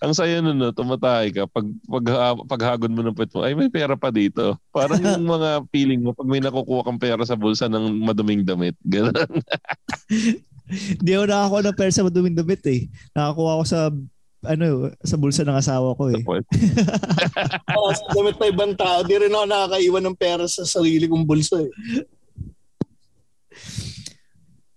ang 0.00 0.12
saya 0.16 0.40
nun, 0.40 0.56
no, 0.60 0.72
tumatay 0.72 1.32
ka. 1.32 1.44
Pag, 1.48 1.64
pag, 1.84 2.04
paghagod 2.48 2.92
mo 2.92 3.00
ng 3.00 3.16
pet 3.16 3.32
mo, 3.32 3.44
ay 3.44 3.52
may 3.56 3.68
pera 3.68 3.96
pa 3.96 4.12
dito. 4.12 4.56
Parang 4.72 5.00
yung 5.00 5.24
mga 5.24 5.64
feeling 5.68 6.00
mo, 6.04 6.12
pag 6.12 6.28
may 6.28 6.40
nakukuha 6.40 6.84
kang 6.84 7.00
pera 7.00 7.20
sa 7.24 7.36
bulsa 7.36 7.68
ng 7.68 8.00
maduming 8.04 8.44
damit. 8.44 8.76
Ganun. 8.84 9.12
Hindi 10.70 11.10
ako 11.14 11.24
nakakuha 11.26 11.60
ng 11.66 11.76
pera 11.76 11.90
sa 11.92 12.06
maduming 12.06 12.38
damit 12.38 12.62
eh. 12.70 12.86
Nakakuha 13.12 13.50
ako 13.58 13.64
sa 13.66 13.80
ano, 14.40 14.88
sa 15.04 15.20
bulsa 15.20 15.44
ng 15.44 15.58
asawa 15.58 15.92
ko 15.96 16.08
eh. 16.08 16.22
Oh, 17.76 17.92
sa 17.92 18.04
damit 18.16 18.40
na 18.40 18.48
ibang 18.48 18.72
tao, 18.72 19.04
di 19.04 19.16
rin 19.16 19.32
ako 19.32 19.44
nakakaiwan 19.44 20.04
ng 20.08 20.16
pera 20.16 20.44
sa 20.48 20.64
sarili 20.64 21.04
kong 21.04 21.28
bulsa 21.28 21.60
eh. 21.60 21.70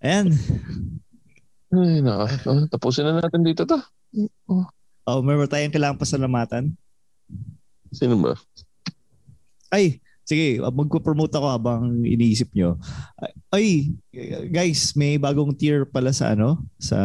Ayan. 0.04 0.36
Ay, 1.74 2.04
nako. 2.04 2.26
Oh, 2.52 2.64
tapusin 2.68 3.08
na 3.08 3.24
natin 3.24 3.42
dito 3.42 3.64
to. 3.64 3.80
Oh, 5.08 5.20
meron 5.24 5.48
tayong 5.48 5.72
kailangan 5.72 6.00
pasalamatan. 6.00 6.76
Sino 7.96 8.20
ba? 8.20 8.36
Ay, 9.72 10.04
sige, 10.28 10.60
magpo-promote 10.60 11.34
ako 11.34 11.48
habang 11.50 11.82
iniisip 12.04 12.52
nyo. 12.54 12.78
Ay, 13.54 13.94
guys, 14.50 14.98
may 14.98 15.22
bagong 15.22 15.54
tier 15.54 15.86
pala 15.86 16.10
sa 16.10 16.34
ano, 16.34 16.66
sa 16.82 16.98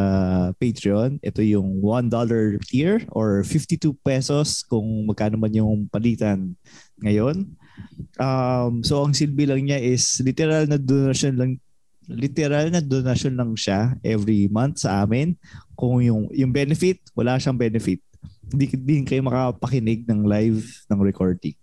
Patreon. 0.56 1.20
Ito 1.20 1.44
yung 1.44 1.84
$1 1.84 2.08
tier 2.64 3.04
or 3.12 3.44
52 3.44 3.92
pesos 4.00 4.64
kung 4.64 5.04
magkano 5.04 5.36
man 5.36 5.52
yung 5.52 5.84
palitan 5.92 6.56
ngayon. 7.04 7.44
Um, 8.16 8.80
so 8.80 9.04
ang 9.04 9.12
silbi 9.12 9.44
lang 9.44 9.68
niya 9.68 9.76
is 9.76 10.24
literal 10.24 10.64
na 10.64 10.80
donation 10.80 11.36
lang 11.36 11.60
literal 12.08 12.72
na 12.72 12.80
donation 12.80 13.36
lang 13.36 13.52
siya 13.52 13.92
every 14.00 14.48
month 14.48 14.88
sa 14.88 15.04
amin. 15.04 15.36
Kung 15.76 16.00
yung 16.00 16.32
yung 16.32 16.48
benefit, 16.48 17.04
wala 17.12 17.36
siyang 17.36 17.60
benefit. 17.60 18.00
Hindi 18.48 18.72
din 18.72 19.04
kayo 19.04 19.20
makapakinig 19.20 20.08
ng 20.08 20.24
live 20.24 20.64
ng 20.88 21.00
recording 21.04 21.54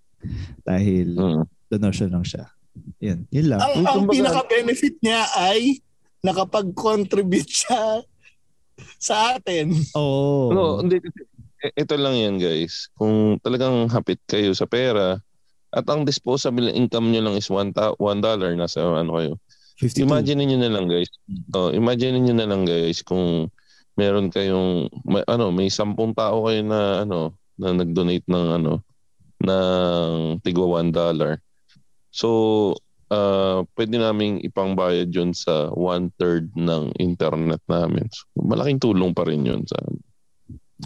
dahil 0.61 1.17
Mm. 1.17 1.41
donation 1.73 2.13
lang 2.13 2.21
siya. 2.21 2.54
Yan, 3.03 3.27
yun 3.29 3.45
lang. 3.53 3.59
Ang, 3.61 3.73
ang 3.83 3.97
kumbaga- 4.03 4.15
pinaka-benefit 4.17 4.95
niya 4.99 5.21
ay 5.37 5.79
nakapag-contribute 6.25 7.49
siya 7.49 8.01
sa 9.07 9.37
atin. 9.37 9.71
Oo. 9.93 10.51
Ano, 10.51 10.63
hindi 10.83 10.99
kasi 10.99 11.21
eh, 11.65 11.73
ito 11.81 11.97
lang 11.97 12.13
yan 12.13 12.35
guys. 12.37 12.93
Kung 12.93 13.41
talagang 13.41 13.89
hapit 13.89 14.21
kayo 14.29 14.53
sa 14.53 14.69
pera 14.69 15.17
at 15.73 15.85
ang 15.89 16.05
disposable 16.05 16.69
income 16.69 17.09
nyo 17.09 17.25
lang 17.25 17.35
is 17.41 17.49
one, 17.49 17.73
ta- 17.73 17.97
one 17.97 18.21
dollar 18.21 18.53
nasa 18.53 18.85
ano 18.85 19.17
kayo. 19.17 19.33
52. 19.81 20.05
Imagine 20.05 20.41
niyo 20.45 20.57
na 20.61 20.71
lang 20.71 20.85
guys. 20.85 21.09
Oh, 21.57 21.73
imagine 21.73 22.21
niyo 22.21 22.37
na 22.37 22.45
lang 22.45 22.63
guys 22.63 23.01
kung 23.01 23.49
meron 23.97 24.29
kayong 24.29 24.87
may, 25.03 25.25
ano, 25.25 25.49
may 25.49 25.67
sampung 25.73 26.13
tao 26.13 26.45
kayo 26.45 26.61
na 26.61 27.01
ano 27.03 27.33
na 27.57 27.73
nag-donate 27.73 28.27
ng 28.29 28.47
ano 28.61 28.73
ng 29.41 30.39
tigwa 30.45 30.79
one 30.79 30.93
dollar. 30.93 31.41
So, 32.15 32.29
uh, 33.11 33.67
pwede 33.75 33.99
naming 33.99 34.39
ipangbayad 34.47 35.11
yun 35.11 35.35
sa 35.35 35.67
one-third 35.75 36.55
ng 36.55 36.95
internet 36.95 37.59
namin. 37.67 38.07
So, 38.07 38.23
malaking 38.39 38.79
tulong 38.79 39.11
pa 39.11 39.27
rin 39.27 39.43
yun 39.43 39.67
sa 39.67 39.75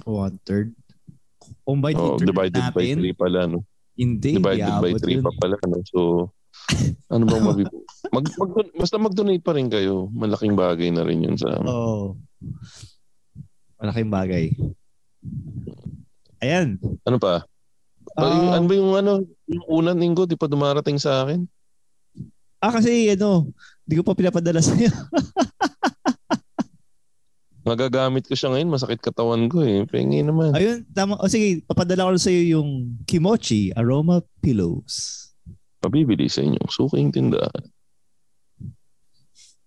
One 0.05 0.37
third. 0.45 0.73
Kung 1.65 1.81
by 1.81 1.93
oh, 1.97 2.17
divided 2.21 2.61
by 2.73 2.93
natin, 2.93 3.13
3 3.13 3.21
pala 3.21 3.41
no. 3.49 3.65
hindi. 3.97 4.37
Divided 4.37 4.73
by 4.81 4.93
iabot 4.93 5.01
3 5.01 5.17
yun. 5.17 5.23
pa 5.25 5.31
pala 5.37 5.57
no. 5.65 5.81
So 5.85 5.99
ano 7.13 7.23
bang 7.29 7.45
mabib 7.45 7.69
mag, 8.09 8.25
mag, 8.25 8.51
basta 8.77 8.97
mag-donate 9.01 9.41
pa 9.41 9.53
rin 9.57 9.69
kayo. 9.69 10.09
Malaking 10.13 10.53
bagay 10.53 10.89
na 10.93 11.05
rin 11.05 11.25
yun 11.25 11.37
sa 11.37 11.57
Oo. 11.65 12.17
Malaking 13.81 14.11
bagay. 14.13 14.45
Ayan. 16.39 16.77
ano 17.05 17.17
pa? 17.17 17.45
Um, 18.17 18.49
ano 18.51 18.65
ba 18.65 18.73
yung 18.75 18.93
ano, 18.97 19.11
yung 19.49 19.65
unang 19.65 19.97
linggo, 19.97 20.29
di 20.29 20.37
pa 20.37 20.45
dumarating 20.45 21.01
sa 21.01 21.25
akin? 21.25 21.41
Ah, 22.61 22.69
kasi 22.69 23.09
ano, 23.09 23.49
hindi 23.87 23.95
ko 23.97 24.03
pa 24.05 24.13
pinapadala 24.13 24.61
sa'yo. 24.61 24.93
Magagamit 27.65 28.25
ko 28.25 28.33
siya 28.33 28.53
ngayon, 28.53 28.71
masakit 28.71 29.01
katawan 29.01 29.49
ko 29.51 29.61
eh. 29.61 29.83
Pengi 29.85 30.23
naman. 30.23 30.53
Ayun, 30.55 30.85
tama. 30.89 31.17
O 31.19 31.27
sige, 31.29 31.61
papadala 31.65 32.07
ko 32.07 32.17
sa'yo 32.17 32.57
yung 32.57 32.69
Kimochi 33.03 33.69
Aroma 33.75 34.21
Pillows. 34.39 35.27
Pabibili 35.77 36.29
sa 36.31 36.41
inyong 36.41 36.69
suking 36.69 37.09
tindahan. 37.13 37.63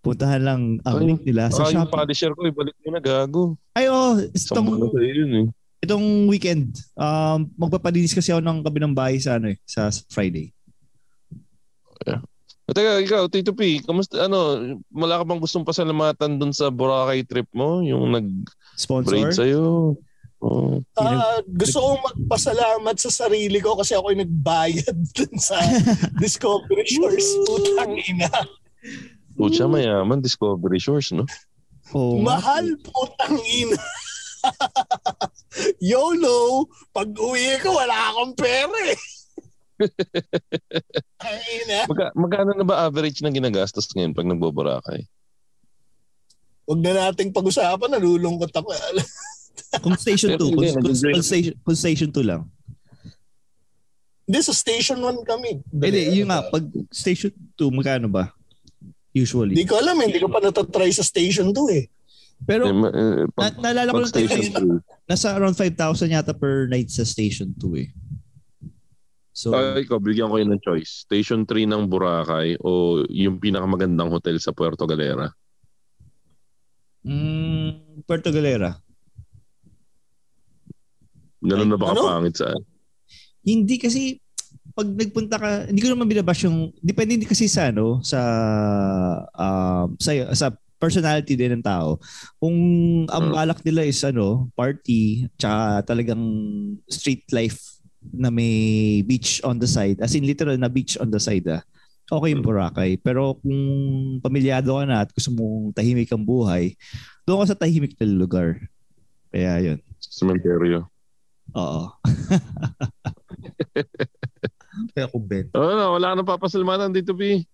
Puntahan 0.02 0.42
lang 0.42 0.60
ang 0.82 0.98
Ay, 0.98 1.14
link 1.14 1.22
nila 1.22 1.46
sa 1.48 1.62
Ah, 1.62 1.70
yung 1.70 1.86
Shopee. 1.86 1.94
polisher 1.94 2.32
ko, 2.34 2.42
ibalik 2.42 2.74
mo 2.82 2.88
na 2.90 2.98
gago. 2.98 3.42
Ay, 3.70 3.86
oh, 3.86 4.18
Sambal 4.34 4.82
na 4.82 4.90
itong, 4.90 4.94
sa'yo 4.98 5.12
yun 5.22 5.32
eh. 5.32 5.46
Itong 5.82 6.30
weekend, 6.30 6.78
um, 6.94 7.50
magpapalinis 7.58 8.14
kasi 8.14 8.30
ako 8.30 8.38
ng 8.38 8.62
kabilang 8.62 8.94
bahay 8.94 9.18
sa, 9.18 9.42
ano, 9.42 9.50
eh, 9.50 9.58
sa 9.66 9.90
Friday. 10.08 10.54
O, 12.62 12.70
teka, 12.70 13.02
ikaw, 13.02 13.26
Tito 13.26 13.50
P, 13.50 13.82
kamusta, 13.82 14.30
ano, 14.30 14.78
wala 14.94 15.18
ka 15.18 15.24
bang 15.26 15.42
gustong 15.42 15.66
pasalamatan 15.66 16.38
dun 16.38 16.54
sa 16.54 16.70
Boracay 16.70 17.26
trip 17.26 17.50
mo? 17.50 17.82
Yung 17.82 18.14
nag-braid 18.14 18.78
Sponsor? 18.78 19.34
sa'yo? 19.34 19.98
Oh. 20.42 20.82
Ah, 20.98 21.38
gusto 21.46 21.78
kong 21.78 22.02
magpasalamat 22.02 22.96
sa 22.98 23.10
sarili 23.10 23.62
ko 23.62 23.78
kasi 23.78 23.94
ako 23.94 24.10
yung 24.14 24.26
nagbayad 24.26 24.96
dun 25.18 25.34
sa 25.38 25.58
Discovery 26.22 26.86
Shores. 26.86 27.26
Putang 27.46 27.94
ina. 27.98 28.30
Pucha, 29.34 29.66
mayaman, 29.66 30.22
Discovery 30.22 30.78
Shores, 30.82 31.10
no? 31.10 31.26
Nga. 31.90 32.22
Mahal 32.22 32.66
putang 32.82 33.38
ina. 33.42 33.78
YOLO, 35.92 36.66
pag 36.90 37.08
uwi 37.12 37.60
ko 37.62 37.76
wala 37.76 37.96
akong 38.12 38.34
pera 38.34 38.78
eh. 38.88 39.00
Magka, 41.90 42.06
magkano 42.14 42.50
na 42.54 42.66
ba 42.66 42.86
average 42.86 43.22
na 43.22 43.34
ginagastos 43.34 43.90
ngayon 43.94 44.14
pag 44.14 44.28
nagboborakay? 44.28 45.06
Huwag 46.62 46.80
na 46.80 46.92
nating 46.94 47.34
pag-usapan, 47.34 47.98
nalulungkot 47.98 48.52
ako. 48.54 48.70
Kung 49.84 49.98
station 49.98 50.36
2, 50.36 50.38
Pero 50.38 50.52
kung, 50.52 50.84
kung, 50.84 50.94
kung 50.94 51.24
station, 51.24 51.54
kung 51.64 51.78
station 51.78 52.10
2 52.12 52.22
lang. 52.22 52.42
Hindi, 54.28 54.38
sa 54.44 54.54
station 54.54 55.00
1 55.00 55.26
kami. 55.26 55.60
Hindi, 55.68 56.22
yun 56.22 56.30
nga, 56.30 56.46
pag 56.46 56.64
station 56.92 57.32
2, 57.56 57.72
magkano 57.72 58.08
ba? 58.08 58.30
Usually. 59.12 59.52
Hindi 59.52 59.68
ko 59.68 59.80
alam, 59.80 59.96
eh, 60.00 60.04
hindi 60.08 60.20
ko 60.22 60.28
pa 60.30 60.40
natatry 60.40 60.92
sa 60.92 61.04
station 61.04 61.52
2 61.52 61.76
eh. 61.76 61.84
Pero, 62.42 62.66
Eh, 62.66 62.74
eh, 62.74 62.74
na, 62.74 62.88
pag, 63.30 63.54
naalala 63.56 63.90
ko 63.90 64.00
lang 64.02 64.12
tayo 64.12 64.26
station 64.26 64.42
ngayon, 64.50 64.68
2, 64.82 65.08
nasa 65.08 65.28
around 65.38 65.54
5,000 65.54 66.10
yata 66.10 66.34
per 66.34 66.66
night 66.66 66.90
sa 66.90 67.06
station 67.06 67.54
2 67.54 67.78
eh. 67.78 67.88
So, 69.32 69.54
Ay, 69.54 69.86
ikaw, 69.86 69.96
bigyan 69.96 70.28
ko 70.28 70.36
yun 70.36 70.52
ng 70.52 70.60
choice. 70.60 71.08
Station 71.08 71.48
3 71.48 71.64
ng 71.64 71.88
Boracay 71.88 72.58
o 72.60 73.00
yung 73.08 73.40
pinakamagandang 73.40 74.12
hotel 74.12 74.36
sa 74.36 74.52
Puerto 74.52 74.84
Galera? 74.84 75.30
mm, 77.02 78.04
Puerto 78.04 78.28
Galera. 78.30 78.76
Ganun 81.42 81.70
na 81.70 81.78
ba 81.78 81.90
Ano? 81.90 82.06
kapangit 82.06 82.38
sa 82.38 82.54
Hindi 83.42 83.74
kasi 83.74 84.22
pag 84.72 84.86
nagpunta 84.86 85.36
ka, 85.36 85.48
hindi 85.66 85.82
ko 85.82 85.90
naman 85.90 86.06
binabash 86.06 86.46
yung 86.46 86.70
depende 86.78 87.18
din 87.18 87.26
kasi 87.26 87.50
sa 87.50 87.74
ano 87.74 87.98
sa 88.00 88.20
um 89.34 89.98
sa 89.98 90.10
sa 90.32 90.46
personality 90.82 91.38
din 91.38 91.54
ng 91.54 91.62
tao. 91.62 92.02
Kung 92.42 92.56
ang 93.06 93.30
Hmm. 93.30 93.34
balak 93.38 93.62
nila 93.62 93.86
is 93.86 94.02
ano, 94.02 94.50
party, 94.58 95.30
tsaka 95.38 95.86
talagang 95.86 96.18
street 96.90 97.22
life 97.30 97.78
na 98.02 98.34
may 98.34 98.50
beach 99.06 99.38
on 99.46 99.62
the 99.62 99.70
side, 99.70 100.02
as 100.02 100.18
in 100.18 100.26
literal 100.26 100.58
na 100.58 100.66
beach 100.66 100.98
on 100.98 101.06
the 101.06 101.22
side 101.22 101.46
ah, 101.46 101.62
okay 102.10 102.34
yung 102.34 102.42
Boracay. 102.42 102.98
Pero 102.98 103.38
kung 103.38 103.62
pamilyado 104.18 104.74
ka 104.74 104.82
na 104.82 105.06
at 105.06 105.14
gusto 105.14 105.30
mong 105.30 105.70
tahimik 105.70 106.10
ang 106.10 106.26
buhay, 106.26 106.74
doon 107.22 107.46
ka 107.46 107.54
sa 107.54 107.60
tahimik 107.62 107.94
na 107.94 108.10
lugar. 108.10 108.58
Kaya 109.30 109.62
yun. 109.62 109.78
cementerio? 110.02 110.90
Oo. 111.54 111.94
Kaya 114.92 115.06
kung 115.08 115.24
Ben. 115.24 115.46
Oh, 115.54 115.72
no, 115.72 115.96
wala 115.96 116.12
ka 116.12 116.14
nang 116.18 116.28
papasalamatan 116.28 116.92
dito, 116.92 117.14
P. 117.14 117.46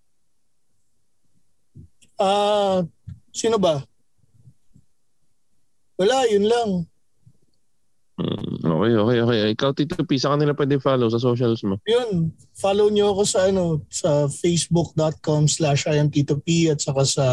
Ah, 2.18 2.82
sino 3.32 3.56
ba? 3.60 3.82
Wala, 5.98 6.30
yun 6.30 6.46
lang. 6.46 6.70
Hmm, 8.18 8.66
okay, 8.66 8.94
okay, 8.98 9.18
okay. 9.22 9.38
Ikaw, 9.54 9.70
Tito 9.78 10.02
P, 10.02 10.18
sa 10.18 10.34
kanila 10.34 10.50
pwede 10.54 10.82
follow 10.82 11.06
sa 11.06 11.22
socials 11.22 11.62
mo. 11.62 11.78
Yun, 11.86 12.34
follow 12.58 12.90
nyo 12.90 13.14
ako 13.14 13.22
sa 13.22 13.46
ano 13.46 13.86
sa 13.90 14.26
facebook.com 14.26 15.46
slash 15.46 15.86
imtitop 15.86 16.42
at 16.66 16.82
saka 16.82 17.02
sa 17.06 17.26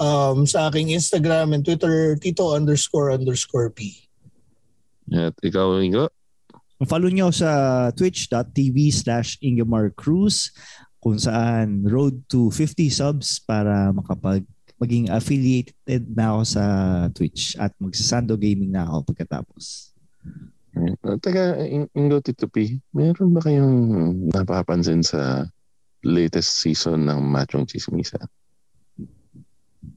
um, 0.00 0.48
sa 0.48 0.72
aking 0.72 0.96
Instagram 0.96 1.52
and 1.52 1.68
Twitter, 1.68 2.16
tito 2.16 2.54
underscore 2.54 3.12
underscore 3.12 3.68
p. 3.68 4.08
At 5.12 5.36
ikaw, 5.44 5.76
Ingo? 5.84 6.08
Follow 6.86 7.10
nyo 7.10 7.28
sa 7.34 7.90
twitch.tv 7.92 8.76
slash 8.94 9.36
Ingmar 9.42 9.90
Cruz 9.98 10.54
kung 11.02 11.18
saan 11.18 11.82
road 11.84 12.22
to 12.30 12.48
50 12.54 12.88
subs 12.88 13.42
para 13.42 13.90
makapag 13.90 14.46
maging 14.78 15.10
affiliated 15.10 16.06
na 16.14 16.34
ako 16.34 16.42
sa 16.46 16.64
Twitch 17.10 17.58
at 17.58 17.74
magsasando 17.82 18.38
gaming 18.38 18.70
na 18.70 18.86
ako 18.86 19.10
pagkatapos. 19.10 19.90
Teka, 21.18 21.58
In- 21.66 21.90
Ingo, 21.98 22.22
Tito 22.22 22.46
P, 22.46 22.78
meron 22.94 23.34
ba 23.34 23.42
kayong 23.42 23.76
napapansin 24.30 25.02
sa 25.02 25.50
latest 26.06 26.62
season 26.62 27.10
ng 27.10 27.18
Machong 27.18 27.66
Chismisa? 27.66 28.22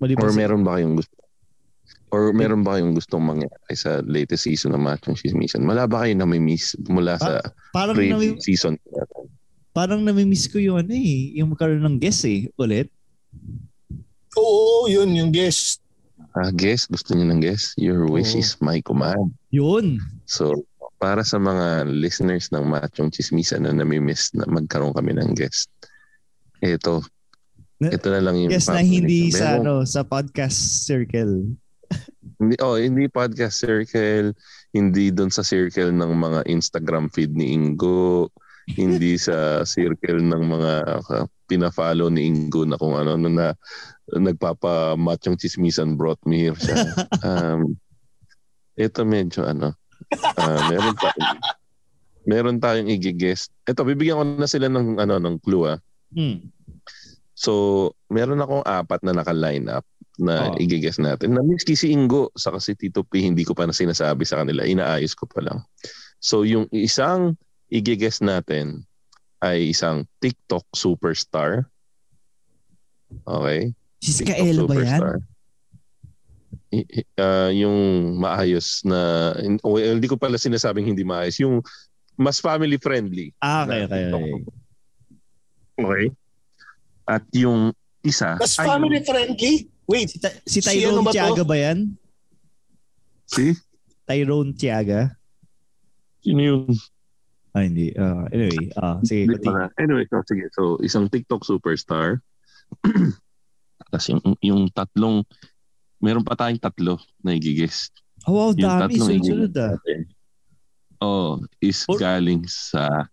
Maliban 0.01 0.25
Or 0.25 0.33
meron 0.33 0.65
ba 0.65 0.81
kayong 0.81 0.97
gusto? 0.97 1.15
Or 2.11 2.35
meron 2.35 2.65
ba 2.65 2.75
kayong 2.75 2.97
gustong 2.97 3.23
mangyari 3.23 3.75
sa 3.77 4.01
latest 4.03 4.49
season 4.49 4.73
ng 4.73 4.83
Machong 4.83 5.15
Chismisan? 5.15 5.63
Wala 5.63 5.85
ba 5.85 6.03
kayo 6.03 6.17
na-miss 6.17 6.75
mula 6.89 7.21
sa 7.21 7.39
parang 7.71 7.95
nami, 7.95 8.35
pre-season? 8.35 8.75
parang 9.71 10.03
nami-miss 10.03 10.51
ko 10.51 10.59
yung 10.59 10.81
ano 10.81 10.91
eh, 10.91 11.37
yung 11.39 11.55
magkaroon 11.55 11.85
ng 11.85 11.97
guest 12.01 12.27
eh, 12.27 12.51
ulit. 12.59 12.91
Oo, 14.39 14.87
yun, 14.87 15.11
yung 15.11 15.31
guest. 15.31 15.81
Ah, 16.31 16.53
guess, 16.53 16.87
gusto 16.87 17.11
niyo 17.11 17.27
ng 17.27 17.41
guess? 17.43 17.75
Your 17.75 18.07
wish 18.07 18.37
Oo. 18.37 18.39
is 18.39 18.55
my 18.63 18.79
command. 18.79 19.35
Yun. 19.51 19.99
So, 20.23 20.63
para 21.01 21.25
sa 21.25 21.41
mga 21.41 21.89
listeners 21.89 22.53
ng 22.53 22.63
Machong 22.63 23.11
Chismisan 23.11 23.65
na 23.65 23.73
namimiss 23.73 24.31
na 24.37 24.45
magkaroon 24.47 24.93
kami 24.93 25.17
ng 25.17 25.33
guest, 25.33 25.67
ito, 26.61 27.01
Na- 27.81 27.91
ito 27.91 28.07
na 28.13 28.21
lang 28.21 28.37
yung 28.37 28.53
Guess 28.53 28.69
na 28.69 28.85
hindi 28.85 29.33
sa 29.33 29.57
Meron- 29.57 29.65
ano 29.65 29.73
sa 29.83 30.05
podcast 30.05 30.85
circle. 30.85 31.57
Hindi, 32.37 32.55
oh, 32.61 32.77
hindi 32.77 33.09
podcast 33.09 33.57
circle, 33.59 34.37
hindi 34.71 35.09
doon 35.11 35.33
sa 35.33 35.43
circle 35.43 35.91
ng 35.91 36.13
mga 36.15 36.39
Instagram 36.47 37.09
feed 37.11 37.33
ni 37.33 37.51
Ingo, 37.57 38.29
hindi 38.77 39.17
sa 39.27 39.65
circle 39.65 40.21
ng 40.21 40.43
mga 40.47 40.71
uh, 41.11 41.25
pina-follow 41.49 42.07
ni 42.07 42.29
Ingo 42.29 42.63
na 42.63 42.77
kung 42.79 42.95
ano 42.95 43.17
na, 43.17 43.57
nagpapa 44.17 44.99
machong 44.99 45.39
chismisan 45.39 45.95
brought 45.95 46.19
me 46.27 46.49
here 46.49 46.57
siya. 46.57 46.75
um, 47.27 47.75
ito 48.75 49.01
medyo 49.07 49.47
ano, 49.47 49.75
ah, 50.39 50.61
meron 50.71 50.95
pa 50.97 51.09
meron 52.25 52.57
tayong 52.61 52.89
i-guest. 52.89 53.53
Ito 53.65 53.81
bibigyan 53.85 54.19
ko 54.19 54.23
na 54.25 54.49
sila 54.49 54.67
ng 54.69 54.99
ano 54.99 55.17
ng 55.17 55.37
clue 55.41 55.77
ah. 55.77 55.79
Hmm. 56.11 56.51
So, 57.33 57.93
meron 58.11 58.43
akong 58.43 58.61
apat 58.67 59.01
na 59.01 59.17
naka-line 59.17 59.65
up 59.71 59.87
na 60.21 60.53
Oh. 60.53 60.61
i-guess 60.61 61.01
natin. 61.01 61.33
Na-miss 61.33 61.65
si 61.65 61.89
Ingo 61.89 62.29
sa 62.37 62.53
kasi 62.53 62.77
Tito 62.77 63.01
P, 63.01 63.25
hindi 63.25 63.41
ko 63.41 63.57
pa 63.57 63.65
na 63.65 63.73
sinasabi 63.73 64.21
sa 64.27 64.45
kanila. 64.45 64.61
Inaayos 64.61 65.17
ko 65.17 65.25
pa 65.25 65.41
lang. 65.41 65.65
So, 66.21 66.45
yung 66.45 66.69
isang 66.69 67.33
i-guess 67.73 68.21
natin 68.21 68.85
ay 69.41 69.73
isang 69.73 70.05
TikTok 70.21 70.69
superstar. 70.69 71.65
Okay? 73.25 73.73
Si 74.01 74.25
TikTok 74.25 74.33
Kaela 74.33 74.61
ba 74.65 74.75
yan? 74.81 75.01
Ah, 77.21 77.51
yung 77.53 77.77
maayos 78.17 78.81
na, 78.81 79.31
o, 79.61 79.77
hindi 79.77 80.09
ko 80.09 80.17
pala 80.17 80.41
sinasabing 80.41 80.89
hindi 80.89 81.05
maayos. 81.05 81.37
Yung 81.37 81.61
mas 82.17 82.41
family 82.41 82.81
friendly. 82.81 83.29
Ah, 83.37 83.63
okay, 83.63 83.85
okay, 83.85 84.03
okay. 84.09 84.33
Okay? 85.77 86.05
At 87.05 87.23
yung 87.33 87.73
isa 88.01 88.41
Mas 88.41 88.57
ay 88.57 88.65
family 88.65 88.99
friendly. 89.05 89.69
Wait, 89.85 90.09
Si, 90.09 90.17
Ta- 90.17 90.37
si 90.47 90.59
Si 90.59 90.65
Tyrone 90.65 90.97
ano 90.97 91.03
ba 91.05 91.11
to? 91.11 91.17
Tiaga 91.17 91.43
ba 91.45 91.55
yan? 91.59 91.79
si 93.31 93.55
Tyrone 94.03 94.51
Tiaga? 94.57 95.01
sino 96.21 96.41
yung 96.41 96.63
Ah, 97.51 97.67
hindi. 97.67 97.91
Ah, 97.99 98.31
anyway, 98.31 98.71
ah, 98.79 99.03
sige. 99.03 99.27
Anyway, 99.75 100.07
so, 100.07 100.23
sige. 100.23 100.47
So, 100.55 100.79
isang 100.79 101.11
TikTok 101.11 101.43
superstar. 101.43 102.23
Tapos 103.89 104.05
yung, 104.09 104.21
yung 104.41 104.61
tatlong, 104.69 105.23
meron 105.97 106.21
pa 106.21 106.35
tayong 106.35 106.61
tatlo 106.61 106.99
na 107.21 107.33
i-guess. 107.33 107.89
Oh, 108.25 108.33
wow, 108.37 108.49
Yung 108.53 108.69
dami. 108.69 108.81
tatlong 108.97 109.09
Sunod-sunod 109.17 109.53
ah. 109.57 109.73
Oh, 111.01 111.41
is 111.57 111.81
Or- 111.89 111.97
galing 111.97 112.45
sa 112.45 113.09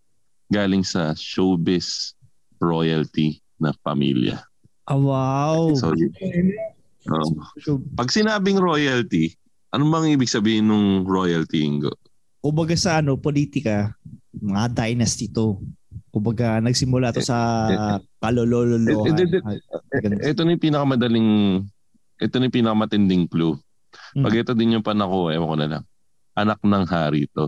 galing 0.52 0.84
sa 0.84 1.16
showbiz 1.16 2.12
royalty 2.60 3.40
na 3.56 3.72
pamilya. 3.80 4.44
Ah, 4.84 4.96
wow. 4.96 5.72
So, 5.76 5.92
oh. 7.12 7.32
So, 7.60 7.80
pag 7.96 8.08
sinabing 8.12 8.60
royalty, 8.60 9.36
ano 9.72 9.88
bang 9.88 10.16
ibig 10.16 10.28
sabihin 10.32 10.68
ng 10.68 11.04
royalty, 11.04 11.64
Ingo? 11.64 11.92
kumbaga 12.38 12.72
sa 12.78 13.02
ano, 13.04 13.18
politika, 13.20 13.92
mga 14.32 14.72
dynasty 14.72 15.28
to. 15.28 15.60
Kumbaga, 16.18 16.58
nagsimula 16.58 17.14
to 17.14 17.22
sa 17.22 17.70
kalolololohan. 18.18 19.14
Eh, 19.14 19.38
eh, 19.38 20.10
eh. 20.18 20.34
Ito 20.34 20.42
na 20.42 20.58
yung 20.58 20.64
pinakamadaling, 20.66 21.30
ito 22.18 22.34
na 22.34 22.44
yung 22.50 22.56
pinakamatinding 22.58 23.30
clue. 23.30 23.54
Hmm. 24.18 24.26
Pag 24.26 24.42
ito 24.42 24.50
din 24.58 24.74
yung 24.74 24.82
panako, 24.82 25.30
ewan 25.30 25.46
ko 25.46 25.56
na 25.62 25.68
lang. 25.70 25.84
Anak 26.34 26.58
ng 26.66 26.86
hari 26.90 27.30
to. 27.30 27.46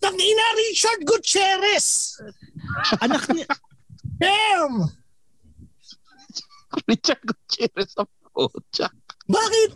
Tangina 0.00 0.44
Richard 0.56 1.04
Gutierrez! 1.04 2.16
Anak 3.04 3.28
niya. 3.28 3.52
Damn! 4.16 4.88
Richard 6.88 7.20
Gutierrez 7.20 7.92
sa 7.92 8.08
pocha. 8.32 8.88
Bakit? 9.28 9.70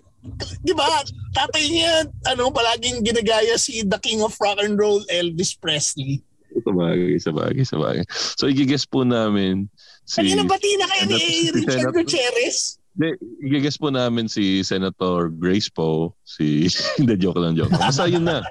Di 0.64 0.72
ba? 0.72 1.05
Tatay 1.36 1.64
niya, 1.68 2.09
ano, 2.32 2.48
palaging 2.48 3.05
ginagaya 3.05 3.60
si 3.60 3.85
The 3.85 4.01
King 4.01 4.24
of 4.24 4.32
Rock 4.40 4.64
and 4.64 4.80
Roll, 4.80 5.05
Elvis 5.12 5.52
Presley. 5.52 6.24
Sa 6.49 6.73
bagay, 6.73 7.12
sa 7.20 7.31
bagay, 7.31 7.65
sa 7.65 7.77
bagay. 7.77 8.05
So, 8.11 8.49
igigess 8.49 8.89
po 8.89 9.05
namin 9.05 9.69
si... 10.05 10.25
Kanina 10.25 10.49
bati 10.49 10.69
na 10.81 10.87
kayo 10.89 11.05
ni 11.09 11.19
Si 11.20 11.49
Richard 11.53 11.93
Gutierrez? 11.93 12.81
Hindi, 12.99 13.09
igigess 13.45 13.79
po 13.79 13.93
namin 13.93 14.27
si 14.27 14.65
Senator 14.65 15.31
Grace 15.31 15.69
Poe, 15.70 16.11
si... 16.25 16.66
Hindi, 16.99 17.15
joke 17.20 17.39
lang, 17.39 17.55
joke. 17.55 17.73
Basta 17.73 18.09
yun 18.09 18.27
na. 18.27 18.43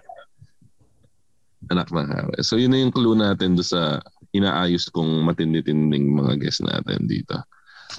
Anak 1.68 1.91
ng 1.91 2.07
hari. 2.07 2.40
So, 2.45 2.56
yun 2.56 2.72
na 2.72 2.80
yung 2.80 2.94
clue 2.94 3.18
natin 3.18 3.57
do 3.57 3.65
sa 3.65 3.99
inaayos 4.32 4.88
kong 4.88 5.26
matindi-tinding 5.26 6.14
mga 6.15 6.40
guests 6.40 6.64
natin 6.64 7.10
dito. 7.10 7.36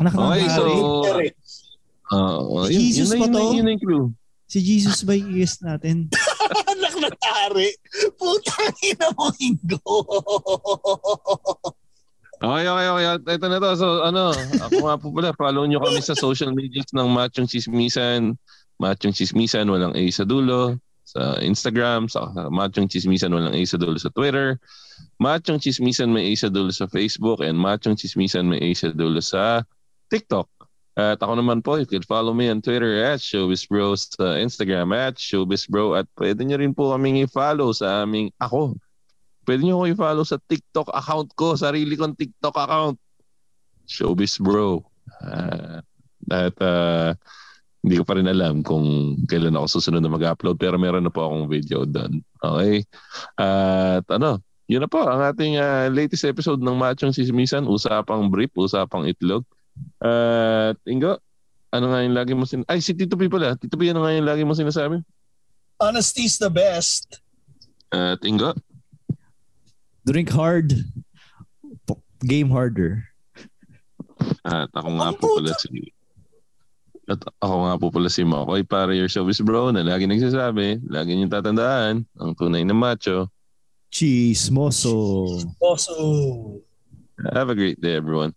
Anak 0.01 0.15
ng 0.15 0.23
Okay, 0.25 0.47
so... 0.49 0.62
hari. 1.05 1.29
Uh, 2.09 2.65
Si 2.65 2.81
Jesus 2.89 3.12
ba 3.12 3.29
yun, 3.29 3.29
na- 3.29 3.37
to? 3.37 3.53
Yun 3.53 3.65
na 3.69 3.73
yung 3.77 3.85
clue. 3.85 4.07
Si 4.49 4.59
Jesus 4.65 5.05
ba 5.05 5.12
yung 5.12 5.37
guest 5.37 5.61
natin? 5.61 6.09
Anak 6.09 6.16
ng 6.16 6.18
hari. 7.23 7.70
Putang 8.19 8.75
ina 8.83 9.09
mo, 9.15 9.31
Ingo. 9.39 9.79
Okay, 12.39 12.70
okay, 12.70 12.87
okay. 12.87 13.35
Ito 13.35 13.47
na 13.51 13.59
to. 13.59 13.70
So, 13.75 13.89
ano, 14.07 14.31
ako 14.62 14.77
nga 14.87 14.95
po 14.95 15.11
pala, 15.11 15.35
follow 15.35 15.66
nyo 15.66 15.83
kami 15.83 15.99
sa 15.99 16.15
social 16.15 16.55
medias 16.55 16.87
ng 16.95 17.11
Machong 17.11 17.51
Chismisan. 17.51 18.39
Machong 18.79 19.11
Chismisan, 19.11 19.66
walang 19.66 19.91
A 19.99 20.03
sa 20.15 20.23
dulo. 20.23 20.79
Sa 21.03 21.41
Instagram, 21.43 22.07
sa 22.07 22.31
Machong 22.47 22.87
Chismisan, 22.87 23.35
walang 23.35 23.59
A 23.59 23.61
sa 23.66 23.75
dulo 23.75 23.99
sa 23.99 24.15
Twitter. 24.15 24.55
Machong 25.19 25.59
Chismisan, 25.59 26.15
may 26.15 26.31
A 26.31 26.33
sa 26.39 26.47
dulo 26.47 26.70
sa 26.70 26.87
Facebook. 26.87 27.43
And 27.43 27.59
Machong 27.59 27.99
Chismisan, 27.99 28.47
may 28.47 28.62
A 28.62 28.70
sa 28.70 28.95
dulo 28.95 29.19
sa 29.19 29.66
TikTok. 30.07 30.47
At 30.99 31.23
ako 31.23 31.39
naman 31.39 31.62
po, 31.62 31.79
you 31.79 31.87
can 31.87 32.03
follow 32.03 32.35
me 32.35 32.51
on 32.51 32.59
Twitter 32.59 33.07
at 33.07 33.23
ShowbizBro, 33.23 33.95
sa 33.95 34.35
Instagram 34.35 34.91
at 34.91 35.15
ShowbizBro. 35.15 35.95
At 35.95 36.11
pwede 36.19 36.43
nyo 36.43 36.59
rin 36.59 36.75
po 36.75 36.91
kaming 36.91 37.23
i-follow 37.23 37.70
sa 37.70 38.03
aming, 38.03 38.35
ako, 38.43 38.75
pwede 39.47 39.62
nyo 39.62 39.79
ako 39.79 39.87
i-follow 39.95 40.25
sa 40.27 40.43
TikTok 40.43 40.91
account 40.91 41.31
ko, 41.39 41.55
sarili 41.55 41.95
kong 41.95 42.19
TikTok 42.19 42.59
account. 42.59 42.99
Showbiz 43.87 44.43
Bro. 44.43 44.91
Ah, 45.23 45.81
at 46.35 46.59
ah, 46.61 47.15
hindi 47.81 47.95
ko 47.97 48.05
pa 48.05 48.19
rin 48.19 48.27
alam 48.27 48.66
kung 48.66 49.16
kailan 49.31 49.55
ako 49.55 49.79
susunod 49.79 50.03
na 50.03 50.11
mag-upload 50.11 50.59
pero 50.59 50.77
meron 50.77 51.07
na 51.07 51.15
po 51.15 51.25
akong 51.25 51.47
video 51.47 51.87
doon. 51.87 52.20
Okay? 52.43 52.83
At 53.39 54.05
ano, 54.11 54.43
yun 54.69 54.85
na 54.85 54.91
po 54.91 55.07
ang 55.07 55.23
ating 55.25 55.62
ah, 55.62 55.87
latest 55.89 56.27
episode 56.27 56.59
ng 56.59 56.75
Machong 56.75 57.15
Sismisan. 57.15 57.70
Usapang 57.70 58.29
brief, 58.29 58.51
usapang 58.59 59.07
itlog. 59.07 59.47
At 59.99 60.79
Ingo, 60.87 61.19
ano 61.75 61.87
nga 61.93 62.01
yung 62.05 62.17
lagi 62.17 62.33
mo 62.33 62.49
sin... 62.49 62.65
Ay, 62.69 62.81
si 62.81 62.95
Tito 62.95 63.19
P 63.19 63.27
pala. 63.27 63.59
Tito 63.59 63.77
P, 63.77 63.91
ano 63.91 64.07
nga 64.07 64.15
yung 64.15 64.29
lagi 64.29 64.43
mo 64.47 64.55
sinasabi? 64.55 65.03
Honesty's 65.79 66.39
the 66.39 66.51
best. 66.51 67.23
At 67.93 68.23
Ingo, 68.25 68.55
Drink 70.09 70.33
hard. 70.33 70.73
Game 72.25 72.49
harder. 72.49 73.05
At 74.41 74.73
ako 74.73 74.89
nga 74.97 75.09
po 75.13 75.25
pala 75.37 75.53
si 75.61 75.93
at 77.09 77.21
ako 77.41 77.57
nga 77.65 77.75
po 77.81 77.87
pala 77.93 78.09
si 78.13 78.21
Makoy 78.25 78.65
para 78.65 78.93
your 78.93 79.09
showbiz 79.09 79.41
bro 79.41 79.73
na 79.73 79.81
lagi 79.81 80.05
nagsasabi, 80.05 80.81
lagi 80.89 81.13
niyong 81.17 81.33
tatandaan, 81.33 82.05
ang 82.21 82.33
tunay 82.37 82.65
na 82.65 82.77
macho. 82.77 83.29
Chismoso. 83.89 85.41
Also, 85.57 85.97
Have 87.33 87.49
a 87.51 87.57
great 87.57 87.81
day 87.81 87.97
everyone. 87.97 88.37